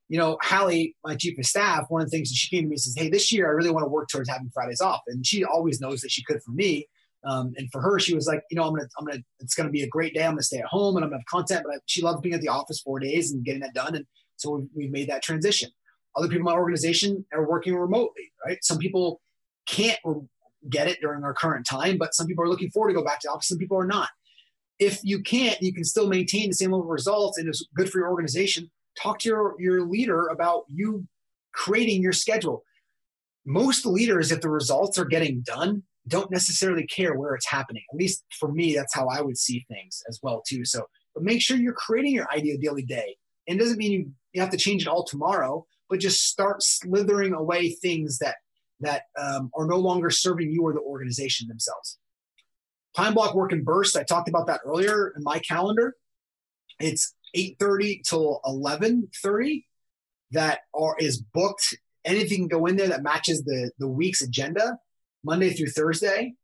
You 0.09 0.19
know, 0.19 0.37
Hallie, 0.43 0.95
my 1.05 1.17
chief 1.17 1.39
of 1.39 1.47
staff, 1.47 1.87
one 1.89 2.03
of 2.03 2.11
the 2.11 2.15
things 2.15 2.29
that 2.29 2.37
she 2.37 2.55
came 2.55 2.65
to 2.65 2.69
me 2.69 2.75
and 2.75 2.81
says, 2.81 2.95
Hey, 2.97 3.09
this 3.09 3.33
year 3.33 3.47
I 3.47 3.53
really 3.53 3.71
want 3.71 3.85
to 3.85 3.89
work 3.89 4.09
towards 4.09 4.29
having 4.29 4.51
Fridays 4.53 4.83
off. 4.83 5.01
And 5.07 5.27
she 5.27 5.43
always 5.43 5.81
knows 5.81 6.03
that 6.03 6.11
she 6.11 6.23
could 6.23 6.43
for 6.43 6.51
me. 6.51 6.87
Um, 7.25 7.53
and 7.57 7.71
for 7.71 7.81
her, 7.81 7.99
she 7.99 8.15
was 8.15 8.27
like, 8.27 8.43
you 8.51 8.57
know, 8.57 8.65
I'm 8.65 8.75
gonna, 8.75 8.89
I'm 8.99 9.05
gonna, 9.05 9.23
it's 9.41 9.55
gonna 9.55 9.71
be 9.71 9.83
a 9.83 9.89
great 9.89 10.15
day. 10.15 10.25
I'm 10.25 10.33
gonna 10.33 10.43
stay 10.43 10.59
at 10.59 10.65
home 10.67 10.97
and 10.97 11.05
I'm 11.05 11.11
gonna 11.11 11.21
have 11.21 11.27
content. 11.27 11.63
But 11.65 11.77
I, 11.77 11.79
she 11.87 12.03
loves 12.03 12.21
being 12.21 12.35
at 12.35 12.41
the 12.41 12.49
office 12.49 12.81
four 12.81 12.99
days 12.99 13.33
and 13.33 13.45
getting 13.45 13.61
that 13.61 13.75
done. 13.75 13.95
And 13.95 14.07
so 14.37 14.51
we've, 14.57 14.69
we've 14.75 14.91
made 14.91 15.09
that 15.09 15.23
transition. 15.23 15.71
Other 16.17 16.29
people 16.29 16.41
in 16.41 16.55
my 16.55 16.59
organization 16.59 17.25
are 17.33 17.49
working 17.49 17.75
remotely, 17.75 18.33
right? 18.45 18.59
Some 18.63 18.79
people 18.79 19.21
can't 19.67 19.99
get 20.69 20.89
it 20.89 21.01
during 21.01 21.25
our 21.25 21.35
current 21.35 21.67
time, 21.67 21.97
but 21.97 22.15
some 22.15 22.27
people 22.27 22.45
are 22.45 22.49
looking 22.49 22.71
forward 22.71 22.89
to 22.89 22.95
go 22.95 23.05
back 23.05 23.21
to 23.21 23.29
the 23.29 23.33
office. 23.33 23.49
Some 23.49 23.59
people 23.59 23.79
are 23.79 23.87
not. 23.87 24.11
If 24.79 25.01
you 25.03 25.23
can't, 25.23 25.61
you 25.63 25.73
can 25.73 25.85
still 25.85 26.09
maintain 26.09 26.49
the 26.49 26.55
same 26.55 26.73
level 26.73 26.85
of 26.85 26.91
results 26.91 27.39
and 27.39 27.49
it's 27.49 27.67
good 27.75 27.91
for 27.91 27.99
your 27.99 28.11
organization. 28.11 28.71
Talk 29.01 29.21
to 29.21 29.29
your, 29.29 29.55
your 29.59 29.83
leader 29.83 30.27
about 30.27 30.65
you 30.69 31.07
creating 31.53 32.03
your 32.03 32.13
schedule. 32.13 32.65
Most 33.47 33.87
leaders, 33.87 34.33
if 34.33 34.41
the 34.41 34.51
results 34.51 34.99
are 34.99 35.05
getting 35.05 35.43
done, 35.43 35.83
don't 36.09 36.31
necessarily 36.31 36.87
care 36.87 37.15
where 37.15 37.35
it's 37.35 37.49
happening. 37.49 37.83
At 37.93 37.99
least 37.99 38.25
for 38.39 38.51
me, 38.51 38.75
that's 38.75 38.95
how 38.95 39.07
I 39.07 39.21
would 39.21 39.39
see 39.39 39.65
things 39.69 40.03
as 40.09 40.19
well 40.23 40.43
too. 40.47 40.65
So, 40.65 40.87
but 41.15 41.23
make 41.23 41.41
sure 41.41 41.57
you're 41.57 41.73
creating 41.75 42.15
your 42.15 42.31
ideal 42.33 42.59
daily 42.61 42.83
day. 42.83 43.17
And 43.47 43.59
it 43.59 43.63
doesn't 43.63 43.79
mean 43.79 43.93
you, 43.93 44.11
you 44.33 44.41
have 44.41 44.51
to 44.51 44.57
change 44.57 44.83
it 44.83 44.89
all 44.89 45.05
tomorrow, 45.05 45.67
but 45.89 46.01
just 46.01 46.27
start 46.27 46.63
slithering 46.63 47.35
away 47.35 47.71
things 47.71 48.19
that 48.19 48.37
that 48.81 49.03
um, 49.17 49.51
are 49.57 49.67
no 49.67 49.77
longer 49.77 50.11
serving 50.11 50.51
you 50.51 50.63
or 50.63 50.73
the 50.73 50.81
organization 50.81 51.47
themselves. 51.47 51.99
Time 52.97 53.15
block 53.15 53.33
work 53.35 53.53
in 53.53 53.63
bursts. 53.63 53.95
I 53.95 54.03
talked 54.03 54.29
about 54.29 54.49
that 54.49 54.61
earlier 54.67 55.13
in 55.17 55.23
my 55.23 55.39
calendar. 55.39 55.95
It's 56.81 57.15
8:30 57.37 58.03
till 58.03 58.41
11:30 58.45 59.65
that 60.33 60.61
are 60.75 60.97
is 60.99 61.23
booked. 61.23 61.77
Anything 62.05 62.49
can 62.49 62.49
go 62.49 62.67
in 62.67 62.77
there 62.77 62.89
that 62.89 63.05
matches 63.05 63.45
the 63.45 63.71
the 63.79 63.89
week's 63.89 64.23
agenda 64.23 64.79
Monday 65.25 65.51
through 65.51 65.69
Thursday, 65.69 66.35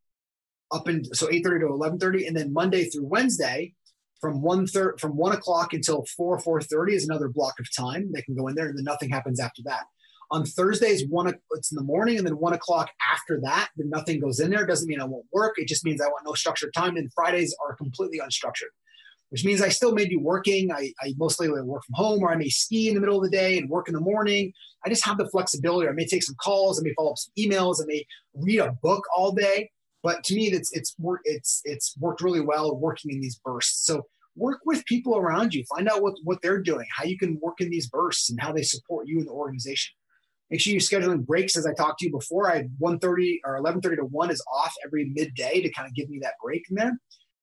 up 0.71 0.87
and 0.87 1.05
so 1.15 1.27
8:30 1.27 1.61
to 1.61 1.67
11:30, 1.67 2.27
and 2.27 2.35
then 2.35 2.53
Monday 2.53 2.85
through 2.85 3.05
Wednesday 3.05 3.73
from 4.21 4.41
one 4.41 4.67
thir- 4.67 4.97
from 4.97 5.15
one 5.15 5.31
o'clock 5.31 5.73
until 5.73 6.05
four 6.17 6.39
4:30 6.39 6.93
is 6.93 7.05
another 7.05 7.29
block 7.29 7.59
of 7.59 7.73
time 7.75 8.11
they 8.13 8.21
can 8.21 8.35
go 8.35 8.47
in 8.47 8.55
there, 8.55 8.67
and 8.69 8.77
then 8.77 8.83
nothing 8.83 9.09
happens 9.09 9.39
after 9.39 9.61
that. 9.65 9.85
On 10.31 10.45
Thursdays, 10.45 11.07
one 11.07 11.33
it's 11.51 11.71
in 11.71 11.75
the 11.75 11.83
morning, 11.83 12.17
and 12.17 12.27
then 12.27 12.37
one 12.37 12.53
o'clock 12.53 12.91
after 13.11 13.39
that, 13.41 13.69
then 13.77 13.89
nothing 13.89 14.19
goes 14.19 14.39
in 14.39 14.51
there. 14.51 14.63
It 14.63 14.67
doesn't 14.67 14.87
mean 14.87 15.01
I 15.01 15.05
won't 15.05 15.25
work. 15.33 15.55
It 15.57 15.67
just 15.67 15.83
means 15.83 16.01
I 16.01 16.07
want 16.07 16.25
no 16.25 16.33
structured 16.33 16.73
time. 16.73 16.97
And 16.97 17.11
Fridays 17.13 17.55
are 17.65 17.75
completely 17.75 18.19
unstructured, 18.19 18.69
which 19.29 19.45
means 19.45 19.61
I 19.61 19.69
still 19.69 19.93
may 19.93 20.07
be 20.07 20.15
working. 20.15 20.71
I, 20.71 20.91
I 21.01 21.13
mostly 21.17 21.49
work 21.49 21.83
from 21.85 21.93
home, 21.93 22.23
or 22.23 22.31
I 22.31 22.35
may 22.35 22.49
ski 22.49 22.89
in 22.89 22.95
the 22.95 23.01
middle 23.01 23.17
of 23.17 23.23
the 23.23 23.35
day 23.35 23.57
and 23.57 23.69
work 23.69 23.87
in 23.87 23.93
the 23.93 23.99
morning. 23.99 24.51
I 24.85 24.89
just 24.89 25.05
have 25.05 25.17
the 25.17 25.29
flexibility. 25.29 25.87
I 25.87 25.91
may 25.91 26.05
take 26.05 26.23
some 26.23 26.35
calls. 26.41 26.79
I 26.79 26.83
may 26.83 26.93
follow 26.93 27.11
up 27.11 27.17
some 27.17 27.33
emails. 27.37 27.81
I 27.81 27.85
may 27.85 28.05
read 28.33 28.59
a 28.59 28.71
book 28.81 29.03
all 29.15 29.31
day. 29.31 29.69
But 30.01 30.23
to 30.25 30.35
me, 30.35 30.47
it's 30.47 30.71
it's 30.71 30.95
it's 31.25 31.61
it's 31.65 31.95
worked 31.99 32.21
really 32.21 32.41
well 32.41 32.75
working 32.75 33.11
in 33.11 33.19
these 33.19 33.39
bursts. 33.43 33.85
So 33.85 34.03
work 34.35 34.59
with 34.65 34.85
people 34.85 35.17
around 35.17 35.53
you. 35.53 35.63
Find 35.75 35.89
out 35.89 36.01
what 36.01 36.15
what 36.23 36.41
they're 36.41 36.61
doing, 36.61 36.85
how 36.95 37.03
you 37.03 37.17
can 37.17 37.37
work 37.41 37.59
in 37.59 37.69
these 37.69 37.87
bursts, 37.87 38.29
and 38.29 38.39
how 38.39 38.53
they 38.53 38.63
support 38.63 39.07
you 39.07 39.19
in 39.19 39.25
the 39.25 39.31
organization. 39.31 39.93
Make 40.49 40.61
sure 40.61 40.71
you're 40.71 40.79
scheduling 40.79 41.25
breaks, 41.25 41.55
as 41.55 41.67
I 41.67 41.73
talked 41.73 41.99
to 41.99 42.05
you 42.05 42.11
before. 42.11 42.49
I 42.49 42.69
1:30 42.79 43.41
or 43.45 43.59
11:30 43.59 43.97
to 43.97 44.05
1 44.05 44.31
is 44.31 44.43
off 44.53 44.73
every 44.85 45.11
midday 45.13 45.61
to 45.61 45.71
kind 45.71 45.87
of 45.87 45.93
give 45.93 46.09
me 46.09 46.19
that 46.21 46.33
break 46.41 46.63
in 46.69 46.75
there. 46.75 46.97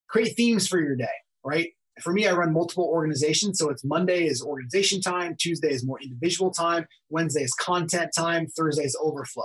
Create 0.08 0.34
themes 0.36 0.66
for 0.66 0.80
your 0.80 0.96
day, 0.96 1.06
right? 1.44 1.72
For 2.02 2.12
me, 2.12 2.26
I 2.26 2.32
run 2.32 2.52
multiple 2.52 2.84
organizations. 2.84 3.58
So 3.58 3.70
it's 3.70 3.84
Monday 3.84 4.26
is 4.26 4.42
organization 4.42 5.00
time, 5.00 5.34
Tuesday 5.38 5.70
is 5.70 5.84
more 5.84 6.00
individual 6.00 6.50
time, 6.50 6.86
Wednesday 7.08 7.42
is 7.42 7.54
content 7.54 8.10
time, 8.14 8.46
Thursday 8.48 8.84
is 8.84 8.96
overflow. 9.00 9.44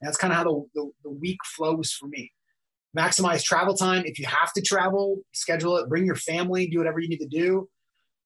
And 0.00 0.08
that's 0.08 0.16
kind 0.16 0.32
of 0.32 0.36
how 0.38 0.44
the, 0.44 0.64
the, 0.74 0.90
the 1.04 1.10
week 1.10 1.38
flows 1.56 1.92
for 1.92 2.08
me 2.08 2.32
maximize 2.96 3.42
travel 3.42 3.74
time. 3.74 4.04
If 4.04 4.18
you 4.18 4.26
have 4.26 4.52
to 4.54 4.62
travel, 4.62 5.18
schedule 5.32 5.76
it, 5.78 5.88
bring 5.88 6.04
your 6.04 6.16
family, 6.16 6.66
do 6.66 6.78
whatever 6.78 7.00
you 7.00 7.08
need 7.08 7.18
to 7.18 7.26
do. 7.26 7.68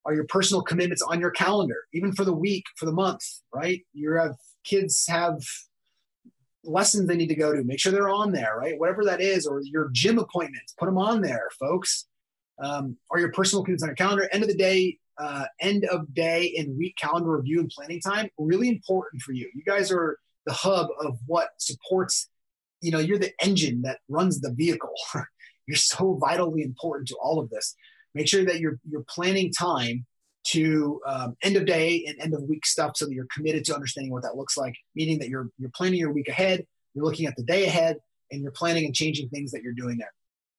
Are 0.05 0.13
your 0.13 0.25
personal 0.25 0.61
commitments 0.61 1.01
on 1.01 1.19
your 1.19 1.31
calendar, 1.31 1.83
even 1.93 2.13
for 2.13 2.23
the 2.23 2.33
week, 2.33 2.63
for 2.77 2.85
the 2.85 2.93
month, 2.93 3.21
right? 3.53 3.81
You 3.93 4.13
have 4.13 4.35
kids 4.63 5.05
have 5.07 5.39
lessons 6.63 7.07
they 7.07 7.17
need 7.17 7.27
to 7.27 7.35
go 7.35 7.53
to. 7.53 7.63
Make 7.63 7.79
sure 7.79 7.91
they're 7.91 8.09
on 8.09 8.31
there, 8.31 8.55
right? 8.57 8.79
Whatever 8.79 9.03
that 9.05 9.21
is, 9.21 9.45
or 9.45 9.61
your 9.61 9.89
gym 9.91 10.17
appointments, 10.17 10.73
put 10.77 10.85
them 10.85 10.97
on 10.97 11.21
there, 11.21 11.49
folks. 11.59 12.06
Um, 12.59 12.97
are 13.11 13.19
your 13.19 13.31
personal 13.31 13.63
commitments 13.63 13.83
on 13.83 13.89
your 13.89 13.95
calendar? 13.95 14.29
End 14.31 14.43
of 14.43 14.49
the 14.49 14.55
day, 14.55 14.97
uh, 15.17 15.45
end 15.59 15.85
of 15.85 16.13
day 16.13 16.55
and 16.57 16.77
week 16.77 16.95
calendar 16.97 17.35
review 17.37 17.59
and 17.59 17.69
planning 17.69 18.01
time, 18.01 18.29
really 18.37 18.69
important 18.69 19.21
for 19.21 19.33
you. 19.33 19.49
You 19.53 19.63
guys 19.63 19.91
are 19.91 20.17
the 20.45 20.53
hub 20.53 20.87
of 21.01 21.19
what 21.27 21.49
supports 21.57 22.29
you 22.81 22.91
know 22.91 22.99
you're 22.99 23.19
the 23.19 23.33
engine 23.43 23.81
that 23.81 23.99
runs 24.07 24.39
the 24.39 24.51
vehicle 24.53 24.93
you're 25.67 25.75
so 25.75 26.17
vitally 26.21 26.61
important 26.61 27.07
to 27.07 27.15
all 27.21 27.39
of 27.39 27.49
this 27.49 27.75
make 28.13 28.27
sure 28.27 28.45
that 28.45 28.59
you're 28.59 28.79
you're 28.89 29.05
planning 29.09 29.51
time 29.51 30.05
to 30.43 31.01
um, 31.05 31.35
end 31.43 31.57
of 31.57 31.65
day 31.65 32.05
and 32.07 32.17
end 32.21 32.33
of 32.33 32.41
week 32.43 32.65
stuff 32.65 32.95
so 32.95 33.05
that 33.05 33.13
you're 33.13 33.27
committed 33.33 33.65
to 33.65 33.75
understanding 33.75 34.11
what 34.11 34.23
that 34.23 34.37
looks 34.37 34.57
like 34.57 34.75
meaning 34.95 35.19
that 35.19 35.29
you're 35.29 35.49
you're 35.57 35.71
planning 35.75 35.99
your 35.99 36.11
week 36.11 36.29
ahead 36.29 36.65
you're 36.93 37.05
looking 37.05 37.25
at 37.25 37.35
the 37.35 37.43
day 37.43 37.65
ahead 37.65 37.97
and 38.31 38.41
you're 38.41 38.51
planning 38.51 38.85
and 38.85 38.95
changing 38.95 39.29
things 39.29 39.51
that 39.51 39.61
you're 39.61 39.73
doing 39.73 39.97
there 39.97 40.13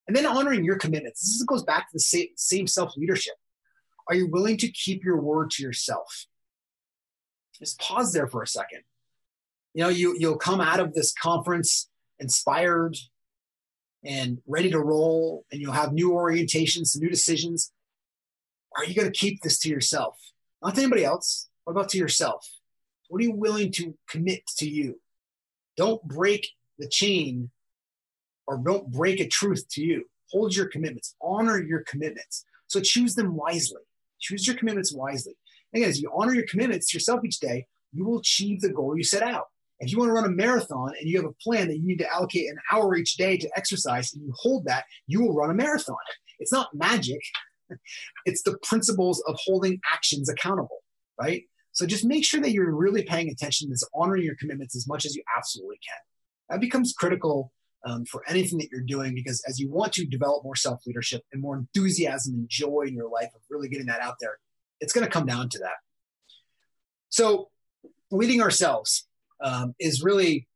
and 0.09 0.17
then 0.17 0.27
honoring 0.27 0.65
your 0.65 0.77
commitments 0.77 1.21
this 1.23 1.43
goes 1.45 1.63
back 1.63 1.89
to 1.89 1.95
the 1.95 2.29
same, 2.37 2.67
self 2.67 2.97
leadership 2.97 3.35
are 4.09 4.15
you 4.15 4.27
willing 4.27 4.57
to 4.57 4.69
keep 4.69 5.05
your 5.05 5.21
word 5.21 5.51
to 5.51 5.63
yourself 5.63 6.27
just 7.59 7.79
pause 7.79 8.13
there 8.13 8.27
for 8.27 8.43
a 8.43 8.47
second 8.47 8.81
you 9.75 9.83
know 9.83 9.89
you 9.89 10.17
you'll 10.19 10.37
come 10.37 10.61
out 10.61 10.81
of 10.81 10.95
this 10.95 11.13
conference 11.13 11.89
inspired 12.19 12.97
and 14.05 14.39
ready 14.47 14.71
to 14.71 14.81
roll, 14.81 15.45
and 15.51 15.61
you'll 15.61 15.73
have 15.73 15.93
new 15.93 16.11
orientations, 16.11 16.99
new 16.99 17.11
decisions. 17.11 17.73
Are 18.77 18.85
you 18.85 18.95
going 18.95 19.11
to 19.11 19.19
keep 19.19 19.43
this 19.43 19.59
to 19.61 19.69
yourself? 19.69 20.17
Not 20.63 20.75
to 20.75 20.83
anybody 20.83 21.05
else. 21.05 21.49
What 21.65 21.73
about 21.73 21.89
to 21.91 21.99
yourself? 21.99 22.49
What 23.09 23.21
are 23.21 23.25
you 23.25 23.33
willing 23.33 23.73
to 23.73 23.97
commit 24.09 24.43
to 24.59 24.69
you? 24.69 25.01
Don't 25.77 26.03
break 26.03 26.49
the 26.79 26.89
chain 26.89 27.51
or 28.49 28.59
don't 28.65 28.91
break 28.91 29.21
a 29.21 29.29
truth 29.29 29.69
to 29.71 29.83
you. 29.83 30.05
Hold 30.31 30.57
your 30.57 30.67
commitments, 30.67 31.15
honor 31.23 31.63
your 31.63 31.85
commitments. 31.87 32.45
So 32.67 32.81
choose 32.81 33.15
them 33.15 33.37
wisely. 33.37 33.83
Choose 34.21 34.47
your 34.47 34.57
commitments 34.57 34.93
wisely. 34.93 35.35
Again, 35.75 35.89
as 35.89 36.01
you 36.01 36.11
honor 36.15 36.35
your 36.35 36.47
commitments 36.47 36.91
to 36.91 36.97
yourself 36.97 37.21
each 37.25 37.39
day, 37.39 37.67
you 37.93 38.05
will 38.05 38.19
achieve 38.19 38.61
the 38.61 38.71
goal 38.71 38.97
you 38.97 39.05
set 39.05 39.23
out. 39.23 39.45
If 39.81 39.93
you 39.93 39.99
want 39.99 40.09
to 40.09 40.13
run 40.15 40.25
a 40.25 40.31
marathon 40.31 40.93
and 40.99 41.09
you 41.09 41.19
have 41.19 41.31
a 41.31 41.35
plan 41.43 41.69
that 41.69 41.77
you 41.77 41.87
need 41.87 42.01
to 42.01 42.13
allocate 42.13 42.51
an 42.51 42.57
hour 42.73 42.97
each 42.97 43.15
day 43.17 43.37
to 43.37 43.51
exercise 43.57 44.13
and 44.13 44.23
you 44.23 44.33
hold 44.37 44.65
that, 44.65 44.85
you 45.07 45.21
will 45.23 45.35
run 45.35 45.51
a 45.51 45.55
marathon. 45.55 45.97
It's 46.41 46.53
not 46.53 46.75
magic, 46.75 47.21
it's 48.25 48.43
the 48.43 48.59
principles 48.63 49.23
of 49.29 49.37
holding 49.45 49.81
actions 49.93 50.29
accountable, 50.29 50.83
right? 51.21 51.45
So 51.73 51.87
just 51.87 52.05
make 52.05 52.25
sure 52.25 52.41
that 52.41 52.51
you're 52.51 52.75
really 52.75 53.05
paying 53.05 53.29
attention 53.29 53.71
to 53.71 53.87
honoring 53.95 54.25
your 54.25 54.35
commitments 54.37 54.75
as 54.75 54.89
much 54.89 55.05
as 55.05 55.15
you 55.15 55.23
absolutely 55.37 55.79
can. 55.87 55.99
That 56.51 56.61
becomes 56.61 56.93
critical 56.93 57.53
um, 57.85 58.05
for 58.05 58.23
anything 58.29 58.59
that 58.59 58.71
you're 58.71 58.81
doing 58.81 59.15
because 59.15 59.43
as 59.49 59.59
you 59.59 59.71
want 59.71 59.93
to 59.95 60.05
develop 60.05 60.45
more 60.45 60.57
self 60.57 60.81
leadership 60.87 61.23
and 61.33 61.41
more 61.41 61.57
enthusiasm 61.57 62.35
and 62.35 62.49
joy 62.49 62.85
in 62.87 62.95
your 62.95 63.09
life 63.09 63.31
of 63.35 63.41
really 63.51 63.69
getting 63.69 63.87
that 63.87 64.01
out 64.01 64.17
there, 64.21 64.39
it's 64.81 64.93
going 64.93 65.07
to 65.07 65.13
come 65.13 65.27
down 65.27 65.49
to 65.51 65.59
that. 65.59 65.77
So, 67.11 67.49
leading 68.11 68.43
ourselves, 68.43 69.09
um, 69.43 69.75
is 69.79 70.03
really 70.03 70.47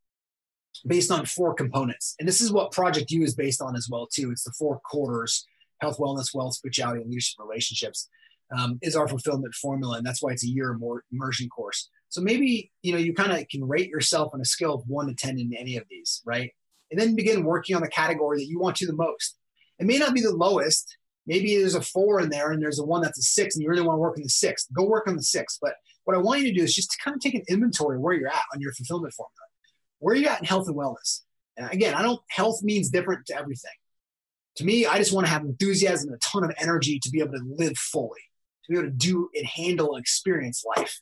based 0.87 1.11
on 1.11 1.27
four 1.27 1.55
components. 1.55 2.15
And 2.19 2.27
this 2.27 2.41
is 2.41 2.53
what 2.53 2.73
Project 2.73 3.11
U 3.11 3.23
is 3.23 3.35
based 3.35 3.63
on 3.63 3.77
as 3.77 3.89
well, 3.91 4.09
too. 4.13 4.31
It's 4.31 4.45
the 4.45 4.53
four 4.59 4.81
quarters, 4.85 5.47
health, 5.81 5.99
wellness, 5.99 6.35
wealth, 6.35 6.55
spirituality, 6.55 7.03
and 7.03 7.11
leadership 7.11 7.39
relationships 7.39 8.09
um, 8.57 8.79
is 8.83 8.97
our 8.97 9.09
fulfillment 9.09 9.55
formula. 9.55 9.99
And 9.99 10.07
that's 10.07 10.23
why 10.23 10.33
it's 10.33 10.45
a 10.45 10.49
year 10.49 10.75
more 10.75 11.05
immersion 11.13 11.49
course. 11.49 11.89
So 12.09 12.21
maybe, 12.21 12.71
you 12.83 12.93
know, 12.93 12.99
you 12.99 13.15
kind 13.15 13.33
of 13.33 13.49
can 13.49 13.67
rate 13.67 13.89
yourself 13.89 14.33
on 14.35 14.41
a 14.41 14.45
scale 14.45 14.75
of 14.75 14.83
one 14.87 15.07
to 15.07 15.15
10 15.15 15.39
in 15.39 15.55
any 15.57 15.77
of 15.77 15.85
these, 15.89 16.21
right? 16.25 16.53
And 16.93 17.01
then 17.01 17.17
begin 17.17 17.45
working 17.45 17.75
on 17.75 17.81
the 17.81 17.89
category 17.89 18.39
that 18.39 18.47
you 18.47 18.61
want 18.61 18.77
to 18.77 18.87
the 18.87 18.93
most. 18.93 19.39
It 19.79 19.87
may 19.87 19.97
not 19.97 20.15
be 20.15 20.21
the 20.21 20.37
lowest. 20.37 20.97
Maybe 21.27 21.57
there's 21.57 21.75
a 21.75 21.81
four 21.81 22.21
in 22.21 22.29
there 22.29 22.51
and 22.51 22.63
there's 22.63 22.79
a 22.79 22.85
one 22.85 23.01
that's 23.01 23.19
a 23.19 23.23
six 23.23 23.57
and 23.57 23.63
you 23.63 23.71
really 23.71 23.83
want 23.83 23.97
to 23.97 24.01
work 24.01 24.17
on 24.19 24.23
the 24.23 24.29
six. 24.29 24.69
Go 24.77 24.85
work 24.85 25.09
on 25.09 25.17
the 25.17 25.23
six. 25.23 25.59
But 25.61 25.75
what 26.05 26.17
I 26.17 26.21
want 26.21 26.43
you 26.43 26.49
to 26.49 26.59
do 26.59 26.63
is 26.63 26.75
just 26.75 26.91
to 26.91 26.99
kind 27.03 27.15
of 27.15 27.21
take 27.23 27.35
an 27.35 27.45
inventory 27.49 27.99
where 27.99 28.13
you're 28.13 28.29
at 28.29 28.45
on 28.55 28.61
your 28.61 28.73
fulfillment 28.75 29.15
formula. 29.15 29.33
Where 30.01 30.15
are 30.15 30.19
you 30.19 30.29
at 30.29 30.41
in 30.41 30.45
health 30.45 30.69
and 30.69 30.77
wellness? 30.77 31.23
And 31.57 31.71
again, 31.71 31.95
I 31.95 32.03
don't, 32.03 32.21
health 32.29 32.63
means 32.63 32.91
different 32.91 33.25
to 33.27 33.39
everything. 33.39 33.73
To 34.57 34.65
me, 34.65 34.85
I 34.85 34.99
just 34.99 35.13
want 35.13 35.27
to 35.27 35.33
have 35.33 35.43
enthusiasm 35.43 36.11
and 36.11 36.17
a 36.17 36.19
ton 36.19 36.45
of 36.45 36.53
energy 36.59 36.99
to 37.03 37.11
be 37.11 37.21
able 37.21 37.33
to 37.33 37.55
live 37.57 37.77
fully, 37.79 38.21
to 38.67 38.73
be 38.73 38.79
able 38.79 38.89
to 38.89 38.95
do 38.95 39.31
and 39.35 39.47
handle 39.47 39.95
and 39.95 40.03
experience 40.03 40.63
life. 40.77 41.01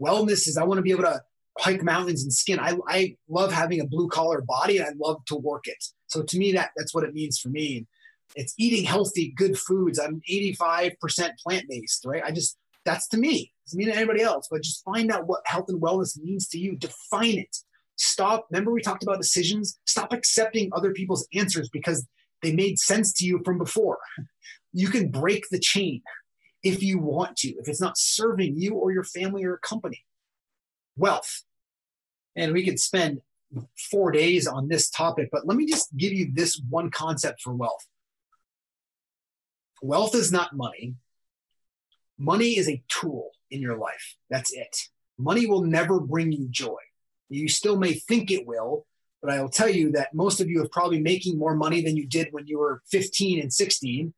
Wellness 0.00 0.46
is 0.46 0.58
I 0.58 0.64
want 0.64 0.78
to 0.78 0.82
be 0.82 0.90
able 0.90 1.04
to 1.04 1.22
hike 1.58 1.82
mountains 1.82 2.22
and 2.22 2.32
skin. 2.32 2.58
I, 2.58 2.76
I 2.88 3.16
love 3.28 3.52
having 3.52 3.80
a 3.80 3.86
blue 3.86 4.08
collar 4.08 4.40
body 4.40 4.78
and 4.78 4.86
I 4.86 4.92
love 4.98 5.24
to 5.26 5.36
work 5.36 5.66
it. 5.66 5.82
So 6.06 6.22
to 6.22 6.38
me, 6.38 6.52
that 6.52 6.70
that's 6.76 6.94
what 6.94 7.04
it 7.04 7.14
means 7.14 7.38
for 7.38 7.48
me. 7.48 7.86
It's 8.34 8.54
eating 8.58 8.84
healthy, 8.84 9.32
good 9.36 9.58
foods. 9.58 9.98
I'm 9.98 10.22
85% 10.30 10.94
plant 11.38 11.66
based, 11.68 12.04
right? 12.06 12.22
I 12.24 12.30
just 12.30 12.56
that's 12.84 13.08
to 13.08 13.16
me. 13.16 13.52
It 13.52 13.66
Doesn't 13.66 13.78
mean 13.78 13.88
to 13.88 13.96
anybody 13.96 14.22
else, 14.22 14.48
but 14.50 14.62
just 14.62 14.84
find 14.84 15.10
out 15.12 15.26
what 15.26 15.42
health 15.44 15.66
and 15.68 15.80
wellness 15.80 16.18
means 16.20 16.48
to 16.48 16.58
you. 16.58 16.76
Define 16.76 17.38
it. 17.38 17.56
Stop. 17.96 18.46
Remember, 18.50 18.72
we 18.72 18.80
talked 18.80 19.02
about 19.02 19.20
decisions. 19.20 19.78
Stop 19.86 20.12
accepting 20.12 20.70
other 20.72 20.92
people's 20.92 21.28
answers 21.34 21.68
because 21.68 22.06
they 22.42 22.52
made 22.52 22.78
sense 22.78 23.12
to 23.14 23.26
you 23.26 23.40
from 23.44 23.58
before. 23.58 23.98
You 24.72 24.88
can 24.88 25.10
break 25.10 25.44
the 25.50 25.60
chain 25.60 26.02
if 26.62 26.82
you 26.82 26.98
want 26.98 27.36
to, 27.38 27.48
if 27.50 27.68
it's 27.68 27.80
not 27.80 27.98
serving 27.98 28.56
you 28.56 28.74
or 28.74 28.92
your 28.92 29.04
family 29.04 29.44
or 29.44 29.58
company. 29.58 30.04
Wealth. 30.96 31.42
And 32.36 32.52
we 32.52 32.64
could 32.64 32.80
spend 32.80 33.20
four 33.90 34.10
days 34.10 34.46
on 34.46 34.68
this 34.68 34.88
topic, 34.88 35.28
but 35.30 35.46
let 35.46 35.56
me 35.56 35.66
just 35.66 35.94
give 35.96 36.12
you 36.12 36.30
this 36.32 36.60
one 36.70 36.90
concept 36.90 37.42
for 37.42 37.52
wealth. 37.52 37.86
Wealth 39.82 40.14
is 40.14 40.32
not 40.32 40.56
money. 40.56 40.94
Money 42.18 42.56
is 42.56 42.68
a 42.68 42.82
tool 42.88 43.30
in 43.50 43.60
your 43.60 43.76
life. 43.76 44.16
That's 44.30 44.52
it. 44.52 44.76
Money 45.18 45.46
will 45.46 45.62
never 45.62 46.00
bring 46.00 46.32
you 46.32 46.48
joy. 46.48 46.78
You 47.28 47.48
still 47.48 47.76
may 47.76 47.94
think 47.94 48.30
it 48.30 48.46
will, 48.46 48.86
but 49.20 49.32
I 49.32 49.40
will 49.40 49.48
tell 49.48 49.68
you 49.68 49.92
that 49.92 50.14
most 50.14 50.40
of 50.40 50.48
you 50.48 50.62
are 50.62 50.68
probably 50.68 51.00
making 51.00 51.38
more 51.38 51.54
money 51.54 51.82
than 51.82 51.96
you 51.96 52.06
did 52.06 52.28
when 52.30 52.46
you 52.46 52.58
were 52.58 52.82
15 52.90 53.40
and 53.40 53.52
16. 53.52 54.14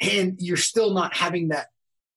And 0.00 0.40
you're 0.40 0.56
still 0.56 0.92
not 0.94 1.16
having 1.16 1.48
that 1.48 1.68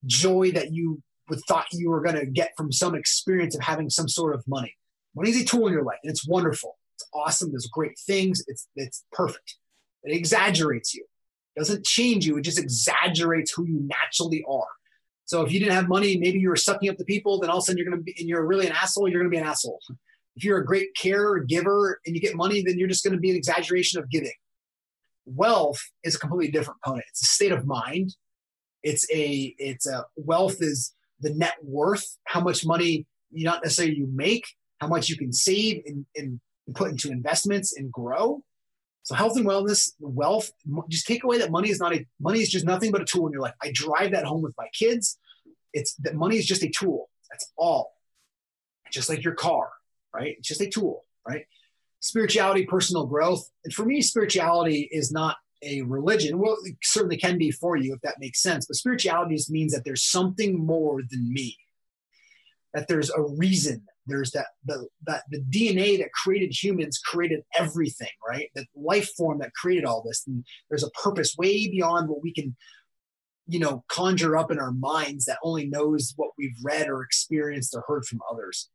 joy 0.05 0.51
that 0.51 0.71
you 0.71 1.01
thought 1.47 1.65
you 1.71 1.89
were 1.89 2.01
going 2.01 2.15
to 2.15 2.25
get 2.25 2.51
from 2.57 2.71
some 2.71 2.95
experience 2.95 3.55
of 3.55 3.61
having 3.61 3.89
some 3.89 4.07
sort 4.07 4.35
of 4.35 4.43
money. 4.47 4.75
Money 5.15 5.31
is 5.31 5.41
a 5.41 5.45
tool 5.45 5.67
in 5.67 5.73
your 5.73 5.83
life, 5.83 5.99
and 6.03 6.11
it's 6.11 6.27
wonderful. 6.27 6.77
It's 6.95 7.07
awesome. 7.13 7.51
There's 7.51 7.67
great 7.67 7.97
things. 7.99 8.43
It's 8.47 8.67
it's 8.75 9.03
perfect. 9.11 9.57
It 10.03 10.15
exaggerates 10.15 10.93
you. 10.93 11.05
It 11.55 11.59
doesn't 11.59 11.85
change 11.85 12.25
you. 12.25 12.37
It 12.37 12.43
just 12.43 12.59
exaggerates 12.59 13.51
who 13.51 13.65
you 13.65 13.81
naturally 13.81 14.43
are. 14.49 14.67
So 15.25 15.41
if 15.43 15.51
you 15.51 15.59
didn't 15.59 15.75
have 15.75 15.87
money, 15.87 16.17
maybe 16.17 16.39
you 16.39 16.49
were 16.49 16.55
sucking 16.55 16.89
up 16.89 16.97
the 16.97 17.05
people, 17.05 17.39
then 17.39 17.49
all 17.49 17.57
of 17.57 17.61
a 17.61 17.65
sudden 17.65 17.77
you're 17.77 17.87
going 17.89 17.99
to 17.99 18.03
be, 18.03 18.15
and 18.19 18.27
you're 18.27 18.45
really 18.45 18.67
an 18.67 18.73
asshole, 18.73 19.07
you're 19.07 19.21
going 19.21 19.31
to 19.31 19.35
be 19.35 19.41
an 19.41 19.47
asshole. 19.47 19.79
If 20.35 20.43
you're 20.43 20.57
a 20.57 20.65
great 20.65 20.95
carer, 20.95 21.39
giver, 21.39 21.99
and 22.05 22.15
you 22.15 22.21
get 22.21 22.35
money, 22.35 22.61
then 22.61 22.77
you're 22.77 22.87
just 22.87 23.03
going 23.03 23.13
to 23.13 23.19
be 23.19 23.31
an 23.31 23.35
exaggeration 23.37 23.99
of 23.99 24.09
giving. 24.09 24.33
Wealth 25.25 25.79
is 26.03 26.15
a 26.15 26.19
completely 26.19 26.51
different 26.51 26.81
component. 26.81 27.05
It's 27.09 27.21
a 27.21 27.25
state 27.25 27.51
of 27.51 27.65
mind. 27.65 28.15
It's 28.83 29.09
a, 29.11 29.55
it's 29.57 29.87
a 29.87 30.05
wealth 30.15 30.57
is 30.59 30.93
the 31.21 31.33
net 31.33 31.55
worth, 31.63 32.17
how 32.25 32.41
much 32.41 32.65
money 32.65 33.05
you 33.31 33.45
not 33.45 33.63
necessarily 33.63 33.95
you 33.95 34.09
make, 34.13 34.45
how 34.79 34.87
much 34.87 35.09
you 35.09 35.17
can 35.17 35.31
save 35.31 35.83
and, 35.85 36.05
and 36.15 36.39
put 36.73 36.89
into 36.89 37.11
investments 37.11 37.75
and 37.77 37.91
grow. 37.91 38.43
So 39.03 39.15
health 39.15 39.35
and 39.35 39.45
wellness, 39.45 39.91
wealth, 39.99 40.51
just 40.89 41.07
take 41.07 41.23
away 41.23 41.39
that 41.39 41.51
money 41.51 41.69
is 41.69 41.79
not 41.79 41.93
a 41.93 42.05
money 42.19 42.39
is 42.39 42.49
just 42.49 42.65
nothing 42.65 42.91
but 42.91 43.01
a 43.01 43.05
tool 43.05 43.25
in 43.27 43.33
your 43.33 43.41
life. 43.41 43.55
I 43.61 43.71
drive 43.73 44.11
that 44.11 44.25
home 44.25 44.41
with 44.41 44.53
my 44.57 44.67
kids. 44.73 45.17
It's 45.73 45.95
that 45.95 46.15
money 46.15 46.37
is 46.37 46.45
just 46.45 46.63
a 46.63 46.69
tool. 46.69 47.09
That's 47.29 47.51
all. 47.57 47.93
Just 48.91 49.09
like 49.09 49.23
your 49.23 49.33
car, 49.33 49.69
right? 50.13 50.35
It's 50.37 50.47
just 50.47 50.61
a 50.61 50.69
tool, 50.69 51.05
right? 51.27 51.45
Spirituality, 51.99 52.65
personal 52.65 53.05
growth. 53.05 53.49
And 53.63 53.73
for 53.73 53.85
me, 53.85 54.01
spirituality 54.01 54.87
is 54.91 55.11
not 55.11 55.37
a 55.63 55.81
religion. 55.81 56.39
Well, 56.39 56.57
it 56.63 56.75
certainly 56.83 57.17
can 57.17 57.37
be 57.37 57.51
for 57.51 57.75
you 57.75 57.93
if 57.93 58.01
that 58.01 58.19
makes 58.19 58.41
sense. 58.41 58.65
But 58.65 58.77
spirituality 58.77 59.35
just 59.35 59.51
means 59.51 59.73
that 59.73 59.83
there's 59.85 60.03
something 60.03 60.57
more 60.57 61.01
than 61.09 61.33
me. 61.33 61.57
That 62.73 62.87
there's 62.87 63.09
a 63.09 63.21
reason. 63.21 63.85
There's 64.07 64.31
that 64.31 64.47
the 64.65 64.87
that 65.05 65.23
the 65.29 65.41
DNA 65.41 65.99
that 65.99 66.11
created 66.11 66.51
humans 66.51 66.99
created 67.03 67.43
everything, 67.57 68.09
right? 68.27 68.49
That 68.55 68.65
life 68.75 69.09
form 69.15 69.39
that 69.39 69.53
created 69.53 69.85
all 69.85 70.01
this. 70.01 70.23
And 70.25 70.45
there's 70.69 70.83
a 70.83 70.89
purpose 70.91 71.35
way 71.37 71.67
beyond 71.67 72.09
what 72.09 72.23
we 72.23 72.33
can, 72.33 72.55
you 73.47 73.59
know, 73.59 73.83
conjure 73.89 74.37
up 74.37 74.51
in 74.51 74.59
our 74.59 74.71
minds 74.71 75.25
that 75.25 75.37
only 75.43 75.67
knows 75.67 76.13
what 76.15 76.31
we've 76.37 76.55
read 76.63 76.89
or 76.89 77.03
experienced 77.03 77.75
or 77.75 77.83
heard 77.87 78.05
from 78.05 78.21
others. 78.31 78.69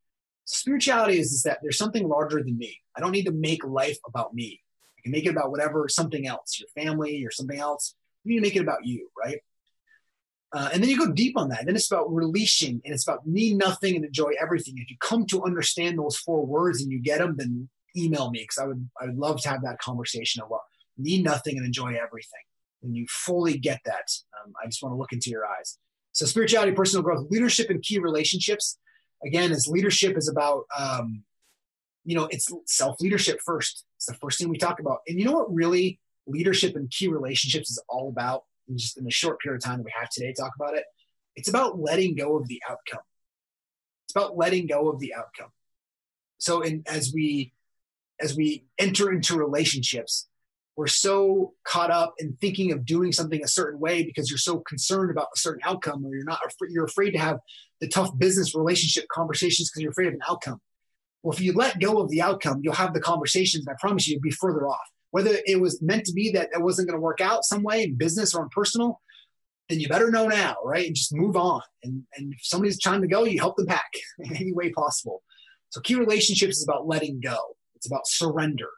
Spirituality 0.45 1.19
is, 1.19 1.33
is 1.33 1.43
that 1.43 1.59
there's 1.61 1.79
something 1.79 2.07
larger 2.07 2.41
than 2.41 2.57
me. 2.57 2.79
I 2.97 3.01
don't 3.01 3.11
need 3.11 3.27
to 3.27 3.33
make 3.33 3.65
life 3.65 3.99
about 4.07 4.33
me 4.33 4.63
can 5.07 5.13
make 5.13 5.27
it 5.27 5.31
about 5.31 5.51
whatever, 5.51 5.89
something 5.89 6.27
else, 6.27 6.59
your 6.59 6.69
family 6.75 7.25
or 7.25 7.31
something 7.31 7.59
else. 7.59 7.95
You 8.25 8.31
need 8.31 8.37
to 8.37 8.43
make 8.43 8.57
it 8.57 8.63
about 8.63 8.85
you, 8.85 9.09
right? 9.17 9.39
Uh, 10.53 10.71
and 10.73 10.83
then 10.83 10.91
you 10.91 10.99
go 10.99 11.13
deep 11.13 11.37
on 11.37 11.49
that. 11.49 11.67
Then 11.67 11.77
it's 11.77 11.91
about 11.91 12.13
releasing 12.13 12.81
and 12.85 12.95
it's 12.95 13.07
about 13.07 13.27
need 13.27 13.57
nothing 13.57 13.97
and 13.97 14.05
enjoy 14.05 14.33
everything. 14.41 14.75
If 14.79 14.91
you 14.91 14.97
come 15.01 15.27
to 15.27 15.45
understand 15.45 15.99
those 15.99 16.17
four 16.17 16.45
words 16.45 16.83
and 16.83 16.91
you 16.91 17.01
get 17.01 17.19
them, 17.19 17.37
then 17.37 17.69
email 17.97 18.31
me 18.31 18.41
because 18.41 18.59
I 18.59 18.67
would 18.67 18.89
I 19.01 19.07
would 19.07 19.17
love 19.17 19.41
to 19.43 19.49
have 19.49 19.63
that 19.63 19.79
conversation 19.79 20.43
of 20.43 20.49
what 20.49 20.63
need 20.99 21.25
nothing 21.25 21.57
and 21.57 21.67
enjoy 21.67 21.95
everything. 21.95 22.41
And 22.83 22.97
you 22.97 23.07
fully 23.09 23.59
get 23.59 23.81
that. 23.85 24.09
Um, 24.45 24.53
I 24.63 24.67
just 24.67 24.83
want 24.83 24.93
to 24.93 24.97
look 24.97 25.13
into 25.13 25.31
your 25.31 25.47
eyes. 25.47 25.79
So 26.13 26.27
spirituality, 26.27 26.73
personal 26.73 27.03
growth, 27.03 27.27
leadership, 27.31 27.69
and 27.71 27.83
key 27.83 27.99
relationships. 27.99 28.79
Again, 29.25 29.53
as 29.53 29.67
leadership 29.69 30.17
is 30.17 30.29
about 30.29 30.65
um, 30.79 31.25
you 32.07 32.15
know, 32.15 32.29
it's 32.31 32.51
self 32.67 33.01
leadership 33.01 33.41
first. 33.45 33.85
It's 33.97 34.07
the 34.07 34.15
first 34.15 34.39
thing 34.39 34.49
we 34.49 34.59
talk 34.59 34.81
about. 34.81 35.01
And 35.07 35.19
you 35.19 35.25
know 35.25 35.33
what 35.33 35.53
really 35.53 36.01
leadership 36.27 36.77
and 36.77 36.91
key 36.91 37.09
relationships 37.09 37.71
is 37.71 37.83
all 37.89 38.09
about? 38.09 38.45
And 38.69 38.79
just 38.79 38.99
in 38.99 39.05
the 39.05 39.11
short 39.11 39.41
period 39.41 39.59
of 39.59 39.65
time 39.65 39.79
that 39.79 39.85
we 39.85 39.93
have 39.99 40.11
today, 40.11 40.33
to 40.33 40.41
talk 40.41 40.53
about 40.59 40.77
it. 40.77 40.85
It's 41.37 41.49
about 41.49 41.79
letting 41.79 42.15
go 42.15 42.37
of 42.37 42.49
the 42.49 42.63
outcome. 42.69 43.05
It's 44.07 44.17
about 44.17 44.37
letting 44.37 44.67
go 44.67 44.89
of 44.89 44.99
the 45.01 45.15
outcome. 45.15 45.51
So, 46.39 46.63
in 46.63 46.83
as 46.87 47.13
we 47.15 47.53
as 48.21 48.37
we 48.37 48.65
enter 48.79 49.13
into 49.13 49.37
relationships, 49.37 50.29
we're 50.77 50.87
so 50.87 51.55
caught 51.65 51.91
up 51.91 52.15
in 52.19 52.37
thinking 52.41 52.73
of 52.73 52.85
doing 52.85 53.13
something 53.13 53.43
a 53.43 53.49
certain 53.49 53.81
way 53.81 54.03
because 54.03 54.31
you're 54.31 54.39
so 54.39 54.61
concerned 54.61 55.11
about 55.11 55.29
a 55.35 55.39
certain 55.39 55.63
outcome, 55.65 56.05
or 56.05 56.15
you're 56.15 56.25
not 56.25 56.41
you're 56.69 56.85
afraid 56.85 57.13
to 57.13 57.19
have 57.19 57.39
the 57.81 57.89
tough 57.89 58.17
business 58.19 58.55
relationship 58.55 59.07
conversations 59.09 59.71
because 59.71 59.83
you're 59.83 59.91
afraid 59.91 60.09
of 60.09 60.15
an 60.15 60.21
outcome. 60.29 60.61
Well, 61.23 61.33
if 61.33 61.41
you 61.41 61.53
let 61.53 61.81
go 61.81 62.01
of 62.01 62.11
the 62.11 62.23
outcome, 62.23 62.61
you'll 62.63 62.75
have 62.75 62.95
the 62.95 63.01
conversations. 63.01 63.67
I 63.69 63.75
promise 63.81 64.07
you, 64.07 64.15
you'll 64.15 64.23
be 64.23 64.31
further 64.31 64.67
off. 64.69 64.89
Whether 65.11 65.39
it 65.47 65.61
was 65.61 65.81
meant 65.83 66.05
to 66.07 66.13
be 66.13 66.31
that 66.33 66.51
it 66.53 66.63
wasn't 66.63 66.89
going 66.89 66.99
to 66.99 67.03
work 67.03 67.21
out 67.21 67.45
some 67.45 67.63
way 67.63 67.85
in 67.85 67.97
business 67.97 68.35
or 68.35 68.43
in 68.43 68.49
personal, 68.51 69.01
then 69.69 69.81
you 69.81 69.89
better 69.89 70.11
know 70.11 70.29
now, 70.29 70.57
right? 70.65 70.87
And 70.87 70.95
just 70.95 71.15
move 71.15 71.37
on. 71.37 71.63
And, 71.83 72.05
and 72.17 72.33
if 72.33 72.41
somebody's 72.43 72.81
trying 72.81 73.03
to 73.03 73.09
go, 73.09 73.25
you 73.25 73.39
help 73.39 73.57
them 73.57 73.67
pack 73.67 73.91
in 74.19 74.37
any 74.37 74.53
way 74.53 74.71
possible. 74.71 75.23
So 75.71 75.81
key 75.81 75.97
relationships 75.97 76.59
is 76.59 76.65
about 76.65 76.87
letting 76.87 77.21
go. 77.21 77.39
It's 77.75 77.87
about 77.87 78.07
surrender. 78.07 78.69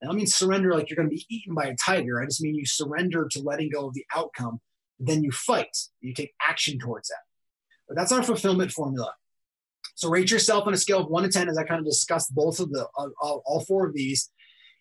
And 0.00 0.08
I 0.08 0.10
don't 0.10 0.16
mean 0.16 0.26
surrender 0.26 0.72
like 0.72 0.88
you're 0.88 0.96
going 0.96 1.10
to 1.10 1.14
be 1.14 1.26
eaten 1.28 1.54
by 1.54 1.66
a 1.66 1.76
tiger. 1.76 2.20
I 2.20 2.24
just 2.24 2.40
mean 2.40 2.54
you 2.54 2.66
surrender 2.66 3.28
to 3.32 3.42
letting 3.42 3.70
go 3.70 3.86
of 3.86 3.94
the 3.94 4.04
outcome. 4.14 4.60
Then 4.98 5.22
you 5.22 5.30
fight. 5.30 5.76
You 6.00 6.14
take 6.14 6.32
action 6.42 6.78
towards 6.78 7.08
that. 7.08 7.22
But 7.88 7.96
that's 7.96 8.12
our 8.12 8.22
fulfillment 8.22 8.72
formula. 8.72 9.12
So 9.94 10.08
rate 10.08 10.30
yourself 10.30 10.66
on 10.66 10.74
a 10.74 10.76
scale 10.76 11.00
of 11.00 11.08
one 11.08 11.22
to 11.22 11.28
10 11.28 11.48
as 11.48 11.58
I 11.58 11.64
kind 11.64 11.80
of 11.80 11.86
discussed 11.86 12.34
both 12.34 12.60
of 12.60 12.70
the, 12.70 12.86
uh, 12.96 13.06
all 13.22 13.64
four 13.66 13.86
of 13.86 13.94
these. 13.94 14.30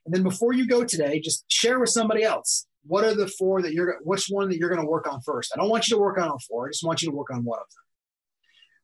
And 0.05 0.13
then 0.13 0.23
before 0.23 0.53
you 0.53 0.67
go 0.67 0.83
today, 0.83 1.19
just 1.19 1.45
share 1.51 1.79
with 1.79 1.89
somebody 1.89 2.23
else. 2.23 2.65
What 2.87 3.03
are 3.03 3.13
the 3.13 3.27
four 3.27 3.61
that 3.61 3.73
you're, 3.73 3.97
which 4.03 4.27
one 4.29 4.49
that 4.49 4.57
you're 4.57 4.69
going 4.69 4.81
to 4.81 4.89
work 4.89 5.11
on 5.11 5.21
first? 5.21 5.51
I 5.53 5.59
don't 5.59 5.69
want 5.69 5.87
you 5.87 5.95
to 5.95 6.01
work 6.01 6.17
on 6.17 6.29
all 6.29 6.39
four. 6.47 6.67
I 6.67 6.71
just 6.71 6.83
want 6.83 7.01
you 7.01 7.09
to 7.09 7.15
work 7.15 7.29
on 7.31 7.43
one 7.43 7.59
of 7.59 7.67
them. 7.69 7.83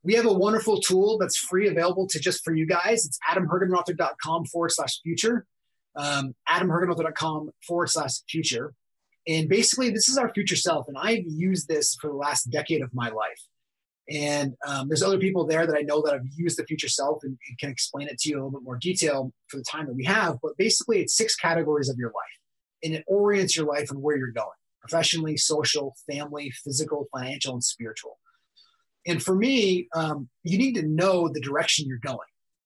We 0.04 0.14
have 0.14 0.28
a 0.28 0.34
wonderful 0.34 0.80
tool 0.82 1.18
that's 1.18 1.38
free 1.38 1.68
available 1.68 2.08
to 2.10 2.20
just 2.20 2.44
for 2.44 2.54
you 2.54 2.68
guys. 2.68 3.06
It's 3.06 3.18
adamhergenrother.com 3.28 4.46
forward 4.46 4.72
slash 4.72 5.02
future. 5.02 5.48
Um, 5.96 6.36
adamhergenrother.com 6.48 7.50
forward 7.66 7.88
slash 7.88 8.22
future. 8.30 8.74
And 9.28 9.50
basically, 9.50 9.90
this 9.90 10.08
is 10.08 10.18
our 10.18 10.32
future 10.32 10.56
self. 10.56 10.88
And 10.88 10.98
I've 10.98 11.24
used 11.26 11.68
this 11.68 11.96
for 12.00 12.12
the 12.12 12.16
last 12.16 12.52
decade 12.52 12.84
of 12.84 12.94
my 12.94 13.10
life. 13.10 13.42
And 14.10 14.54
um, 14.68 14.88
there's 14.88 15.02
other 15.02 15.18
people 15.18 15.48
there 15.48 15.66
that 15.66 15.76
I 15.76 15.82
know 15.82 16.02
that 16.04 16.14
have 16.14 16.26
used 16.36 16.60
the 16.60 16.66
future 16.66 16.88
self 16.88 17.24
and, 17.24 17.38
and, 17.48 17.58
can 17.58 17.72
explain 17.72 18.08
it 18.08 18.20
to 18.20 18.30
you 18.30 18.36
a 18.36 18.38
little 18.38 18.52
bit 18.52 18.64
more 18.64 18.78
detail 18.78 19.34
for 19.48 19.58
the 19.58 19.64
time 19.64 19.88
that 19.88 19.96
we 19.96 20.06
have. 20.06 20.38
But 20.44 20.58
basically, 20.58 21.00
it's 21.00 21.18
six 21.18 21.36
categories 21.36 21.90
of 21.90 21.98
your 21.98 22.10
life, 22.10 22.40
and 22.84 22.94
it 22.94 23.04
orients 23.08 23.58
your 23.58 23.66
life 23.66 23.90
and 23.90 24.02
where 24.02 24.18
you're 24.18 24.32
going 24.32 24.48
professionally, 24.82 25.36
social, 25.36 25.96
family, 26.08 26.52
physical, 26.64 27.08
financial, 27.12 27.54
and 27.54 27.64
spiritual. 27.64 28.20
And 29.08 29.22
for 29.22 29.34
me, 29.34 29.88
um, 29.96 30.30
you 30.44 30.60
need 30.60 30.76
to 30.76 30.84
know 30.84 31.28
the 31.28 31.42
direction 31.42 31.88
you're 31.88 31.98
going. 31.98 32.20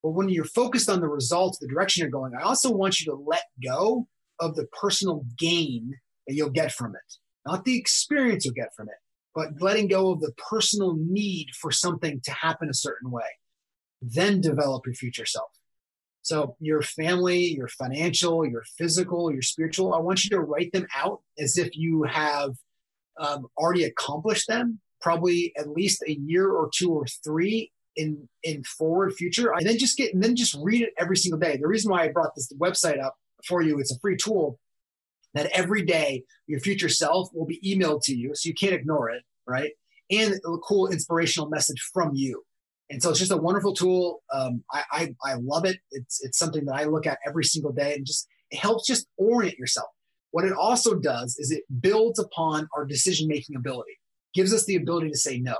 But 0.04 0.10
when 0.10 0.28
you're 0.28 0.44
focused 0.44 0.90
on 0.90 1.00
the 1.00 1.08
results, 1.08 1.60
the 1.60 1.68
direction 1.68 2.02
you're 2.02 2.12
going, 2.12 2.34
I 2.36 2.42
also 2.42 2.72
want 2.72 3.00
you 3.00 3.06
to 3.06 3.16
let 3.16 3.44
go 3.64 4.06
of 4.42 4.56
the 4.56 4.68
personal 4.82 5.26
gain 5.38 5.98
that 6.28 6.34
you'll 6.34 6.50
get 6.50 6.74
from 6.74 6.94
it, 6.94 7.14
not 7.46 7.64
the 7.64 7.78
experience 7.78 8.44
you'll 8.44 8.54
get 8.54 8.76
from 8.76 8.90
it 8.90 8.96
but 9.40 9.62
letting 9.62 9.88
go 9.88 10.12
of 10.12 10.20
the 10.20 10.34
personal 10.34 10.98
need 11.00 11.48
for 11.58 11.72
something 11.72 12.20
to 12.26 12.32
happen 12.32 12.70
a 12.70 12.74
certain 12.74 13.10
way. 13.10 13.30
Then 14.02 14.42
develop 14.42 14.86
your 14.86 14.96
future 14.96 15.26
self. 15.26 15.50
So, 16.24 16.58
your 16.60 16.82
family, 16.82 17.46
your 17.56 17.70
financial, 17.70 18.46
your 18.46 18.64
physical, 18.78 19.32
your 19.32 19.42
spiritual, 19.42 19.94
I 19.94 20.00
want 20.00 20.26
you 20.26 20.32
to 20.32 20.42
write 20.42 20.74
them 20.74 20.88
out 20.94 21.22
as 21.40 21.58
if 21.58 21.70
you 21.78 22.04
have 22.04 22.52
um, 23.18 23.48
already 23.58 23.86
accomplished 23.86 24.50
them, 24.50 24.82
probably 25.00 25.54
at 25.58 25.70
least 25.70 26.04
a 26.06 26.12
year 26.12 26.52
or 26.52 26.70
two 26.76 26.92
or 26.92 27.06
three 27.24 27.72
in 27.96 28.28
in 28.44 28.62
forward 28.66 29.14
future. 29.14 29.54
And 29.54 29.66
then 29.66 29.78
just 29.78 29.96
get 29.96 30.14
and 30.14 30.22
then 30.22 30.36
just 30.36 30.58
read 30.62 30.82
it 30.82 30.94
every 30.98 31.16
single 31.16 31.40
day. 31.40 31.56
The 31.56 31.66
reason 31.66 31.92
why 31.92 32.04
I 32.04 32.10
brought 32.10 32.36
this 32.36 32.52
website 32.60 33.02
up 33.02 33.16
for 33.48 33.62
you, 33.62 33.80
it's 33.80 33.94
a 33.94 34.00
free 34.00 34.18
tool 34.18 34.60
that 35.34 35.50
every 35.54 35.86
day 35.86 36.26
your 36.46 36.60
future 36.60 36.90
self 36.90 37.30
will 37.34 37.46
be 37.46 37.62
emailed 37.62 38.02
to 38.04 38.16
you, 38.16 38.36
so 38.36 38.50
you 38.50 38.54
can't 38.54 38.74
ignore 38.74 39.10
it, 39.10 39.24
right? 39.50 39.72
And 40.12 40.34
a 40.34 40.58
cool 40.58 40.88
inspirational 40.88 41.50
message 41.50 41.82
from 41.94 42.12
you. 42.14 42.44
And 42.90 43.02
so 43.02 43.12
it's 43.12 43.20
just 43.20 43.32
a 43.32 43.38
wonderful 43.38 43.74
tool. 43.74 44.22
Um, 44.34 44.64
I, 44.72 44.84
I, 44.92 45.16
I 45.24 45.34
love 45.36 45.66
it. 45.66 45.78
It's 45.92 46.24
it's 46.24 46.40
something 46.40 46.66
that 46.66 46.76
I 46.76 46.86
look 46.86 47.06
at 47.06 47.20
every 47.28 47.44
single 47.44 47.72
day, 47.72 47.94
and 47.94 48.06
just 48.06 48.28
it 48.50 48.58
helps 48.58 48.88
just 48.88 49.08
orient 49.18 49.58
yourself. 49.58 49.90
What 50.32 50.46
it 50.46 50.54
also 50.54 50.96
does 50.96 51.38
is 51.38 51.52
it 51.52 51.64
builds 51.82 52.20
upon 52.20 52.68
our 52.76 52.86
decision 52.86 53.28
making 53.28 53.56
ability, 53.56 54.00
gives 54.34 54.54
us 54.54 54.66
the 54.66 54.76
ability 54.76 55.10
to 55.10 55.18
say 55.18 55.40
no. 55.40 55.56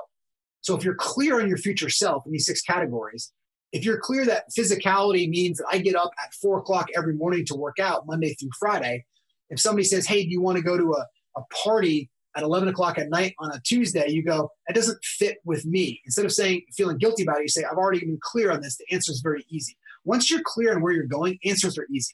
So 0.62 0.76
if 0.76 0.84
you're 0.84 0.96
clear 0.96 1.40
on 1.40 1.48
your 1.48 1.58
future 1.58 1.90
self 1.90 2.26
in 2.26 2.32
these 2.32 2.46
six 2.46 2.62
categories, 2.62 3.32
if 3.72 3.86
you're 3.86 4.00
clear 4.00 4.26
that 4.26 4.46
physicality 4.58 5.30
means 5.30 5.58
that 5.58 5.68
I 5.72 5.78
get 5.78 5.96
up 5.96 6.12
at 6.24 6.34
four 6.34 6.60
o'clock 6.60 6.88
every 6.96 7.14
morning 7.14 7.46
to 7.48 7.56
work 7.56 7.80
out 7.80 8.08
Monday 8.08 8.34
through 8.34 8.50
Friday, 8.60 9.06
if 9.50 9.60
somebody 9.60 9.84
says, 9.84 10.08
Hey, 10.08 10.24
do 10.24 10.30
you 10.30 10.42
want 10.42 10.58
to 10.58 10.64
go 10.64 10.78
to 10.78 10.94
a, 10.94 11.06
a 11.40 11.42
party 11.64 12.10
at 12.36 12.44
11 12.44 12.68
o'clock 12.68 12.98
at 12.98 13.10
night 13.10 13.36
on 13.40 13.52
a 13.52 13.60
Tuesday? 13.62 14.10
You 14.10 14.24
go, 14.24 14.52
That 14.68 14.76
doesn't 14.76 15.04
fit 15.04 15.38
with 15.46 15.66
me. 15.66 16.02
Instead 16.06 16.26
of 16.26 16.32
saying, 16.32 16.64
feeling 16.76 16.98
guilty 16.98 17.24
about 17.24 17.38
it, 17.38 17.44
you 17.44 17.50
say, 17.50 17.64
I've 17.64 17.78
already 17.78 18.00
been 18.00 18.20
clear 18.22 18.52
on 18.52 18.62
this. 18.62 18.78
The 18.78 18.94
answer 18.94 19.12
is 19.12 19.22
very 19.22 19.46
easy. 19.50 19.78
Once 20.06 20.30
you're 20.30 20.42
clear 20.44 20.76
on 20.76 20.82
where 20.82 20.94
you're 20.94 21.06
going, 21.06 21.40
answers 21.44 21.78
are 21.78 21.88
easy. 21.92 22.14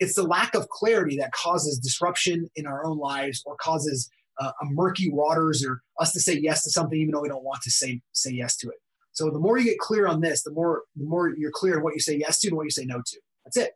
It's 0.00 0.14
the 0.14 0.22
lack 0.22 0.54
of 0.54 0.68
clarity 0.68 1.16
that 1.18 1.32
causes 1.32 1.78
disruption 1.78 2.48
in 2.56 2.66
our 2.66 2.84
own 2.84 2.98
lives 2.98 3.42
or 3.44 3.56
causes 3.56 4.10
uh, 4.38 4.52
a 4.62 4.64
murky 4.66 5.10
waters 5.10 5.64
or 5.64 5.82
us 5.98 6.12
to 6.12 6.20
say 6.20 6.38
yes 6.38 6.62
to 6.62 6.70
something 6.70 6.96
even 6.96 7.12
though 7.12 7.20
we 7.20 7.28
don't 7.28 7.42
want 7.42 7.60
to 7.62 7.70
say 7.72 8.00
say 8.12 8.30
yes 8.30 8.56
to 8.58 8.68
it. 8.68 8.76
So 9.10 9.30
the 9.30 9.40
more 9.40 9.58
you 9.58 9.64
get 9.64 9.78
clear 9.78 10.06
on 10.06 10.20
this, 10.20 10.44
the 10.44 10.52
more 10.52 10.82
the 10.96 11.04
more 11.04 11.34
you're 11.36 11.50
clear 11.50 11.78
on 11.78 11.82
what 11.82 11.94
you 11.94 12.00
say 12.00 12.16
yes 12.16 12.38
to 12.40 12.48
and 12.48 12.56
what 12.56 12.62
you 12.62 12.70
say 12.70 12.84
no 12.84 13.02
to. 13.04 13.20
That's 13.44 13.56
it 13.56 13.72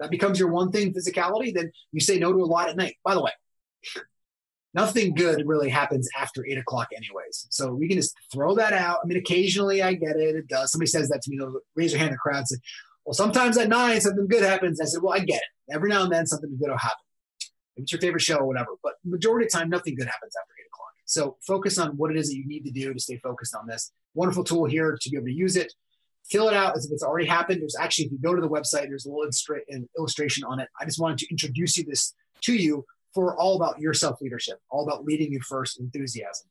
that 0.00 0.10
becomes 0.10 0.40
your 0.40 0.48
one 0.48 0.72
thing 0.72 0.92
physicality, 0.92 1.54
then 1.54 1.70
you 1.92 2.00
say 2.00 2.18
no 2.18 2.32
to 2.32 2.42
a 2.42 2.44
lot 2.44 2.68
at 2.68 2.76
night. 2.76 2.96
By 3.04 3.14
the 3.14 3.22
way, 3.22 3.32
nothing 4.74 5.14
good 5.14 5.42
really 5.46 5.68
happens 5.68 6.08
after 6.18 6.44
eight 6.46 6.58
o'clock, 6.58 6.88
anyways. 6.94 7.46
So 7.50 7.72
we 7.72 7.88
can 7.88 7.96
just 7.96 8.14
throw 8.32 8.54
that 8.54 8.72
out. 8.72 8.98
I 9.02 9.06
mean, 9.06 9.18
occasionally 9.18 9.82
I 9.82 9.94
get 9.94 10.16
it. 10.16 10.36
It 10.36 10.48
does. 10.48 10.72
Somebody 10.72 10.90
says 10.90 11.08
that 11.08 11.22
to 11.22 11.30
me, 11.30 11.38
they'll 11.38 11.60
raise 11.74 11.92
their 11.92 11.98
hand 11.98 12.08
in 12.08 12.14
the 12.14 12.18
crowd 12.18 12.38
and 12.38 12.48
say, 12.48 12.56
Well, 13.04 13.14
sometimes 13.14 13.58
at 13.58 13.68
nine 13.68 14.00
something 14.00 14.28
good 14.28 14.42
happens. 14.42 14.80
I 14.80 14.84
said, 14.84 15.02
Well, 15.02 15.14
I 15.14 15.20
get 15.20 15.36
it. 15.42 15.74
Every 15.74 15.88
now 15.88 16.02
and 16.02 16.12
then 16.12 16.26
something 16.26 16.50
good 16.58 16.70
will 16.70 16.76
happen. 16.76 16.98
Maybe 17.76 17.84
it's 17.84 17.92
your 17.92 18.00
favorite 18.00 18.22
show 18.22 18.36
or 18.36 18.46
whatever. 18.46 18.70
But 18.82 18.94
majority 19.04 19.46
of 19.46 19.52
time, 19.52 19.70
nothing 19.70 19.96
good 19.96 20.06
happens 20.06 20.34
after 20.40 20.52
eight 20.58 20.68
o'clock. 20.72 20.92
So 21.06 21.36
focus 21.46 21.78
on 21.78 21.96
what 21.96 22.10
it 22.10 22.16
is 22.16 22.28
that 22.28 22.36
you 22.36 22.46
need 22.46 22.64
to 22.64 22.70
do 22.70 22.92
to 22.92 23.00
stay 23.00 23.18
focused 23.18 23.54
on 23.54 23.66
this. 23.66 23.92
Wonderful 24.14 24.44
tool 24.44 24.64
here 24.66 24.96
to 25.00 25.10
be 25.10 25.16
able 25.16 25.26
to 25.26 25.32
use 25.32 25.56
it 25.56 25.72
fill 26.30 26.48
it 26.48 26.54
out 26.54 26.76
as 26.76 26.86
if 26.86 26.92
it's 26.92 27.02
already 27.02 27.26
happened. 27.26 27.60
There's 27.60 27.76
actually, 27.76 28.06
if 28.06 28.12
you 28.12 28.18
go 28.18 28.34
to 28.34 28.40
the 28.40 28.48
website, 28.48 28.88
there's 28.88 29.04
a 29.04 29.08
little 29.08 29.28
illustration 29.98 30.44
on 30.44 30.60
it. 30.60 30.68
I 30.80 30.84
just 30.84 31.00
wanted 31.00 31.18
to 31.18 31.26
introduce 31.30 31.76
you 31.76 31.84
this 31.84 32.14
to 32.42 32.54
you 32.54 32.84
for 33.14 33.36
all 33.36 33.56
about 33.56 33.80
your 33.80 33.94
self 33.94 34.20
leadership, 34.20 34.60
all 34.70 34.86
about 34.86 35.04
leading 35.04 35.32
you 35.32 35.40
first, 35.40 35.80
enthusiasm. 35.80 36.48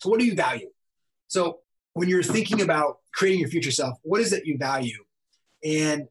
So, 0.00 0.10
what 0.10 0.20
do 0.20 0.26
you 0.26 0.34
value? 0.34 0.70
So, 1.28 1.60
when 1.94 2.08
you're 2.08 2.22
thinking 2.22 2.60
about 2.60 2.98
creating 3.14 3.40
your 3.40 3.48
future 3.48 3.70
self, 3.70 3.98
what 4.02 4.20
is 4.20 4.32
it 4.32 4.46
you 4.46 4.58
value? 4.58 5.04
And 5.64 6.08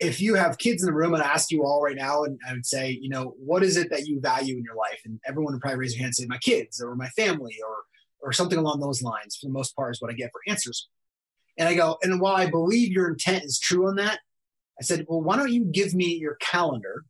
if 0.00 0.20
you 0.20 0.34
have 0.34 0.58
kids 0.58 0.82
in 0.82 0.86
the 0.86 0.94
room 0.94 1.14
and 1.14 1.22
I 1.22 1.26
ask 1.26 1.50
you 1.50 1.64
all 1.64 1.82
right 1.82 1.96
now, 1.96 2.24
and 2.24 2.38
I 2.48 2.52
would 2.54 2.66
say, 2.66 2.98
you 3.00 3.10
know, 3.10 3.34
what 3.38 3.62
is 3.62 3.76
it 3.76 3.90
that 3.90 4.06
you 4.06 4.18
value 4.20 4.56
in 4.56 4.64
your 4.64 4.74
life? 4.74 5.00
And 5.04 5.20
everyone 5.26 5.52
would 5.52 5.60
probably 5.60 5.78
raise 5.78 5.92
their 5.92 6.00
hand 6.00 6.08
and 6.08 6.14
say, 6.14 6.26
my 6.26 6.38
kids 6.38 6.80
or 6.80 6.96
my 6.96 7.08
family 7.10 7.56
or 7.66 7.76
or 8.22 8.32
something 8.32 8.58
along 8.58 8.80
those 8.80 9.02
lines. 9.02 9.36
For 9.36 9.46
the 9.46 9.52
most 9.52 9.74
part, 9.74 9.94
is 9.94 10.02
what 10.02 10.10
I 10.10 10.14
get 10.14 10.30
for 10.32 10.40
answers. 10.46 10.88
And 11.56 11.68
I 11.68 11.74
go, 11.74 11.98
and 12.02 12.20
while 12.20 12.36
I 12.36 12.48
believe 12.48 12.92
your 12.92 13.08
intent 13.08 13.44
is 13.44 13.58
true 13.58 13.88
on 13.88 13.96
that, 13.96 14.20
I 14.78 14.82
said, 14.82 15.04
well, 15.08 15.20
why 15.20 15.36
don't 15.36 15.52
you 15.52 15.64
give 15.64 15.94
me 15.94 16.16
your 16.16 16.36
calendar 16.36 17.04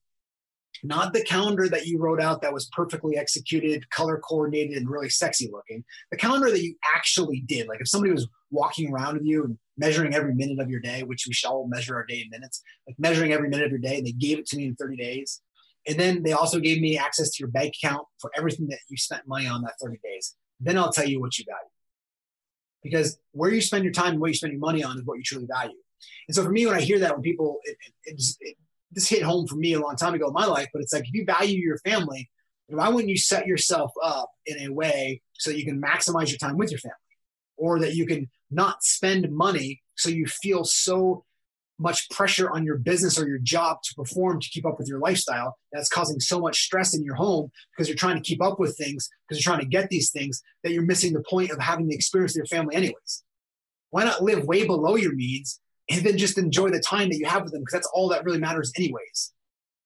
not 0.83 1.13
the 1.13 1.23
calendar 1.25 1.69
that 1.69 1.87
you 1.87 1.99
wrote 1.99 2.21
out 2.21 2.43
that 2.43 2.53
was 2.53 2.69
perfectly 2.73 3.17
executed, 3.17 3.89
color 3.91 4.19
coordinated, 4.19 4.77
and 4.77 4.89
really 4.89 5.09
sexy 5.09 5.51
looking. 5.53 5.85
The 6.11 6.17
calendar 6.17 6.51
that 6.51 6.63
you 6.63 6.75
actually 6.95 7.41
did. 7.41 7.69
Like 7.69 7.81
if 7.81 7.89
somebody 7.89 8.13
was 8.13 8.29
walking 8.51 8.93
around 8.93 9.15
with 9.15 9.25
you 9.25 9.45
and 9.45 9.59
measuring 9.77 10.15
every 10.15 10.35
minute 10.35 10.59
of 10.59 10.71
your 10.71 10.81
day, 10.81 11.03
which 11.03 11.25
we 11.27 11.33
shall 11.33 11.67
measure 11.67 11.95
our 11.95 12.07
day 12.07 12.21
in 12.21 12.31
minutes, 12.31 12.63
like 12.87 12.97
measuring 12.99 13.33
every 13.33 13.49
minute 13.49 13.67
of 13.67 13.71
your 13.71 13.81
day, 13.81 13.99
and 13.99 14.07
they 14.07 14.13
gave 14.13 14.39
it 14.39 14.47
to 14.47 14.57
me 14.57 14.67
in 14.67 14.75
30 14.75 14.97
days. 14.97 15.41
And 15.87 15.99
then 15.99 16.23
they 16.23 16.33
also 16.33 16.61
gave 16.61 16.81
me 16.81 16.99
access 16.99 17.31
to 17.31 17.41
your 17.41 17.49
bank 17.49 17.75
account 17.83 18.07
for 18.21 18.31
everything 18.37 18.69
that 18.69 18.81
you 18.89 18.97
spent 18.97 19.27
money 19.27 19.47
on 19.47 19.63
that 19.63 19.75
30 19.81 19.99
days. 20.05 20.37
Then 20.61 20.77
I'll 20.77 20.93
tell 20.93 21.07
you 21.07 21.21
what 21.21 21.39
you 21.39 21.45
value. 21.49 21.71
Because 22.83 23.19
where 23.33 23.51
you 23.51 23.61
spend 23.61 23.85
your 23.85 23.93
time 23.93 24.13
and 24.13 24.21
what 24.21 24.29
you 24.29 24.35
spend 24.35 24.53
your 24.53 24.61
money 24.61 24.83
on 24.83 24.99
is 24.99 25.05
what 25.05 25.19
you 25.19 25.25
truly 25.25 25.47
value. 25.47 25.77
And 26.29 26.35
so 26.35 26.43
for 26.43 26.51
me, 26.51 26.67
when 26.67 26.75
I 26.75 26.81
hear 26.81 26.99
that, 27.01 27.13
when 27.13 27.23
people, 27.23 27.59
it, 27.65 27.77
it, 28.05 28.23
it, 28.41 28.57
this 28.93 29.09
hit 29.09 29.23
home 29.23 29.47
for 29.47 29.57
me 29.57 29.75
a 29.75 29.81
long 29.81 29.97
time 29.97 30.15
ago 30.15 30.29
in 30.29 30.35
my 30.35 30.47
life, 30.47 30.69
but 30.73 30.83
it's 30.83 30.93
like 30.93 31.05
if 31.05 31.15
you 31.15 31.25
value 31.25 31.59
your 31.59 31.79
family, 31.79 32.31
why 32.69 32.89
wouldn't 32.89 33.11
you 33.11 33.17
set 33.17 33.47
yourself 33.47 33.93
up 34.03 34.31
in 34.47 34.59
a 34.61 34.73
way 34.73 35.23
so 35.35 35.51
you 35.51 35.65
can 35.65 35.81
maximize 35.81 36.29
your 36.29 36.39
time 36.39 36.57
with 36.57 36.71
your 36.71 36.79
family? 36.79 36.95
Or 37.57 37.79
that 37.81 37.95
you 37.95 38.07
can 38.07 38.29
not 38.51 38.83
spend 38.83 39.31
money 39.31 39.83
so 39.97 40.09
you 40.09 40.27
feel 40.27 40.65
so 40.65 41.25
much 41.79 42.09
pressure 42.11 42.51
on 42.51 42.65
your 42.65 42.77
business 42.77 43.19
or 43.19 43.27
your 43.27 43.39
job 43.39 43.79
to 43.83 43.95
perform 43.95 44.39
to 44.39 44.49
keep 44.51 44.67
up 44.67 44.79
with 44.79 44.87
your 44.87 44.99
lifestyle 44.99 45.57
that's 45.73 45.89
causing 45.89 46.21
so 46.21 46.39
much 46.39 46.61
stress 46.61 46.95
in 46.95 47.03
your 47.03 47.15
home 47.15 47.51
because 47.73 47.89
you're 47.89 47.97
trying 47.97 48.17
to 48.17 48.23
keep 48.23 48.43
up 48.43 48.61
with 48.61 48.77
things 48.77 49.09
because 49.27 49.43
you're 49.43 49.51
trying 49.51 49.65
to 49.65 49.71
get 49.71 49.89
these 49.89 50.11
things 50.11 50.43
that 50.63 50.73
you're 50.73 50.83
missing 50.83 51.15
the 51.15 51.25
point 51.29 51.51
of 51.51 51.59
having 51.59 51.89
the 51.89 51.95
experience 51.95 52.33
with 52.33 52.51
your 52.51 52.59
family 52.59 52.77
anyways? 52.77 53.25
Why 53.91 54.05
not 54.05 54.23
live 54.23 54.45
way 54.45 54.67
below 54.67 54.97
your 54.97 55.15
needs 55.15 55.61
and 55.91 56.07
then 56.07 56.17
just 56.17 56.39
enjoy 56.39 56.71
the 56.71 56.81
time 56.81 57.09
that 57.09 57.19
you 57.19 57.27
have 57.27 57.43
with 57.43 57.53
them 57.53 57.63
because 57.63 57.73
that's 57.73 57.91
all 57.93 58.09
that 58.09 58.25
really 58.25 58.39
matters 58.39 58.73
anyways. 58.77 59.33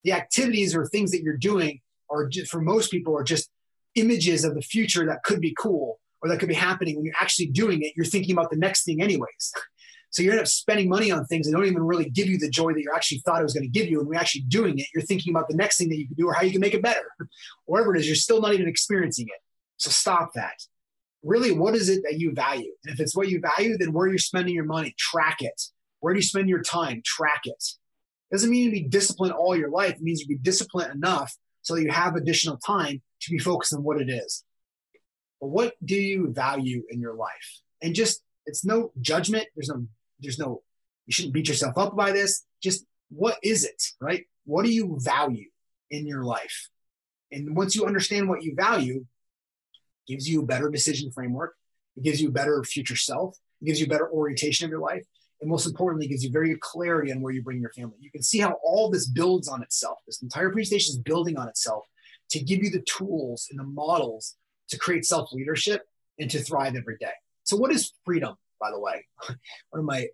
The 0.05 0.13
activities 0.13 0.77
or 0.77 0.87
things 0.87 1.11
that 1.13 1.23
you're 1.23 1.37
doing 1.37 1.81
are 2.11 2.29
just, 2.29 2.51
for 2.51 2.61
most 2.61 2.91
people 2.91 3.17
are 3.17 3.25
just 3.25 3.51
images 3.95 4.45
of 4.45 4.55
the 4.55 4.63
future 4.63 5.07
that 5.07 5.23
could 5.25 5.41
be 5.41 5.55
cool 5.59 5.99
or 6.21 6.29
that 6.29 6.39
could 6.39 6.49
be 6.49 6.55
happening. 6.55 6.97
When 6.97 7.07
you're 7.07 7.15
actually 7.19 7.47
doing 7.47 7.83
it 7.83 7.95
you're 7.97 8.05
thinking 8.05 8.33
about 8.33 8.51
the 8.51 8.57
next 8.57 8.85
thing 8.85 9.03
anyways. 9.03 9.53
So 10.11 10.23
you 10.23 10.31
end 10.31 10.39
up 10.39 10.47
spending 10.47 10.89
money 10.89 11.11
on 11.11 11.27
things 11.27 11.45
that 11.45 11.53
don't 11.57 11.67
even 11.67 11.83
really 11.83 12.09
give 12.09 12.29
you 12.29 12.39
the 12.39 12.49
joy 12.49 12.73
that 12.73 12.81
you 12.81 12.93
actually 12.95 13.19
thought 13.25 13.41
it 13.41 13.43
was 13.43 13.53
going 13.53 13.65
to 13.65 13.69
give 13.69 13.89
you. 13.89 13.99
And 13.99 14.07
when 14.07 14.15
you're 14.15 14.21
actually 14.21 14.43
doing 14.43 14.79
it 14.79 14.87
you're 14.95 15.03
thinking 15.03 15.35
about 15.35 15.49
the 15.49 15.57
next 15.57 15.77
thing 15.77 15.89
that 15.89 15.99
you 15.99 16.07
can 16.07 16.15
do 16.15 16.29
or 16.29 16.35
how 16.35 16.43
you 16.43 16.53
can 16.53 16.61
make 16.61 16.73
it 16.73 16.83
better. 16.83 17.03
Whatever 17.65 17.97
it 17.97 17.99
is 17.99 18.07
you're 18.07 18.15
still 18.15 18.41
not 18.41 18.55
even 18.55 18.69
experiencing 18.69 19.27
it. 19.27 19.41
So 19.77 19.91
stop 19.91 20.31
that. 20.35 20.55
Really 21.25 21.51
what 21.51 21.75
is 21.75 21.89
it 21.89 22.05
that 22.05 22.21
you 22.21 22.33
value? 22.33 22.71
And 22.85 22.95
if 22.95 23.01
it's 23.01 23.17
what 23.17 23.29
you 23.29 23.41
value 23.41 23.77
then 23.77 23.93
where 23.93 24.07
you're 24.07 24.19
spending 24.19 24.55
your 24.55 24.67
money 24.67 24.95
track 24.97 25.39
it 25.41 25.61
where 26.05 26.13
do 26.13 26.19
you 26.19 26.23
spend 26.23 26.51
your 26.51 26.61
time? 26.61 27.01
Track 27.03 27.41
it. 27.45 27.65
Doesn't 28.31 28.51
mean 28.51 28.65
you 28.65 28.71
be 28.71 28.83
disciplined 28.83 29.33
all 29.33 29.57
your 29.57 29.71
life. 29.71 29.93
It 29.93 30.03
means 30.03 30.21
you 30.21 30.27
be 30.27 30.37
disciplined 30.37 30.93
enough 30.93 31.35
so 31.63 31.75
that 31.75 31.83
you 31.83 31.91
have 31.91 32.15
additional 32.15 32.59
time 32.59 33.01
to 33.23 33.31
be 33.31 33.39
focused 33.39 33.73
on 33.73 33.83
what 33.83 33.99
it 33.99 34.11
is. 34.11 34.45
But 35.41 35.47
what 35.47 35.73
do 35.83 35.97
you 35.97 36.31
value 36.31 36.83
in 36.91 37.01
your 37.01 37.15
life? 37.15 37.63
And 37.81 37.95
just 37.95 38.23
it's 38.45 38.67
no 38.67 38.93
judgment. 39.01 39.47
There's 39.57 39.71
no 39.71 39.87
there's 40.21 40.39
no 40.39 40.63
you 41.07 41.13
shouldn't 41.15 41.33
beat 41.33 41.49
yourself 41.49 41.79
up 41.79 41.97
by 41.97 42.13
this. 42.13 42.45
Just 42.63 42.85
what 43.09 43.39
is 43.43 43.65
it, 43.65 43.83
right? 43.99 44.27
What 44.45 44.67
do 44.67 44.71
you 44.71 44.99
value 45.01 45.49
in 45.91 46.07
your 46.07 46.23
life? 46.23 46.69
And 47.33 47.57
once 47.57 47.75
you 47.75 47.87
understand 47.87 48.29
what 48.29 48.43
you 48.43 48.55
value, 48.55 49.07
gives 50.07 50.29
you 50.29 50.43
a 50.43 50.47
better 50.47 50.69
decision 50.69 51.11
framework. 51.13 51.55
It 51.97 52.03
gives 52.03 52.21
you 52.21 52.29
a 52.29 52.33
better 52.33 52.63
future 52.63 52.97
self. 52.97 53.39
It 53.63 53.65
gives 53.65 53.81
you 53.81 53.87
a 53.87 53.89
better 53.89 54.11
orientation 54.11 54.67
of 54.67 54.71
your 54.71 54.81
life 54.81 55.07
and 55.45 55.51
most 55.51 55.67
importantly, 55.67 56.09
gives 56.09 56.25
you 56.25 56.31
very 56.31 56.49
good 56.49 56.61
clarity 56.61 57.13
on 57.13 57.21
where 57.21 57.31
you 57.31 57.43
bring 57.43 57.61
your 57.61 57.73
family. 57.73 57.97
You 58.01 58.11
can 58.11 58.23
see 58.23 58.39
how 58.39 58.57
all 58.65 58.89
this 58.89 59.07
builds 59.07 59.47
on 59.47 59.63
itself. 59.63 59.99
This 60.07 60.23
entire 60.23 60.49
presentation 60.49 60.93
is 60.93 60.99
building 60.99 61.37
on 61.37 61.49
itself 61.49 61.85
to 62.31 62.43
give 62.43 62.63
you 62.63 62.71
the 62.71 62.81
tools 62.81 63.49
and 63.51 63.61
the 63.61 63.65
models 63.65 64.37
to 64.71 64.79
create 64.79 65.05
self 65.05 65.31
leadership 65.35 65.83
and 66.19 66.31
to 66.31 66.41
thrive 66.41 66.77
every 66.77 66.97
day. 66.99 67.13
So, 67.43 67.59
what 67.59 67.71
is 67.71 67.93
freedom, 68.07 68.37
by 68.59 68.71
the 68.71 68.81
way? 68.81 69.05
One 69.69 69.81
of 69.81 69.85
my 69.85 70.07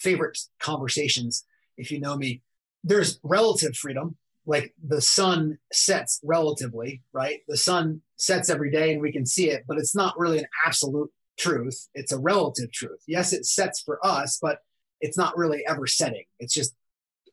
favorite 0.00 0.36
conversations, 0.58 1.44
if 1.76 1.92
you 1.92 2.00
know 2.00 2.16
me, 2.16 2.42
there's 2.82 3.20
relative 3.22 3.76
freedom, 3.76 4.16
like 4.46 4.74
the 4.84 5.00
sun 5.00 5.58
sets 5.72 6.18
relatively, 6.24 7.02
right? 7.12 7.38
The 7.46 7.56
sun 7.56 8.02
sets 8.16 8.50
every 8.50 8.72
day 8.72 8.92
and 8.92 9.00
we 9.00 9.12
can 9.12 9.26
see 9.26 9.48
it, 9.48 9.62
but 9.68 9.78
it's 9.78 9.94
not 9.94 10.18
really 10.18 10.40
an 10.40 10.46
absolute 10.66 11.10
truth. 11.38 11.88
It's 11.94 12.10
a 12.10 12.18
relative 12.18 12.72
truth. 12.72 13.04
Yes, 13.06 13.32
it 13.32 13.46
sets 13.46 13.80
for 13.80 14.04
us, 14.04 14.40
but 14.42 14.58
it's 15.02 15.18
not 15.18 15.36
really 15.36 15.62
ever 15.68 15.86
setting. 15.86 16.24
It's 16.38 16.54
just 16.54 16.74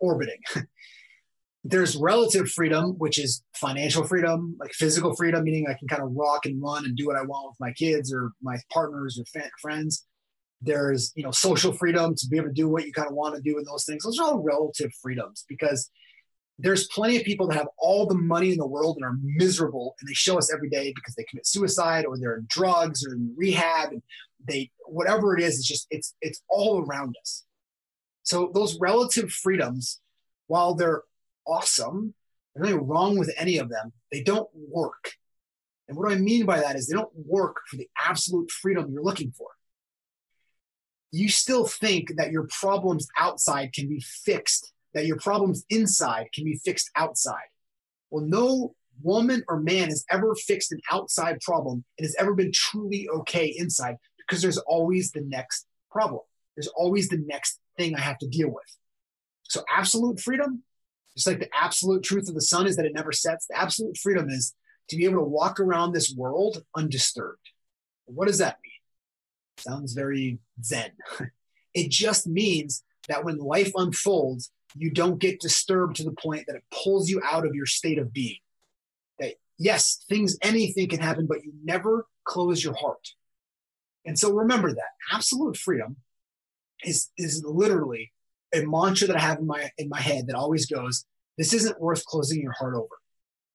orbiting. 0.02 0.42
There's 1.64 1.96
relative 1.96 2.50
freedom, 2.50 2.96
which 2.98 3.20
is 3.20 3.44
financial 3.54 4.04
freedom, 4.04 4.56
like 4.60 4.72
physical 4.72 5.16
freedom, 5.16 5.44
meaning 5.44 5.68
I 5.68 5.76
can 5.78 5.88
kind 5.88 6.02
of 6.02 6.12
rock 6.14 6.46
and 6.46 6.62
run 6.62 6.86
and 6.86 6.96
do 6.96 7.06
what 7.06 7.18
I 7.18 7.22
want 7.22 7.52
with 7.52 7.60
my 7.60 7.72
kids 7.74 8.14
or 8.14 8.32
my 8.42 8.58
partners 8.72 9.20
or 9.20 9.26
fa- 9.26 9.50
friends. 9.62 10.06
There's, 10.62 11.12
you 11.16 11.24
know, 11.24 11.32
social 11.32 11.72
freedom 11.72 12.16
to 12.16 12.28
be 12.28 12.38
able 12.38 12.48
to 12.48 12.54
do 12.54 12.70
what 12.70 12.86
you 12.86 12.92
kind 12.92 13.08
of 13.08 13.14
want 13.14 13.36
to 13.36 13.42
do 13.42 13.58
in 13.58 13.66
those 13.66 13.86
things. 13.86 14.04
Those 14.04 14.20
are 14.20 14.26
all 14.26 14.40
relative 14.40 14.92
freedoms 15.02 15.46
because 15.48 15.90
there's 16.62 16.88
plenty 16.88 17.16
of 17.16 17.24
people 17.24 17.48
that 17.48 17.56
have 17.56 17.70
all 17.78 18.06
the 18.06 18.16
money 18.16 18.52
in 18.52 18.58
the 18.58 18.68
world 18.68 18.98
and 18.98 19.06
are 19.06 19.18
miserable 19.24 19.96
and 20.00 20.10
they 20.10 20.14
show 20.14 20.38
us 20.38 20.54
every 20.54 20.70
day 20.70 20.92
because 20.94 21.16
they 21.16 21.24
commit 21.24 21.48
suicide 21.48 22.06
or 22.06 22.18
they're 22.18 22.38
in 22.38 22.46
drugs 22.50 23.06
or 23.06 23.14
in 23.14 23.34
rehab 23.38 23.92
and 23.92 24.04
they 24.46 24.70
whatever 24.86 25.36
it 25.38 25.42
is 25.42 25.58
it's 25.58 25.68
just 25.68 25.88
it's 25.90 26.16
it's 26.22 26.42
all 26.50 26.86
around 26.86 27.16
us 27.22 27.46
so 28.30 28.52
those 28.54 28.80
relative 28.80 29.32
freedoms 29.32 30.00
while 30.48 30.74
they're 30.74 31.04
awesome 31.46 32.14
there's 32.56 32.70
nothing 32.70 32.88
wrong 32.88 33.18
with 33.18 33.34
any 33.38 33.58
of 33.58 33.70
them 33.70 33.92
they 34.12 34.22
don't 34.22 34.50
work 34.54 35.14
and 35.88 35.98
what 35.98 36.12
i 36.12 36.16
mean 36.16 36.46
by 36.46 36.60
that 36.60 36.76
is 36.76 36.88
they 36.88 36.96
don't 36.96 37.12
work 37.16 37.58
for 37.68 37.78
the 37.78 37.90
absolute 38.00 38.50
freedom 38.52 38.92
you're 38.92 39.04
looking 39.04 39.32
for 39.32 39.48
you 41.12 41.28
still 41.28 41.66
think 41.66 42.16
that 42.18 42.32
your 42.32 42.48
problems 42.60 43.08
outside 43.18 43.74
can 43.74 43.88
be 43.90 44.00
fixed 44.00 44.72
that 44.94 45.06
your 45.06 45.18
problems 45.18 45.66
inside 45.70 46.28
can 46.34 46.44
be 46.44 46.60
fixed 46.64 46.90
outside. 46.96 47.48
Well, 48.10 48.26
no 48.26 48.76
woman 49.02 49.44
or 49.48 49.60
man 49.60 49.90
has 49.90 50.06
ever 50.12 50.36
fixed 50.36 50.72
an 50.72 50.82
outside 50.92 51.40
problem 51.42 51.84
and 51.98 52.06
has 52.06 52.16
ever 52.20 52.34
been 52.34 52.52
truly 52.54 53.08
okay 53.10 53.48
inside 53.58 53.96
because 54.18 54.42
there's 54.42 54.58
always 54.58 55.12
the 55.12 55.22
next 55.22 55.68
problem. 55.92 56.22
There's 56.56 56.68
always 56.68 57.08
the 57.08 57.24
next 57.28 57.60
thing 57.80 57.96
I 57.96 58.02
have 58.02 58.20
to 58.20 58.28
deal 58.28 58.50
with. 58.50 58.78
So, 59.44 59.64
absolute 59.76 60.20
freedom, 60.20 60.64
just 61.16 61.26
like 61.26 61.40
the 61.40 61.50
absolute 61.56 62.04
truth 62.04 62.30
of 62.30 62.36
the 62.36 62.42
sun 62.42 62.68
is 62.68 62.76
that 62.76 62.86
it 62.86 62.94
never 62.94 63.12
sets, 63.12 63.48
the 63.48 63.60
absolute 63.60 63.98
freedom 63.98 64.30
is 64.30 64.54
to 64.90 64.96
be 64.96 65.06
able 65.06 65.20
to 65.20 65.30
walk 65.30 65.60
around 65.60 65.92
this 65.92 66.14
world 66.16 66.64
undisturbed. 66.76 67.50
What 68.06 68.28
does 68.28 68.40
that 68.40 68.58
mean? 68.64 68.72
Sounds 69.58 69.94
very 69.94 70.40
zen. 70.64 70.92
it 71.74 71.90
just 71.90 72.28
means 72.28 72.84
that 73.08 73.24
when 73.24 73.38
life 73.38 73.72
unfolds, 73.76 74.52
you 74.76 74.92
don't 74.92 75.20
get 75.20 75.40
disturbed 75.40 75.96
to 75.96 76.04
the 76.04 76.12
point 76.12 76.46
that 76.48 76.56
it 76.56 76.64
pulls 76.72 77.10
you 77.10 77.22
out 77.24 77.46
of 77.46 77.56
your 77.56 77.66
state 77.66 77.98
of 77.98 78.14
being. 78.14 78.38
That 79.20 79.36
yes, 79.58 80.04
things, 80.08 80.38
anything 80.42 80.88
can 80.90 81.00
happen, 81.00 81.26
but 81.28 81.44
you 81.44 81.54
never 81.64 82.08
close 82.24 82.64
your 82.64 82.76
heart. 82.76 83.10
And 84.06 84.18
so 84.18 84.32
remember 84.32 84.72
that 84.74 84.92
absolute 85.12 85.58
freedom 85.58 85.98
is 86.84 87.12
is 87.18 87.44
literally 87.46 88.12
a 88.54 88.66
mantra 88.66 89.08
that 89.08 89.16
I 89.16 89.22
have 89.22 89.40
in 89.40 89.48
my 89.48 89.70
in 89.78 89.90
my 89.90 90.00
head 90.00 90.28
that 90.28 90.36
always 90.36 90.66
goes, 90.66 91.06
this 91.38 91.54
isn't 91.54 91.80
worth 91.80 92.06
closing 92.06 92.42
your 92.42 92.54
heart 92.54 92.76
over. 92.76 92.88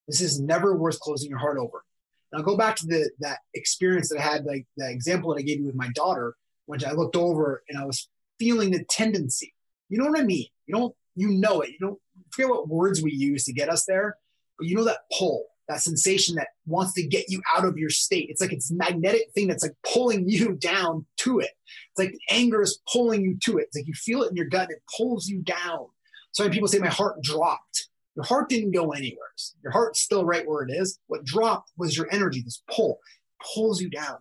This 0.09 0.21
is 0.21 0.41
never 0.41 0.77
worth 0.77 1.01
closing 1.01 1.31
your 1.31 1.39
heart 1.39 1.59
over. 1.59 1.85
And 2.31 2.41
I'll 2.41 2.47
go 2.47 2.57
back 2.57 2.77
to 2.77 2.87
the 2.87 3.11
that 3.21 3.39
experience 3.55 4.09
that 4.11 4.19
I 4.19 4.23
had, 4.23 4.45
like 4.45 4.67
the 4.77 4.91
example 4.91 5.31
that 5.31 5.41
I 5.41 5.43
gave 5.43 5.61
you 5.61 5.67
with 5.67 5.75
my 5.75 5.91
daughter, 5.95 6.35
which 6.67 6.85
I 6.85 6.93
looked 6.93 7.17
over 7.17 7.63
and 7.69 7.79
I 7.79 7.85
was 7.85 8.09
feeling 8.39 8.71
the 8.71 8.85
tendency. 8.85 9.55
You 9.89 9.99
know 9.99 10.11
what 10.11 10.21
I 10.21 10.25
mean? 10.25 10.47
You 10.67 10.75
don't 10.75 10.95
you 11.17 11.29
know 11.31 11.61
it. 11.61 11.71
You 11.71 11.79
don't 11.81 11.99
forget 12.31 12.51
what 12.51 12.69
words 12.69 13.03
we 13.03 13.13
use 13.13 13.45
to 13.45 13.53
get 13.53 13.69
us 13.69 13.85
there, 13.87 14.17
but 14.59 14.67
you 14.67 14.77
know 14.77 14.85
that 14.85 15.01
pull. 15.17 15.47
That 15.69 15.81
sensation 15.81 16.37
that 16.37 16.49
wants 16.67 16.93
to 16.95 17.07
get 17.07 17.31
you 17.31 17.41
out 17.55 17.65
of 17.65 17.79
your 17.79 17.91
state. 17.91 18.29
It's 18.31 18.41
like 18.41 18.53
it's 18.53 18.71
magnetic 18.71 19.31
thing 19.35 19.49
that's 19.49 19.63
like 19.63 19.77
pulling 19.87 20.29
you 20.29 20.55
down 20.55 21.07
to 21.19 21.41
it. 21.41 21.51
It's 21.91 21.99
like 21.99 22.15
anger 22.31 22.63
is 22.63 22.81
pulling 22.93 23.23
you 23.23 23.39
to 23.45 23.59
it. 23.59 23.65
It's 23.69 23.77
like 23.77 23.87
you 23.87 23.95
feel 23.95 24.23
it 24.23 24.31
in 24.31 24.37
your 24.37 24.47
gut 24.47 24.71
it 24.71 24.83
pulls 24.97 25.29
you 25.29 25.41
down. 25.41 25.87
So 26.33 26.45
when 26.45 26.53
people 26.53 26.69
say 26.69 26.79
my 26.79 26.89
heart 26.89 27.23
dropped, 27.23 27.89
your 28.17 28.25
heart 28.25 28.49
didn't 28.49 28.73
go 28.73 28.91
anywhere. 28.93 29.29
Your 29.63 29.73
heart's 29.73 30.01
still 30.01 30.25
right 30.25 30.47
where 30.47 30.65
it 30.65 30.73
is. 30.73 30.99
What 31.07 31.25
dropped 31.25 31.71
was 31.77 31.97
your 31.97 32.09
energy, 32.13 32.43
this 32.43 32.63
pull, 32.71 32.99
pulls 33.55 33.81
you 33.81 33.91
down. 33.91 34.19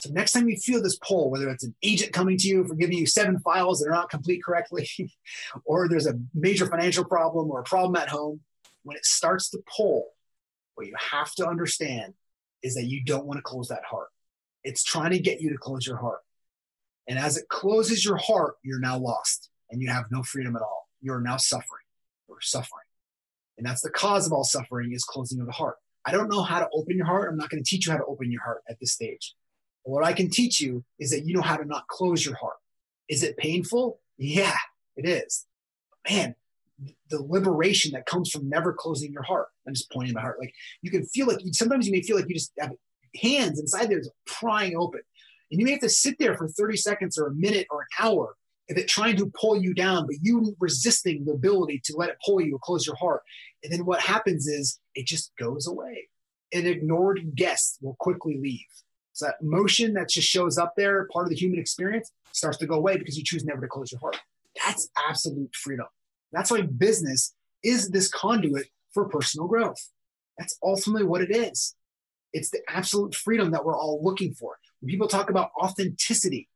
So 0.00 0.10
next 0.10 0.32
time 0.32 0.48
you 0.48 0.56
feel 0.56 0.80
this 0.80 0.98
pull, 0.98 1.30
whether 1.30 1.48
it's 1.48 1.64
an 1.64 1.74
agent 1.82 2.12
coming 2.12 2.38
to 2.38 2.48
you 2.48 2.64
for 2.64 2.76
giving 2.76 2.96
you 2.96 3.06
seven 3.06 3.40
files 3.40 3.80
that 3.80 3.88
are 3.88 3.94
not 3.94 4.10
complete 4.10 4.44
correctly, 4.44 4.88
or 5.64 5.88
there's 5.88 6.06
a 6.06 6.18
major 6.34 6.66
financial 6.66 7.04
problem 7.04 7.50
or 7.50 7.60
a 7.60 7.64
problem 7.64 7.96
at 7.96 8.08
home, 8.08 8.40
when 8.84 8.96
it 8.96 9.04
starts 9.04 9.50
to 9.50 9.58
pull, 9.76 10.06
what 10.78 10.86
you 10.86 10.94
have 11.10 11.34
to 11.34 11.46
understand 11.46 12.14
is 12.62 12.74
that 12.76 12.84
you 12.84 13.02
don't 13.04 13.26
want 13.26 13.38
to 13.38 13.42
close 13.42 13.68
that 13.68 13.82
heart. 13.84 14.08
It's 14.62 14.84
trying 14.84 15.10
to 15.10 15.18
get 15.18 15.40
you 15.40 15.50
to 15.50 15.58
close 15.58 15.84
your 15.84 15.96
heart. 15.96 16.20
And 17.08 17.18
as 17.18 17.36
it 17.36 17.48
closes 17.48 18.04
your 18.04 18.16
heart, 18.16 18.54
you're 18.62 18.78
now 18.78 18.96
lost 18.96 19.50
and 19.70 19.82
you 19.82 19.88
have 19.88 20.04
no 20.10 20.22
freedom 20.22 20.54
at 20.54 20.62
all. 20.62 20.88
You're 21.00 21.20
now 21.20 21.36
suffering. 21.36 21.82
You're 22.28 22.40
suffering. 22.40 22.84
And 23.56 23.66
that's 23.66 23.82
the 23.82 23.90
cause 23.90 24.26
of 24.26 24.32
all 24.32 24.44
suffering 24.44 24.92
is 24.92 25.02
closing 25.02 25.40
of 25.40 25.46
the 25.46 25.52
heart. 25.52 25.76
I 26.04 26.12
don't 26.12 26.28
know 26.28 26.42
how 26.42 26.60
to 26.60 26.68
open 26.72 26.96
your 26.96 27.06
heart. 27.06 27.28
I'm 27.28 27.36
not 27.36 27.50
going 27.50 27.62
to 27.62 27.68
teach 27.68 27.86
you 27.86 27.92
how 27.92 27.98
to 27.98 28.04
open 28.04 28.30
your 28.30 28.42
heart 28.42 28.62
at 28.68 28.78
this 28.78 28.92
stage. 28.92 29.34
But 29.84 29.90
what 29.90 30.04
I 30.04 30.12
can 30.12 30.30
teach 30.30 30.60
you 30.60 30.84
is 31.00 31.10
that 31.10 31.26
you 31.26 31.34
know 31.34 31.42
how 31.42 31.56
to 31.56 31.64
not 31.64 31.88
close 31.88 32.24
your 32.24 32.36
heart. 32.36 32.56
Is 33.08 33.24
it 33.24 33.36
painful? 33.36 34.00
Yeah, 34.16 34.56
it 34.96 35.08
is. 35.08 35.44
But 35.90 36.12
man, 36.12 36.34
the 37.10 37.22
liberation 37.22 37.92
that 37.92 38.06
comes 38.06 38.30
from 38.30 38.48
never 38.48 38.72
closing 38.72 39.12
your 39.12 39.22
heart. 39.22 39.48
I'm 39.66 39.74
just 39.74 39.90
pointing 39.90 40.14
my 40.14 40.20
heart. 40.20 40.38
Like 40.40 40.52
you 40.82 40.90
can 40.90 41.04
feel 41.06 41.26
like 41.26 41.38
sometimes 41.52 41.86
you 41.86 41.92
may 41.92 42.02
feel 42.02 42.16
like 42.16 42.28
you 42.28 42.34
just 42.34 42.52
have 42.58 42.72
hands 43.20 43.58
inside 43.58 43.88
there 43.88 44.02
prying 44.26 44.76
open. 44.76 45.00
And 45.50 45.58
you 45.58 45.64
may 45.66 45.72
have 45.72 45.80
to 45.80 45.88
sit 45.88 46.16
there 46.18 46.36
for 46.36 46.46
30 46.46 46.76
seconds 46.76 47.18
or 47.18 47.28
a 47.28 47.34
minute 47.34 47.66
or 47.70 47.80
an 47.80 47.86
hour 47.98 48.34
if 48.68 48.76
it 48.76 48.86
trying 48.86 49.16
to 49.16 49.32
pull 49.40 49.60
you 49.60 49.72
down, 49.74 50.06
but 50.06 50.16
you 50.20 50.54
resisting 50.60 51.24
the 51.24 51.32
ability 51.32 51.80
to 51.84 51.96
let 51.96 52.10
it 52.10 52.18
pull 52.24 52.40
you 52.40 52.56
or 52.56 52.58
close 52.58 52.86
your 52.86 52.96
heart. 52.96 53.22
And 53.64 53.72
then 53.72 53.86
what 53.86 54.00
happens 54.00 54.46
is 54.46 54.78
it 54.94 55.06
just 55.06 55.32
goes 55.38 55.66
away. 55.66 56.08
An 56.52 56.66
ignored 56.66 57.34
guest 57.34 57.78
will 57.80 57.96
quickly 57.98 58.38
leave. 58.38 58.66
So 59.14 59.26
that 59.26 59.42
motion 59.42 59.94
that 59.94 60.10
just 60.10 60.28
shows 60.28 60.58
up 60.58 60.74
there, 60.76 61.08
part 61.12 61.26
of 61.26 61.30
the 61.30 61.36
human 61.36 61.58
experience, 61.58 62.12
starts 62.32 62.58
to 62.58 62.66
go 62.66 62.74
away 62.74 62.98
because 62.98 63.16
you 63.16 63.24
choose 63.24 63.44
never 63.44 63.60
to 63.60 63.68
close 63.68 63.90
your 63.90 64.00
heart. 64.00 64.18
That's 64.64 64.88
absolute 65.08 65.54
freedom. 65.54 65.86
That's 66.32 66.50
why 66.50 66.62
business 66.62 67.34
is 67.62 67.90
this 67.90 68.08
conduit 68.08 68.66
for 68.92 69.08
personal 69.08 69.48
growth. 69.48 69.90
That's 70.38 70.58
ultimately 70.62 71.04
what 71.04 71.22
it 71.22 71.34
is. 71.34 71.74
It's 72.32 72.50
the 72.50 72.60
absolute 72.68 73.14
freedom 73.14 73.50
that 73.52 73.64
we're 73.64 73.76
all 73.76 74.00
looking 74.02 74.34
for. 74.34 74.58
When 74.80 74.90
people 74.90 75.08
talk 75.08 75.30
about 75.30 75.50
authenticity, 75.60 76.48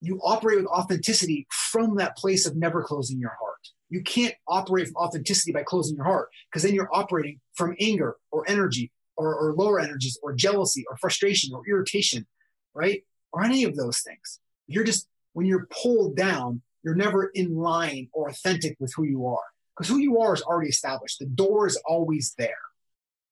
you 0.00 0.20
operate 0.22 0.58
with 0.58 0.66
authenticity 0.66 1.46
from 1.50 1.96
that 1.96 2.16
place 2.16 2.46
of 2.46 2.56
never 2.56 2.82
closing 2.82 3.18
your 3.18 3.36
heart. 3.40 3.68
You 3.88 4.02
can't 4.02 4.34
operate 4.46 4.86
from 4.86 4.96
authenticity 4.96 5.52
by 5.52 5.64
closing 5.64 5.96
your 5.96 6.04
heart 6.04 6.28
because 6.50 6.62
then 6.62 6.74
you're 6.74 6.94
operating 6.94 7.40
from 7.54 7.74
anger 7.80 8.16
or 8.30 8.48
energy 8.48 8.92
or, 9.16 9.34
or 9.34 9.54
lower 9.54 9.80
energies 9.80 10.18
or 10.22 10.32
jealousy 10.32 10.84
or 10.88 10.96
frustration 10.96 11.54
or 11.54 11.62
irritation, 11.68 12.26
right? 12.72 13.02
Or 13.32 13.42
any 13.42 13.64
of 13.64 13.76
those 13.76 14.00
things. 14.00 14.40
You're 14.66 14.84
just, 14.84 15.08
when 15.32 15.46
you're 15.46 15.66
pulled 15.70 16.16
down, 16.16 16.62
you're 16.82 16.94
never 16.94 17.26
in 17.34 17.56
line 17.56 18.08
or 18.12 18.28
authentic 18.28 18.76
with 18.80 18.92
who 18.96 19.04
you 19.04 19.26
are 19.26 19.44
because 19.76 19.88
who 19.88 19.98
you 19.98 20.20
are 20.20 20.34
is 20.34 20.42
already 20.42 20.68
established. 20.68 21.18
The 21.18 21.26
door 21.26 21.66
is 21.66 21.80
always 21.86 22.34
there, 22.38 22.58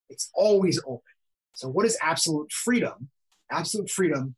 it's 0.09 0.29
always 0.33 0.79
open. 0.85 1.01
So, 1.53 1.67
what 1.67 1.85
is 1.85 1.97
absolute 2.01 2.51
freedom? 2.51 3.09
Absolute 3.51 3.89
freedom 3.89 4.35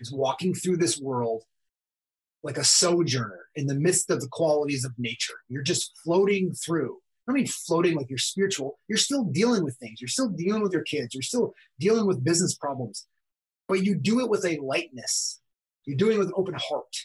is 0.00 0.12
walking 0.12 0.54
through 0.54 0.78
this 0.78 0.98
world 0.98 1.44
like 2.42 2.56
a 2.56 2.64
sojourner 2.64 3.46
in 3.54 3.66
the 3.66 3.74
midst 3.74 4.10
of 4.10 4.20
the 4.20 4.28
qualities 4.28 4.84
of 4.84 4.92
nature. 4.98 5.34
You're 5.48 5.62
just 5.62 5.92
floating 6.02 6.52
through. 6.52 6.98
I 7.28 7.32
mean 7.32 7.46
floating 7.46 7.96
like 7.96 8.08
you're 8.08 8.18
spiritual. 8.18 8.78
You're 8.88 8.98
still 8.98 9.24
dealing 9.24 9.62
with 9.62 9.76
things. 9.76 10.00
You're 10.00 10.08
still 10.08 10.28
dealing 10.28 10.62
with 10.62 10.72
your 10.72 10.82
kids. 10.82 11.14
You're 11.14 11.22
still 11.22 11.54
dealing 11.78 12.06
with 12.06 12.24
business 12.24 12.54
problems. 12.54 13.06
But 13.68 13.84
you 13.84 13.94
do 13.94 14.20
it 14.20 14.28
with 14.28 14.44
a 14.44 14.58
lightness. 14.58 15.40
You're 15.84 15.96
doing 15.96 16.16
it 16.16 16.18
with 16.18 16.28
an 16.28 16.34
open 16.36 16.54
heart. 16.54 16.96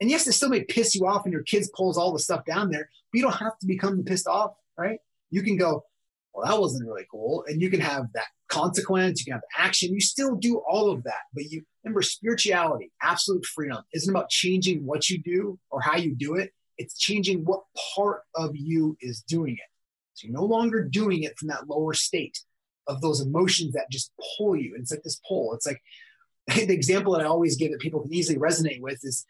And 0.00 0.08
yes, 0.10 0.26
it 0.26 0.32
still 0.32 0.48
may 0.48 0.64
piss 0.64 0.94
you 0.94 1.06
off 1.06 1.24
and 1.24 1.32
your 1.32 1.42
kids 1.42 1.70
pulls 1.74 1.98
all 1.98 2.12
the 2.12 2.18
stuff 2.18 2.44
down 2.44 2.70
there, 2.70 2.88
but 3.12 3.18
you 3.18 3.22
don't 3.22 3.32
have 3.32 3.58
to 3.58 3.66
become 3.66 4.04
pissed 4.04 4.28
off, 4.28 4.52
right? 4.76 5.00
You 5.30 5.42
can 5.42 5.56
go, 5.56 5.84
well, 6.32 6.46
that 6.46 6.60
wasn't 6.60 6.86
really 6.86 7.06
cool. 7.10 7.44
And 7.48 7.60
you 7.60 7.68
can 7.68 7.80
have 7.80 8.06
that 8.14 8.26
consequence, 8.48 9.20
you 9.20 9.24
can 9.24 9.40
have 9.40 9.42
action. 9.56 9.92
You 9.92 10.00
still 10.00 10.36
do 10.36 10.62
all 10.68 10.90
of 10.90 11.02
that. 11.04 11.22
But 11.34 11.44
you 11.44 11.62
remember 11.82 12.02
spirituality, 12.02 12.92
absolute 13.02 13.44
freedom 13.44 13.82
isn't 13.92 14.10
about 14.10 14.30
changing 14.30 14.86
what 14.86 15.10
you 15.10 15.20
do 15.20 15.58
or 15.70 15.80
how 15.80 15.96
you 15.96 16.14
do 16.14 16.36
it. 16.36 16.52
It's 16.76 16.96
changing 16.96 17.44
what 17.44 17.62
part 17.94 18.22
of 18.36 18.52
you 18.54 18.96
is 19.00 19.22
doing 19.22 19.54
it. 19.54 19.70
So 20.14 20.26
you're 20.26 20.36
no 20.36 20.44
longer 20.44 20.84
doing 20.84 21.24
it 21.24 21.36
from 21.38 21.48
that 21.48 21.68
lower 21.68 21.92
state 21.92 22.38
of 22.86 23.00
those 23.00 23.20
emotions 23.20 23.72
that 23.74 23.90
just 23.90 24.12
pull 24.36 24.56
you. 24.56 24.74
And 24.74 24.82
it's 24.82 24.90
like 24.90 25.02
this 25.02 25.20
pull. 25.26 25.54
It's 25.54 25.66
like 25.66 25.80
the 26.46 26.72
example 26.72 27.12
that 27.12 27.22
I 27.22 27.26
always 27.26 27.56
give 27.56 27.72
that 27.72 27.80
people 27.80 28.00
can 28.00 28.14
easily 28.14 28.38
resonate 28.38 28.80
with 28.80 29.00
is 29.02 29.26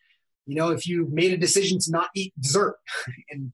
you 0.49 0.57
know, 0.57 0.71
if 0.71 0.87
you 0.87 1.07
made 1.13 1.33
a 1.33 1.37
decision 1.37 1.79
to 1.79 1.91
not 1.91 2.09
eat 2.17 2.33
dessert 2.41 2.77
and 3.31 3.53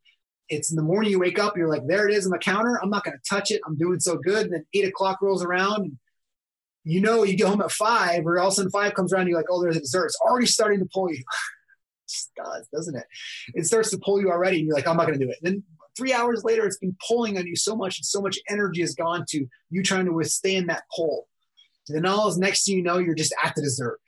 it's 0.49 0.71
in 0.71 0.77
the 0.77 0.83
morning 0.83 1.11
you 1.11 1.19
wake 1.19 1.39
up, 1.39 1.57
you're 1.57 1.69
like, 1.69 1.87
there 1.87 2.09
it 2.09 2.15
is 2.15 2.27
on 2.27 2.31
the 2.31 2.39
counter. 2.39 2.79
I'm 2.83 2.91
not 2.91 3.05
going 3.05 3.17
to 3.17 3.29
touch 3.29 3.51
it. 3.51 3.61
I'm 3.67 3.77
doing 3.77 4.01
so 4.01 4.17
good. 4.17 4.47
And 4.47 4.53
then 4.55 4.67
eight 4.75 4.87
o'clock 4.87 5.21
rolls 5.23 5.45
around 5.45 5.99
you 6.85 7.01
know, 7.01 7.25
you 7.25 7.37
get 7.37 7.49
home 7.49 7.63
at 7.63 7.73
five 7.73 8.27
or 8.27 8.39
all 8.39 8.49
of 8.49 8.53
a 8.53 8.57
sudden 8.57 8.71
five 8.71 8.95
comes 8.95 9.13
around. 9.13 9.27
you're 9.27 9.39
like, 9.39 9.47
oh, 9.51 9.63
there's 9.63 9.77
a 9.77 9.81
dessert. 9.81 10.07
It's 10.07 10.21
already 10.21 10.47
starting 10.47 10.81
to 10.81 10.89
pull 10.93 11.11
you. 11.11 11.17
it 12.09 12.27
does, 12.37 12.69
doesn't 12.73 12.95
it? 12.95 13.07
It 13.55 13.65
starts 13.65 13.91
to 13.91 13.99
pull 13.99 14.21
you 14.21 14.31
already. 14.31 14.59
And 14.59 14.67
you're 14.67 14.77
like, 14.77 14.87
I'm 14.87 14.97
not 14.97 15.07
going 15.07 15.19
to 15.19 15.25
do 15.25 15.31
it. 15.31 15.39
And 15.43 15.55
then 15.55 15.63
three 15.97 16.13
hours 16.13 16.45
later, 16.45 16.67
it's 16.67 16.77
been 16.77 16.97
pulling 17.09 17.39
on 17.39 17.47
you 17.47 17.57
so 17.57 17.75
much 17.75 17.99
and 17.99 18.05
so 18.05 18.21
much 18.21 18.39
energy 18.51 18.83
has 18.83 18.95
gone 18.95 19.25
to 19.31 19.47
you 19.71 19.83
trying 19.83 20.05
to 20.05 20.13
withstand 20.13 20.69
that 20.69 20.85
pull. 20.95 21.27
And 21.89 21.97
then 21.97 22.07
all 22.07 22.29
is 22.29 22.39
next 22.39 22.67
thing 22.67 22.77
you 22.77 22.83
know, 22.83 22.99
you're 22.99 23.15
just 23.15 23.35
at 23.43 23.55
the 23.55 23.63
dessert. 23.63 23.99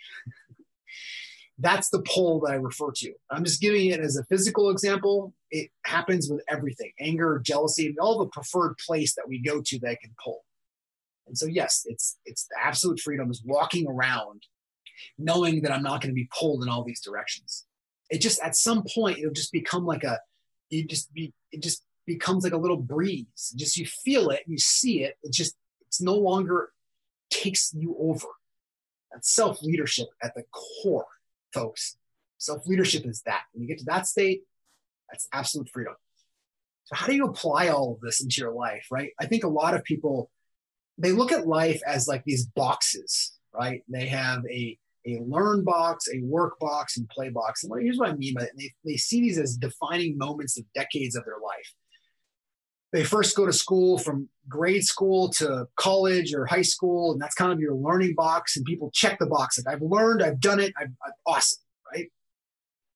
That's 1.58 1.88
the 1.88 2.02
pull 2.02 2.40
that 2.40 2.52
I 2.52 2.56
refer 2.56 2.92
to. 2.96 3.12
I'm 3.30 3.44
just 3.44 3.62
giving 3.62 3.86
it 3.86 4.00
as 4.00 4.16
a 4.16 4.24
physical 4.24 4.70
example. 4.70 5.32
It 5.50 5.70
happens 5.86 6.28
with 6.30 6.42
everything 6.48 6.92
anger, 7.00 7.40
jealousy, 7.42 7.86
and 7.86 7.98
all 7.98 8.18
the 8.18 8.26
preferred 8.26 8.76
place 8.86 9.14
that 9.14 9.26
we 9.26 9.38
go 9.38 9.62
to 9.62 9.78
that 9.80 10.00
can 10.00 10.14
pull. 10.22 10.44
And 11.26 11.36
so, 11.36 11.46
yes, 11.46 11.86
it's 11.86 12.18
it's 12.26 12.46
the 12.46 12.56
absolute 12.62 13.00
freedom 13.00 13.30
is 13.30 13.42
walking 13.44 13.86
around 13.88 14.42
knowing 15.18 15.62
that 15.62 15.72
I'm 15.72 15.82
not 15.82 16.00
going 16.00 16.10
to 16.10 16.14
be 16.14 16.28
pulled 16.38 16.62
in 16.62 16.68
all 16.68 16.84
these 16.84 17.00
directions. 17.00 17.64
It 18.10 18.20
just 18.20 18.40
at 18.42 18.56
some 18.56 18.84
point 18.94 19.18
it'll 19.18 19.32
just 19.32 19.52
become 19.52 19.84
like 19.84 20.04
a 20.04 20.20
you 20.70 20.86
just 20.86 21.12
be 21.12 21.32
it 21.52 21.62
just 21.62 21.84
becomes 22.06 22.44
like 22.44 22.52
a 22.52 22.58
little 22.58 22.76
breeze. 22.76 23.52
Just 23.56 23.76
you 23.76 23.86
feel 23.86 24.30
it, 24.30 24.42
you 24.46 24.58
see 24.58 25.02
it. 25.02 25.16
It 25.22 25.32
just 25.32 25.56
it's 25.86 26.00
no 26.00 26.14
longer 26.14 26.70
takes 27.30 27.72
you 27.74 27.96
over. 27.98 28.28
That's 29.12 29.34
self 29.34 29.62
leadership 29.62 30.08
at 30.22 30.34
the 30.34 30.44
core 30.82 31.06
folks. 31.56 31.96
Self 32.38 32.66
leadership 32.66 33.06
is 33.06 33.22
that. 33.26 33.42
When 33.52 33.62
you 33.62 33.68
get 33.68 33.78
to 33.78 33.84
that 33.86 34.06
state, 34.06 34.42
that's 35.10 35.28
absolute 35.32 35.68
freedom. 35.72 35.94
So, 36.84 36.96
how 36.96 37.06
do 37.06 37.14
you 37.14 37.26
apply 37.26 37.68
all 37.68 37.94
of 37.94 38.00
this 38.00 38.22
into 38.22 38.40
your 38.40 38.52
life, 38.52 38.86
right? 38.90 39.10
I 39.20 39.26
think 39.26 39.44
a 39.44 39.48
lot 39.48 39.74
of 39.74 39.82
people 39.84 40.30
they 40.98 41.12
look 41.12 41.32
at 41.32 41.46
life 41.46 41.80
as 41.86 42.08
like 42.08 42.24
these 42.24 42.46
boxes, 42.46 43.32
right? 43.54 43.82
They 43.88 44.06
have 44.06 44.42
a 44.50 44.78
a 45.06 45.20
learn 45.24 45.62
box, 45.62 46.08
a 46.12 46.20
work 46.22 46.58
box, 46.58 46.96
and 46.96 47.08
play 47.08 47.28
box. 47.28 47.62
And 47.62 47.72
here's 47.80 47.96
what 47.96 48.08
I 48.08 48.16
mean 48.16 48.34
by 48.34 48.42
it. 48.42 48.50
They, 48.58 48.72
they 48.84 48.96
see 48.96 49.20
these 49.20 49.38
as 49.38 49.56
defining 49.56 50.18
moments 50.18 50.58
of 50.58 50.64
decades 50.74 51.14
of 51.14 51.24
their 51.24 51.38
life. 51.42 51.72
They 52.92 53.04
first 53.04 53.36
go 53.36 53.46
to 53.46 53.52
school 53.52 53.98
from 53.98 54.28
grade 54.48 54.84
school 54.84 55.28
to 55.30 55.66
college 55.76 56.32
or 56.32 56.46
high 56.46 56.62
school, 56.62 57.12
and 57.12 57.20
that's 57.20 57.34
kind 57.34 57.52
of 57.52 57.60
your 57.60 57.74
learning 57.74 58.14
box. 58.14 58.56
And 58.56 58.64
people 58.64 58.90
check 58.92 59.18
the 59.18 59.26
box 59.26 59.58
like 59.58 59.74
I've 59.74 59.82
learned, 59.82 60.22
I've 60.22 60.40
done 60.40 60.60
it, 60.60 60.72
I've, 60.78 60.90
I'm 61.04 61.12
awesome, 61.26 61.62
right? 61.92 62.06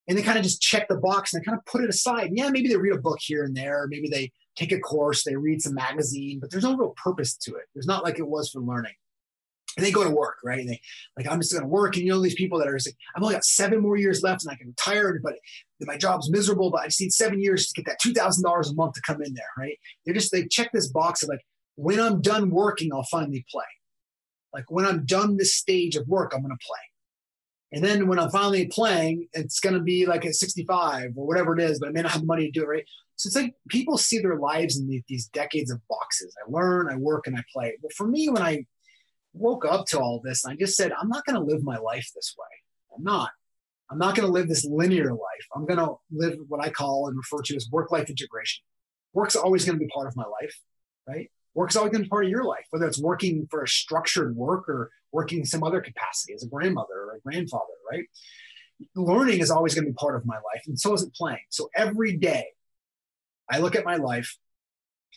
And 0.09 0.16
they 0.16 0.22
kind 0.22 0.38
of 0.38 0.45
just 0.45 0.62
check 0.62 0.88
the 0.88 0.97
box 0.97 1.32
and 1.32 1.41
they 1.41 1.45
kind 1.45 1.59
of 1.59 1.64
put 1.66 1.82
it 1.82 1.91
aside. 1.91 2.28
And 2.28 2.38
yeah, 2.38 2.51
maybe 2.51 2.68
they 2.68 2.76
read 2.76 2.95
a 2.95 3.01
book 3.01 3.18
here 3.20 3.45
and 3.45 3.57
there, 3.57 3.86
maybe 3.88 4.09
they 4.09 4.32
take 4.57 4.72
a 4.72 4.78
course, 4.78 5.24
they 5.24 5.36
read 5.36 5.62
some 5.62 5.74
magazine, 5.74 6.38
but 6.41 6.51
there's 6.51 6.64
no 6.64 6.76
real 6.76 6.95
purpose 6.97 7.36
to 7.36 7.55
it. 7.57 7.64
There's 7.74 7.86
not 7.86 8.05
like 8.05 8.18
it 8.18 8.26
was 8.26 8.51
for 8.51 8.61
learning. 8.61 8.95
And 9.80 9.86
they 9.86 9.92
go 9.92 10.04
to 10.04 10.10
work, 10.10 10.36
right? 10.44 10.60
And 10.60 10.68
they 10.68 10.78
like, 11.16 11.26
I'm 11.26 11.40
just 11.40 11.52
going 11.52 11.62
to 11.62 11.68
work. 11.68 11.96
And 11.96 12.04
you 12.04 12.12
know, 12.12 12.20
these 12.20 12.34
people 12.34 12.58
that 12.58 12.68
are 12.68 12.74
like, 12.74 12.94
I've 13.16 13.22
only 13.22 13.34
got 13.34 13.46
seven 13.46 13.80
more 13.80 13.96
years 13.96 14.22
left 14.22 14.44
and 14.44 14.52
I 14.52 14.56
can 14.56 14.68
retire, 14.68 15.18
but 15.22 15.36
my 15.80 15.96
job's 15.96 16.30
miserable, 16.30 16.70
but 16.70 16.82
I 16.82 16.88
just 16.88 17.00
need 17.00 17.14
seven 17.14 17.40
years 17.40 17.68
to 17.72 17.82
get 17.82 17.90
that 17.90 18.00
$2,000 18.04 18.70
a 18.70 18.74
month 18.74 18.92
to 18.92 19.00
come 19.00 19.22
in 19.22 19.32
there, 19.32 19.46
right? 19.56 19.78
They're 20.04 20.12
just, 20.12 20.32
they 20.32 20.46
check 20.48 20.70
this 20.70 20.88
box 20.88 21.22
of 21.22 21.30
like, 21.30 21.40
when 21.76 21.98
I'm 21.98 22.20
done 22.20 22.50
working, 22.50 22.92
I'll 22.92 23.04
finally 23.04 23.46
play. 23.50 23.64
Like 24.52 24.70
when 24.70 24.84
I'm 24.84 25.06
done 25.06 25.38
this 25.38 25.54
stage 25.54 25.96
of 25.96 26.06
work, 26.08 26.32
I'm 26.34 26.42
going 26.42 26.54
to 26.54 26.66
play. 26.66 26.78
And 27.72 27.82
then 27.82 28.06
when 28.06 28.18
I'm 28.18 28.30
finally 28.30 28.66
playing, 28.66 29.28
it's 29.32 29.60
going 29.60 29.76
to 29.76 29.80
be 29.80 30.04
like 30.04 30.26
at 30.26 30.34
65 30.34 31.12
or 31.16 31.26
whatever 31.26 31.56
it 31.56 31.62
is, 31.62 31.78
but 31.78 31.88
I 31.88 31.92
may 31.92 32.02
not 32.02 32.10
have 32.10 32.20
the 32.20 32.26
money 32.26 32.46
to 32.46 32.50
do 32.50 32.64
it, 32.64 32.68
right? 32.68 32.84
So 33.16 33.28
it's 33.28 33.36
like 33.36 33.54
people 33.68 33.96
see 33.96 34.18
their 34.18 34.36
lives 34.36 34.78
in 34.78 35.02
these 35.06 35.28
decades 35.28 35.70
of 35.70 35.80
boxes. 35.88 36.34
I 36.36 36.50
learn, 36.50 36.88
I 36.90 36.96
work, 36.96 37.26
and 37.26 37.36
I 37.36 37.44
play. 37.52 37.76
But 37.80 37.92
for 37.92 38.06
me, 38.06 38.28
when 38.28 38.42
I 38.42 38.64
woke 39.32 39.64
up 39.64 39.86
to 39.86 40.00
all 40.00 40.20
this, 40.22 40.44
and 40.44 40.52
I 40.52 40.56
just 40.56 40.76
said, 40.76 40.92
I'm 40.92 41.08
not 41.08 41.24
going 41.24 41.36
to 41.36 41.44
live 41.44 41.62
my 41.62 41.78
life 41.78 42.10
this 42.14 42.34
way. 42.38 42.96
I'm 42.96 43.04
not. 43.04 43.30
I'm 43.90 43.98
not 43.98 44.14
going 44.14 44.26
to 44.26 44.32
live 44.32 44.48
this 44.48 44.64
linear 44.64 45.12
life. 45.12 45.46
I'm 45.54 45.66
going 45.66 45.78
to 45.78 45.94
live 46.12 46.38
what 46.48 46.64
I 46.64 46.70
call 46.70 47.08
and 47.08 47.16
refer 47.16 47.42
to 47.42 47.56
as 47.56 47.68
work 47.70 47.90
life 47.90 48.08
integration. 48.08 48.62
Work's 49.12 49.34
always 49.34 49.64
going 49.64 49.78
to 49.78 49.84
be 49.84 49.90
part 49.92 50.06
of 50.06 50.16
my 50.16 50.24
life, 50.24 50.60
right? 51.08 51.28
Work's 51.54 51.74
always 51.74 51.90
going 51.90 52.02
to 52.02 52.06
be 52.06 52.10
part 52.10 52.24
of 52.24 52.30
your 52.30 52.44
life, 52.44 52.66
whether 52.70 52.86
it's 52.86 53.00
working 53.00 53.48
for 53.50 53.64
a 53.64 53.68
structured 53.68 54.36
work 54.36 54.68
or 54.68 54.90
working 55.10 55.40
in 55.40 55.44
some 55.44 55.64
other 55.64 55.80
capacity 55.80 56.32
as 56.34 56.44
a 56.44 56.48
grandmother 56.48 56.94
or 56.94 57.16
a 57.16 57.20
grandfather, 57.20 57.64
right? 57.90 58.04
Learning 58.94 59.40
is 59.40 59.50
always 59.50 59.74
going 59.74 59.84
to 59.84 59.90
be 59.90 59.96
part 59.96 60.14
of 60.14 60.24
my 60.24 60.36
life, 60.36 60.62
and 60.66 60.78
so 60.78 60.94
is 60.94 61.02
it 61.02 61.12
playing. 61.14 61.40
So 61.50 61.68
every 61.74 62.16
day, 62.16 62.46
I 63.50 63.58
look 63.58 63.74
at 63.74 63.84
my 63.84 63.96
life 63.96 64.38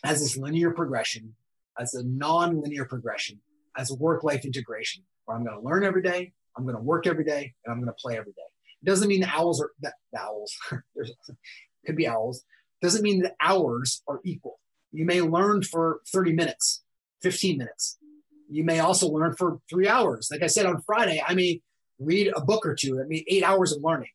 as 0.04 0.20
this 0.20 0.36
linear 0.36 0.72
progression, 0.72 1.34
as 1.78 1.94
a 1.94 2.02
non 2.02 2.60
linear 2.60 2.84
progression, 2.84 3.40
as 3.76 3.90
a 3.90 3.94
work 3.94 4.24
life 4.24 4.44
integration, 4.44 5.02
where 5.24 5.36
I'm 5.36 5.44
going 5.44 5.56
to 5.56 5.66
learn 5.66 5.84
every 5.84 6.02
day, 6.02 6.32
I'm 6.56 6.64
going 6.64 6.76
to 6.76 6.82
work 6.82 7.06
every 7.06 7.24
day, 7.24 7.54
and 7.64 7.72
I'm 7.72 7.80
going 7.80 7.92
to 7.92 8.00
play 8.00 8.16
every 8.16 8.32
day. 8.32 8.42
It 8.82 8.86
doesn't 8.86 9.08
mean 9.08 9.20
the 9.20 9.34
owls 9.34 9.60
are 9.60 9.70
that 9.80 9.94
the 10.12 10.20
owls. 10.20 10.56
could 11.86 11.96
be 11.96 12.08
owls. 12.08 12.44
Doesn't 12.82 13.02
mean 13.02 13.22
the 13.22 13.34
hours 13.40 14.02
are 14.08 14.20
equal. 14.24 14.58
You 14.92 15.04
may 15.04 15.20
learn 15.20 15.62
for 15.62 16.00
30 16.12 16.32
minutes, 16.32 16.82
15 17.22 17.58
minutes. 17.58 17.98
You 18.50 18.64
may 18.64 18.80
also 18.80 19.08
learn 19.08 19.34
for 19.36 19.58
three 19.70 19.88
hours. 19.88 20.28
Like 20.30 20.42
I 20.42 20.46
said 20.46 20.66
on 20.66 20.82
Friday, 20.82 21.22
I 21.26 21.34
may 21.34 21.60
read 21.98 22.32
a 22.34 22.40
book 22.40 22.66
or 22.66 22.74
two. 22.74 23.00
I 23.00 23.04
mean, 23.04 23.24
eight 23.26 23.42
hours 23.42 23.72
of 23.72 23.82
learning. 23.82 24.10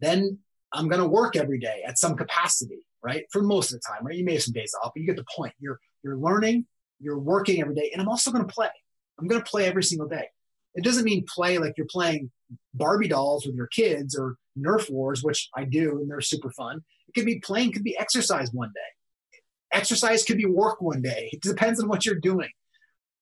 Then 0.00 0.38
I'm 0.72 0.88
going 0.88 1.00
to 1.00 1.08
work 1.08 1.36
every 1.36 1.58
day 1.58 1.82
at 1.86 1.98
some 1.98 2.16
capacity, 2.16 2.84
right? 3.02 3.24
For 3.30 3.42
most 3.42 3.72
of 3.72 3.80
the 3.80 3.84
time, 3.88 4.04
right? 4.04 4.16
You 4.16 4.24
may 4.24 4.34
have 4.34 4.42
some 4.42 4.52
days 4.52 4.74
off, 4.82 4.92
but 4.94 5.00
you 5.00 5.06
get 5.06 5.16
the 5.16 5.24
point. 5.34 5.54
You're 5.58 5.78
you're 6.02 6.16
learning, 6.16 6.66
you're 7.00 7.18
working 7.18 7.60
every 7.60 7.74
day, 7.74 7.90
and 7.92 8.00
I'm 8.00 8.08
also 8.08 8.30
going 8.30 8.46
to 8.46 8.52
play. 8.52 8.70
I'm 9.18 9.28
going 9.28 9.42
to 9.42 9.50
play 9.50 9.66
every 9.66 9.82
single 9.82 10.08
day. 10.08 10.28
It 10.74 10.84
doesn't 10.84 11.04
mean 11.04 11.24
play 11.32 11.58
like 11.58 11.74
you're 11.76 11.86
playing 11.88 12.30
Barbie 12.74 13.08
dolls 13.08 13.46
with 13.46 13.54
your 13.54 13.68
kids 13.68 14.18
or 14.18 14.36
Nerf 14.58 14.90
wars, 14.90 15.22
which 15.22 15.48
I 15.56 15.64
do, 15.64 15.98
and 16.00 16.10
they're 16.10 16.20
super 16.20 16.50
fun. 16.50 16.80
It 17.08 17.14
could 17.14 17.26
be 17.26 17.38
playing, 17.38 17.72
could 17.72 17.84
be 17.84 17.96
exercise 17.98 18.50
one 18.52 18.72
day. 18.74 19.38
Exercise 19.78 20.24
could 20.24 20.36
be 20.36 20.46
work 20.46 20.80
one 20.80 21.02
day. 21.02 21.30
It 21.32 21.42
depends 21.42 21.80
on 21.80 21.88
what 21.88 22.04
you're 22.04 22.16
doing. 22.16 22.50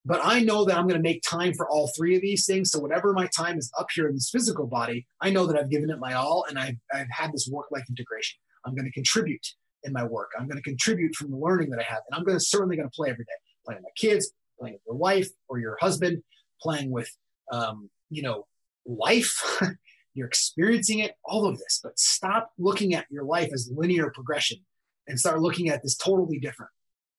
But 0.04 0.20
I 0.24 0.40
know 0.40 0.64
that 0.64 0.76
I'm 0.76 0.88
going 0.88 1.00
to 1.00 1.08
make 1.08 1.22
time 1.22 1.54
for 1.54 1.70
all 1.70 1.90
three 1.96 2.16
of 2.16 2.22
these 2.22 2.44
things. 2.44 2.70
So 2.70 2.80
whatever 2.80 3.12
my 3.12 3.28
time 3.36 3.56
is 3.56 3.70
up 3.78 3.86
here 3.94 4.08
in 4.08 4.14
this 4.14 4.30
physical 4.30 4.66
body, 4.66 5.06
I 5.20 5.30
know 5.30 5.46
that 5.46 5.56
I've 5.56 5.70
given 5.70 5.90
it 5.90 6.00
my 6.00 6.14
all 6.14 6.44
and 6.48 6.58
I've, 6.58 6.76
I've 6.92 7.06
had 7.10 7.32
this 7.32 7.48
work 7.50 7.66
life 7.70 7.84
integration. 7.88 8.38
I'm 8.64 8.74
going 8.74 8.84
to 8.84 8.92
contribute 8.92 9.46
in 9.84 9.92
my 9.92 10.04
work. 10.04 10.30
I'm 10.38 10.46
going 10.46 10.56
to 10.56 10.62
contribute 10.62 11.14
from 11.14 11.30
the 11.30 11.36
learning 11.36 11.70
that 11.70 11.80
I 11.80 11.84
have. 11.84 12.02
And 12.10 12.18
I'm 12.18 12.24
going 12.24 12.36
to 12.36 12.44
certainly 12.44 12.76
going 12.76 12.88
to 12.88 12.94
play 12.94 13.10
every 13.10 13.24
day, 13.24 13.32
playing 13.64 13.82
with 13.82 13.94
kids, 13.96 14.32
playing 14.58 14.74
with 14.74 14.82
your 14.86 14.96
wife 14.96 15.28
or 15.48 15.58
your 15.58 15.76
husband, 15.80 16.22
playing 16.60 16.90
with, 16.90 17.10
um, 17.50 17.90
you 18.10 18.22
know, 18.22 18.46
life. 18.86 19.60
You're 20.14 20.28
experiencing 20.28 20.98
it, 20.98 21.12
all 21.24 21.46
of 21.46 21.58
this. 21.58 21.80
But 21.82 21.98
stop 21.98 22.50
looking 22.58 22.94
at 22.94 23.06
your 23.10 23.24
life 23.24 23.50
as 23.52 23.70
linear 23.74 24.10
progression 24.10 24.58
and 25.06 25.18
start 25.18 25.40
looking 25.40 25.70
at 25.70 25.82
this 25.82 25.96
totally 25.96 26.38
different. 26.38 26.70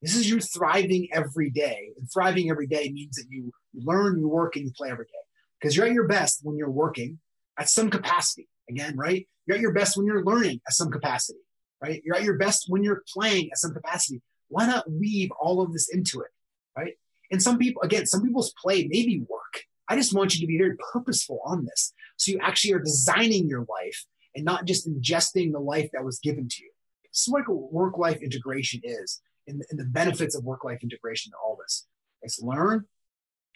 This 0.02 0.16
is 0.16 0.30
you 0.30 0.40
thriving 0.40 1.08
every 1.14 1.50
day. 1.50 1.92
And 1.98 2.08
thriving 2.12 2.50
every 2.50 2.68
day 2.68 2.92
means 2.92 3.16
that 3.16 3.26
you 3.30 3.52
learn, 3.74 4.20
you 4.20 4.28
work, 4.28 4.56
and 4.56 4.66
you 4.66 4.72
play 4.78 4.92
every 4.92 5.06
day. 5.06 5.12
Because 5.60 5.76
you're 5.76 5.86
at 5.86 5.94
your 5.94 6.08
best 6.08 6.42
when 6.44 6.58
you're 6.58 6.70
working 6.70 7.20
at 7.58 7.70
some 7.70 7.90
capacity. 7.90 8.48
Again, 8.70 8.96
right? 8.98 9.28
You're 9.46 9.56
at 9.56 9.62
your 9.62 9.74
best 9.74 9.98
when 9.98 10.06
you're 10.06 10.24
learning 10.24 10.62
at 10.68 10.74
some 10.74 10.92
capacity, 10.92 11.40
right? 11.82 12.02
You're 12.06 12.16
at 12.16 12.24
your 12.24 12.38
best 12.38 12.66
when 12.68 12.84
you're 12.84 13.04
playing 13.14 13.50
at 13.52 13.58
some 13.58 13.74
capacity. 13.74 14.22
Why 14.54 14.68
not 14.68 14.90
weave 14.90 15.32
all 15.40 15.62
of 15.62 15.74
this 15.74 15.90
into 15.90 16.22
it, 16.22 16.32
right? 16.78 16.94
And 17.32 17.42
some 17.42 17.58
people, 17.58 17.82
again, 17.82 18.06
some 18.06 18.22
people's 18.22 18.54
play 18.62 18.88
maybe 18.88 19.26
work. 19.28 19.64
I 19.90 19.96
just 19.96 20.14
want 20.14 20.36
you 20.36 20.42
to 20.42 20.48
be 20.48 20.58
very 20.58 20.76
purposeful 20.94 21.42
on 21.44 21.66
this. 21.66 21.94
So 22.18 22.32
you 22.32 22.40
actually 22.40 22.74
are 22.74 22.80
designing 22.80 23.50
your 23.50 23.66
life 23.68 24.06
and 24.36 24.46
not 24.46 24.66
just 24.66 24.88
ingesting 24.88 25.52
the 25.52 25.60
life 25.60 25.90
that 25.94 26.06
was 26.06 26.20
given 26.20 26.48
to 26.48 26.64
you. 26.64 26.72
This 27.12 27.28
is 27.28 27.34
what 27.34 27.48
work 27.50 27.98
life 27.98 28.22
integration 28.22 28.82
is 28.84 29.22
and, 29.48 29.64
and 29.72 29.80
the 29.80 29.86
benefits 29.86 30.36
of 30.36 30.44
work 30.44 30.64
life 30.64 30.80
integration 30.84 31.32
to 31.32 31.38
all 31.38 31.58
this. 31.60 31.88
It's 32.22 32.40
learn, 32.42 32.86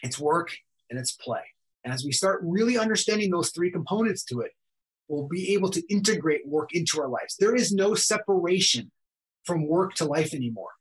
it's 0.02 0.20
work, 0.20 0.56
and 0.89 1.00
it's 1.00 1.14
play. 1.14 1.43
And 1.84 1.93
as 1.93 2.04
we 2.04 2.12
start 2.12 2.41
really 2.43 2.78
understanding 2.78 3.30
those 3.30 3.52
three 3.52 3.72
components 3.72 4.24
to 4.26 4.41
it, 4.41 4.52
we'll 5.08 5.28
be 5.28 5.54
able 5.54 5.70
to 5.70 5.82
integrate 5.88 6.48
work 6.48 6.74
into 6.74 7.00
our 7.00 7.08
lives. 7.08 7.36
There 7.39 7.56
is 7.56 7.72
no 7.72 7.95
separation 7.95 8.91
from 9.45 9.68
work 9.68 9.93
to 9.95 10.06
life 10.06 10.34
anymore. 10.34 10.72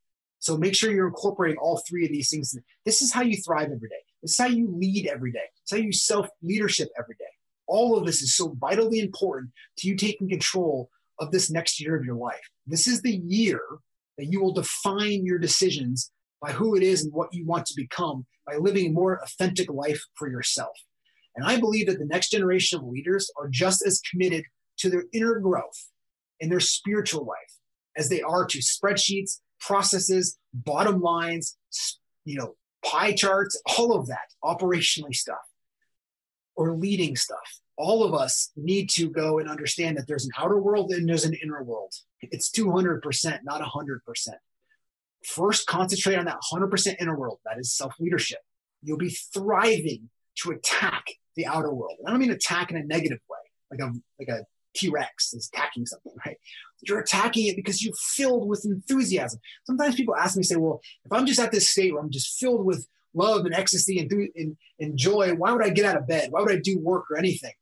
So 0.46 0.56
make 0.56 0.76
sure 0.76 0.92
you're 0.92 1.08
incorporating 1.08 1.58
all 1.58 1.82
three 1.88 2.04
of 2.04 2.12
these 2.12 2.30
things. 2.30 2.56
This 2.84 3.02
is 3.02 3.12
how 3.12 3.22
you 3.22 3.36
thrive 3.36 3.72
every 3.72 3.88
day. 3.88 3.96
This 4.22 4.30
is 4.30 4.38
how 4.38 4.46
you 4.46 4.72
lead 4.72 5.08
every 5.08 5.32
day. 5.32 5.40
It's 5.60 5.72
how 5.72 5.78
you 5.78 5.92
self 5.92 6.28
leadership 6.40 6.88
every 6.96 7.16
day. 7.18 7.24
All 7.66 7.98
of 7.98 8.06
this 8.06 8.22
is 8.22 8.36
so 8.36 8.54
vitally 8.56 9.00
important 9.00 9.50
to 9.78 9.88
you 9.88 9.96
taking 9.96 10.28
control 10.28 10.88
of 11.18 11.32
this 11.32 11.50
next 11.50 11.80
year 11.80 11.96
of 11.96 12.04
your 12.04 12.14
life. 12.14 12.48
This 12.64 12.86
is 12.86 13.02
the 13.02 13.16
year 13.26 13.60
that 14.18 14.26
you 14.26 14.40
will 14.40 14.52
define 14.52 15.26
your 15.26 15.40
decisions 15.40 16.12
by 16.40 16.52
who 16.52 16.76
it 16.76 16.84
is 16.84 17.02
and 17.02 17.12
what 17.12 17.34
you 17.34 17.44
want 17.44 17.66
to 17.66 17.74
become 17.74 18.24
by 18.46 18.54
living 18.54 18.86
a 18.86 18.92
more 18.92 19.20
authentic 19.24 19.68
life 19.68 20.00
for 20.14 20.30
yourself. 20.30 20.78
And 21.34 21.44
I 21.44 21.58
believe 21.58 21.88
that 21.88 21.98
the 21.98 22.06
next 22.06 22.30
generation 22.30 22.78
of 22.78 22.86
leaders 22.86 23.32
are 23.36 23.48
just 23.48 23.84
as 23.84 24.00
committed 24.08 24.44
to 24.78 24.90
their 24.90 25.06
inner 25.12 25.40
growth 25.40 25.88
and 26.40 26.52
their 26.52 26.60
spiritual 26.60 27.24
life 27.24 27.58
as 27.96 28.08
they 28.08 28.22
are 28.22 28.46
to 28.46 28.58
spreadsheets, 28.58 29.40
processes, 29.60 30.38
bottom 30.52 31.00
lines, 31.00 31.56
you 32.24 32.38
know, 32.38 32.54
pie 32.84 33.12
charts, 33.12 33.60
all 33.78 33.94
of 33.94 34.08
that 34.08 34.32
operationally 34.44 35.14
stuff 35.14 35.38
or 36.54 36.74
leading 36.76 37.16
stuff 37.16 37.60
all 37.76 38.02
of 38.02 38.14
us 38.14 38.50
need 38.56 38.88
to 38.90 39.08
go 39.08 39.38
and 39.38 39.48
understand 39.48 39.96
that 39.96 40.06
there's 40.06 40.24
an 40.24 40.32
outer 40.38 40.58
world 40.58 40.92
and 40.92 41.08
there's 41.08 41.24
an 41.24 41.34
inner 41.42 41.62
world. 41.62 41.92
It's 42.22 42.50
200%, 42.50 43.40
not 43.44 43.60
100%. 43.60 44.28
First, 45.24 45.66
concentrate 45.66 46.16
on 46.16 46.24
that 46.26 46.38
100% 46.52 46.96
inner 47.00 47.18
world. 47.18 47.38
That 47.44 47.58
is 47.58 47.74
self 47.74 47.94
leadership. 47.98 48.38
You'll 48.82 48.96
be 48.96 49.10
thriving 49.10 50.08
to 50.42 50.52
attack 50.52 51.06
the 51.34 51.46
outer 51.46 51.72
world. 51.72 51.96
I 52.06 52.10
don't 52.10 52.20
mean 52.20 52.30
attack 52.30 52.70
in 52.70 52.76
a 52.76 52.84
negative 52.84 53.18
way, 53.28 53.38
like 53.70 53.80
a 53.80 53.92
like 54.18 54.28
a 54.28 54.46
T-Rex 54.76 55.34
is 55.34 55.50
attacking 55.52 55.86
something, 55.86 56.12
right? 56.24 56.36
You're 56.82 57.00
attacking 57.00 57.46
it 57.46 57.56
because 57.56 57.82
you're 57.84 57.94
filled 57.94 58.48
with 58.48 58.64
enthusiasm. 58.64 59.40
Sometimes 59.64 59.96
people 59.96 60.14
ask 60.14 60.36
me, 60.36 60.42
say, 60.42 60.56
well, 60.56 60.80
if 61.04 61.12
I'm 61.12 61.26
just 61.26 61.40
at 61.40 61.50
this 61.50 61.68
state 61.68 61.92
where 61.92 62.02
I'm 62.02 62.10
just 62.10 62.38
filled 62.38 62.64
with 62.64 62.86
love 63.14 63.46
and 63.46 63.54
ecstasy 63.54 63.98
and, 63.98 64.12
and, 64.36 64.56
and 64.78 64.96
joy, 64.96 65.34
why 65.34 65.52
would 65.52 65.64
I 65.64 65.70
get 65.70 65.86
out 65.86 65.96
of 65.96 66.06
bed? 66.06 66.30
Why 66.30 66.42
would 66.42 66.52
I 66.52 66.60
do 66.60 66.78
work 66.78 67.10
or 67.10 67.16
anything? 67.16 67.52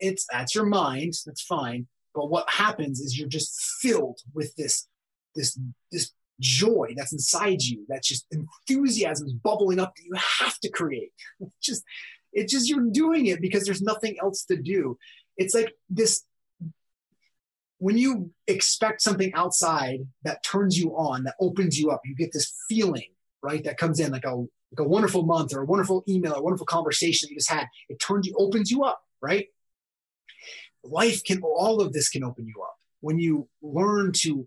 it's 0.00 0.26
that's 0.30 0.54
your 0.54 0.66
mind 0.66 1.14
that's 1.24 1.42
fine 1.42 1.86
but 2.14 2.30
what 2.30 2.48
happens 2.48 3.00
is 3.00 3.18
you're 3.18 3.28
just 3.28 3.54
filled 3.80 4.20
with 4.34 4.54
this 4.56 4.86
this 5.34 5.58
this 5.90 6.12
joy 6.40 6.92
that's 6.96 7.12
inside 7.12 7.62
you 7.62 7.84
that's 7.88 8.08
just 8.08 8.26
enthusiasm 8.32 9.26
is 9.26 9.32
bubbling 9.32 9.78
up 9.78 9.94
that 9.94 10.04
you 10.04 10.12
have 10.40 10.58
to 10.58 10.68
create 10.68 11.12
it's 11.40 11.52
just 11.62 11.84
it's 12.32 12.52
just 12.52 12.68
you're 12.68 12.90
doing 12.90 13.26
it 13.26 13.40
because 13.40 13.64
there's 13.64 13.82
nothing 13.82 14.16
else 14.20 14.44
to 14.44 14.56
do 14.56 14.98
it's 15.36 15.54
like 15.54 15.72
this 15.88 16.24
when 17.78 17.98
you 17.98 18.30
expect 18.46 19.02
something 19.02 19.32
outside 19.34 20.00
that 20.22 20.42
turns 20.44 20.78
you 20.78 20.90
on 20.96 21.24
that 21.24 21.34
opens 21.40 21.78
you 21.78 21.90
up 21.90 22.00
you 22.04 22.14
get 22.14 22.32
this 22.32 22.54
feeling 22.68 23.10
right 23.42 23.64
that 23.64 23.78
comes 23.78 24.00
in 24.00 24.12
like 24.12 24.24
a 24.24 24.34
like 24.34 24.80
a 24.80 24.88
wonderful 24.88 25.22
month 25.24 25.54
or 25.54 25.60
a 25.62 25.66
wonderful 25.66 26.02
email 26.08 26.32
or 26.32 26.38
a 26.38 26.42
wonderful 26.42 26.66
conversation 26.66 27.26
that 27.26 27.30
you 27.30 27.38
just 27.38 27.50
had 27.50 27.66
it 27.88 27.98
turns 27.98 28.26
you 28.26 28.34
opens 28.38 28.70
you 28.70 28.82
up 28.82 29.04
right? 29.24 29.46
Life 30.84 31.24
can 31.24 31.40
all 31.42 31.80
of 31.80 31.92
this 31.92 32.10
can 32.10 32.22
open 32.22 32.46
you 32.46 32.62
up 32.62 32.76
when 33.00 33.18
you 33.18 33.48
learn 33.62 34.12
to 34.16 34.46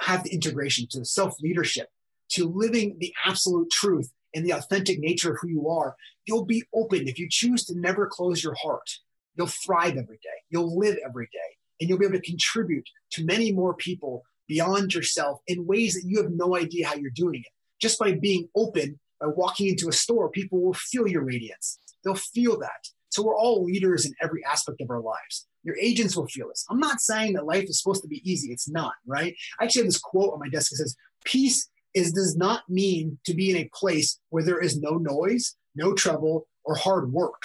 have 0.00 0.24
the 0.24 0.32
integration 0.32 0.86
to 0.90 1.04
self 1.04 1.36
leadership 1.40 1.88
to 2.30 2.48
living 2.48 2.96
the 2.98 3.12
absolute 3.26 3.70
truth 3.70 4.10
and 4.34 4.44
the 4.44 4.52
authentic 4.52 4.98
nature 4.98 5.32
of 5.32 5.38
who 5.40 5.48
you 5.48 5.68
are. 5.68 5.94
You'll 6.26 6.46
be 6.46 6.64
open. 6.74 7.06
If 7.06 7.18
you 7.18 7.28
choose 7.30 7.64
to 7.66 7.78
never 7.78 8.06
close 8.06 8.42
your 8.42 8.54
heart 8.54 8.90
you'll 9.36 9.48
thrive 9.48 9.96
every 9.96 10.18
day. 10.22 10.38
You'll 10.50 10.78
live 10.78 10.96
every 11.04 11.26
day 11.26 11.56
and 11.80 11.88
you'll 11.88 11.98
be 11.98 12.06
able 12.06 12.18
to 12.18 12.30
contribute 12.30 12.88
to 13.10 13.24
many 13.24 13.52
more 13.52 13.74
people 13.74 14.22
beyond 14.48 14.94
yourself 14.94 15.40
in 15.46 15.66
ways 15.66 15.94
that 15.94 16.08
you 16.08 16.22
have 16.22 16.30
no 16.30 16.56
idea 16.56 16.86
how 16.86 16.94
you're 16.94 17.10
doing 17.10 17.40
it 17.40 17.52
just 17.80 17.98
by 17.98 18.12
being 18.12 18.48
open 18.54 18.98
by 19.20 19.26
walking 19.26 19.68
into 19.68 19.88
a 19.88 19.92
store 19.92 20.28
people 20.30 20.60
will 20.60 20.74
feel 20.74 21.08
your 21.08 21.24
radiance 21.24 21.78
they'll 22.04 22.14
feel 22.14 22.58
that 22.58 22.88
so 23.08 23.22
we're 23.22 23.36
all 23.36 23.64
leaders 23.64 24.04
in 24.04 24.12
every 24.20 24.44
aspect 24.44 24.80
of 24.80 24.90
our 24.90 25.00
lives 25.00 25.46
your 25.64 25.76
agents 25.80 26.14
will 26.14 26.26
feel 26.26 26.48
this. 26.48 26.64
I'm 26.70 26.78
not 26.78 27.00
saying 27.00 27.32
that 27.32 27.46
life 27.46 27.64
is 27.64 27.80
supposed 27.80 28.02
to 28.02 28.08
be 28.08 28.22
easy. 28.30 28.52
It's 28.52 28.68
not, 28.68 28.92
right? 29.06 29.34
I 29.58 29.64
actually 29.64 29.80
have 29.80 29.88
this 29.88 29.98
quote 29.98 30.32
on 30.32 30.38
my 30.38 30.48
desk 30.48 30.70
that 30.70 30.76
says, 30.76 30.94
Peace 31.24 31.68
is 31.94 32.12
does 32.12 32.36
not 32.36 32.68
mean 32.68 33.18
to 33.24 33.34
be 33.34 33.50
in 33.50 33.56
a 33.56 33.70
place 33.72 34.20
where 34.28 34.44
there 34.44 34.60
is 34.60 34.78
no 34.78 34.98
noise, 34.98 35.56
no 35.74 35.94
trouble, 35.94 36.46
or 36.64 36.74
hard 36.74 37.12
work. 37.12 37.42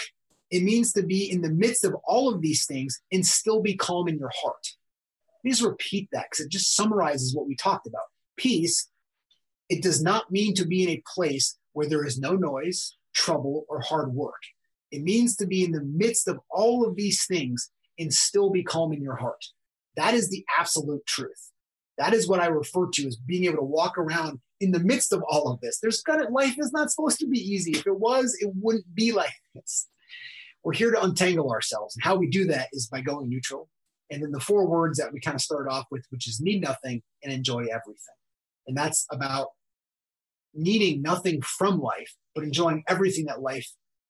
It 0.52 0.64
means 0.64 0.94
to 0.94 1.04
be 1.04 1.32
in 1.32 1.42
the 1.42 1.50
midst 1.50 1.84
of 1.84 1.96
all 2.04 2.34
of 2.34 2.42
these 2.42 2.66
things 2.66 3.02
and 3.12 3.26
still 3.26 3.62
be 3.62 3.76
calm 3.76 4.08
in 4.08 4.18
your 4.18 4.32
heart. 4.34 4.66
Let 5.44 5.44
me 5.44 5.52
just 5.52 5.64
repeat 5.64 6.10
that 6.12 6.28
because 6.30 6.46
it 6.46 6.52
just 6.52 6.76
summarizes 6.76 7.36
what 7.36 7.48
we 7.48 7.56
talked 7.56 7.88
about. 7.88 8.04
Peace, 8.36 8.90
it 9.70 9.84
does 9.84 10.02
not 10.02 10.32
mean 10.32 10.56
to 10.56 10.66
be 10.66 10.84
in 10.84 10.90
a 10.90 11.04
place 11.16 11.58
where 11.74 11.88
there 11.88 12.06
is 12.06 12.20
no 12.20 12.36
noise, 12.36 12.98
trouble, 13.14 13.66
or 13.70 13.80
hard 13.82 14.14
work. 14.14 14.42
It 14.92 15.04
means 15.04 15.36
to 15.38 15.46
be 15.46 15.64
in 15.64 15.72
the 15.72 15.84
midst 15.84 16.28
of 16.28 16.40
all 16.50 16.86
of 16.86 16.96
these 16.96 17.26
things 17.28 17.72
and 18.00 18.14
still 18.14 18.50
be 18.50 18.64
calm 18.64 18.92
in 18.92 19.02
your 19.02 19.16
heart. 19.16 19.46
That 19.96 20.14
is 20.14 20.30
the 20.30 20.44
absolute 20.58 21.06
truth. 21.06 21.52
That 21.98 22.14
is 22.14 22.28
what 22.28 22.40
I 22.40 22.48
refer 22.48 22.88
to 22.94 23.08
as 23.08 23.18
being 23.18 23.46
able 23.46 23.58
to 23.58 23.64
walk 23.64 23.98
around 23.98 24.40
in 24.62 24.72
the 24.72 24.80
midst 24.80 25.14
of 25.14 25.22
all 25.30 25.52
of 25.52 25.60
this. 25.60 25.80
There's 25.80 26.02
gonna 26.02 26.30
life 26.30 26.56
is 26.58 26.72
not 26.72 26.90
supposed 26.90 27.20
to 27.20 27.28
be 27.28 27.40
easy. 27.40 27.72
If 27.72 27.86
it 27.86 28.00
was, 28.00 28.36
it 28.40 28.52
wouldn't 28.56 28.96
be 28.96 29.12
like 29.12 29.34
this. 29.54 29.88
We're 30.64 30.74
here 30.74 30.92
to 30.92 31.04
untangle 31.04 31.52
ourselves. 31.52 31.96
And 31.96 32.04
how 32.04 32.16
we 32.16 32.28
do 32.28 32.46
that 32.48 32.70
is 32.74 32.88
by 32.88 33.02
going 33.02 33.30
neutral. 33.30 33.70
And 34.12 34.22
then 34.22 34.32
the 34.32 34.40
four 34.40 34.68
words 34.68 34.98
that 34.98 35.14
we 35.14 35.20
kind 35.20 35.36
of 35.36 35.42
start 35.42 35.68
off 35.70 35.86
with, 35.92 36.06
which 36.10 36.28
is 36.28 36.42
need 36.42 36.62
nothing 36.62 37.02
and 37.24 37.32
enjoy 37.32 37.62
everything. 37.62 38.16
And 38.68 38.78
that's 38.78 39.06
about 39.12 39.50
needing 40.54 41.02
nothing 41.02 41.42
from 41.42 41.80
life, 41.80 42.16
but 42.36 42.44
enjoying 42.44 42.84
everything 42.88 43.26
that 43.26 43.42
life 43.42 43.68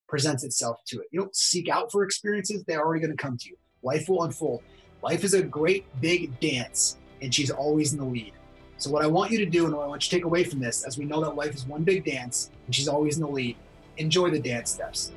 presents 0.08 0.43
itself 0.43 0.80
to 0.88 1.00
it. 1.00 1.08
You 1.12 1.20
don't 1.22 1.36
seek 1.36 1.70
out 1.70 1.91
for 1.91 2.04
experiences, 2.04 2.64
they're 2.66 2.84
already 2.84 3.02
going 3.06 3.16
to 3.16 3.22
come 3.22 3.38
to 3.38 3.50
you. 3.50 3.58
Life 3.84 4.10
will 4.10 4.24
unfold. 4.24 4.64
Life 5.02 5.24
is 5.24 5.34
a 5.34 5.41
great 5.41 5.86
big 6.02 6.38
dance, 6.39 6.97
and 7.22 7.34
she's 7.34 7.52
always 7.52 7.93
in 7.93 8.00
the 8.00 8.06
lead. 8.06 8.34
So, 8.78 8.89
what 8.89 9.04
I 9.04 9.08
want 9.08 9.32
you 9.32 9.38
to 9.39 9.45
do, 9.45 9.66
and 9.66 9.74
what 9.74 9.84
I 9.84 9.88
want 9.88 10.04
you 10.04 10.10
to 10.10 10.16
take 10.16 10.26
away 10.26 10.43
from 10.43 10.60
this, 10.60 10.84
as 10.86 10.97
we 10.97 11.06
know 11.06 11.22
that 11.22 11.36
life 11.36 11.54
is 11.54 11.66
one 11.66 11.84
big 11.84 12.04
dance, 12.06 12.52
and 12.66 12.76
she's 12.76 12.88
always 12.88 13.18
in 13.18 13.22
the 13.22 13.30
lead, 13.30 13.56
enjoy 13.97 14.30
the 14.30 14.39
dance 14.39 14.72
steps. 14.72 15.12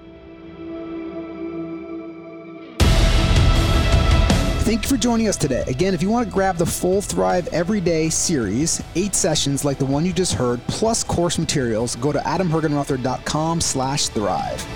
Thank 4.73 4.85
you 4.85 4.89
for 4.89 4.97
joining 4.97 5.29
us 5.29 5.37
today. 5.37 5.65
Again, 5.67 5.93
if 5.93 6.01
you 6.01 6.09
want 6.09 6.27
to 6.27 6.33
grab 6.33 6.57
the 6.57 6.65
full 6.65 7.03
Thrive 7.03 7.47
Everyday 7.49 8.09
series, 8.09 8.83
eight 8.95 9.15
sessions 9.15 9.67
like 9.67 9.77
the 9.77 9.85
one 9.85 10.07
you 10.07 10.15
just 10.15 10.33
heard, 10.33 10.67
plus 10.67 11.05
course 11.05 11.39
materials, 11.39 11.95
go 11.97 12.11
to 12.11 12.19
adamhergenrother.com 12.21 13.61
slash 13.61 14.09
thrive. 14.09 14.67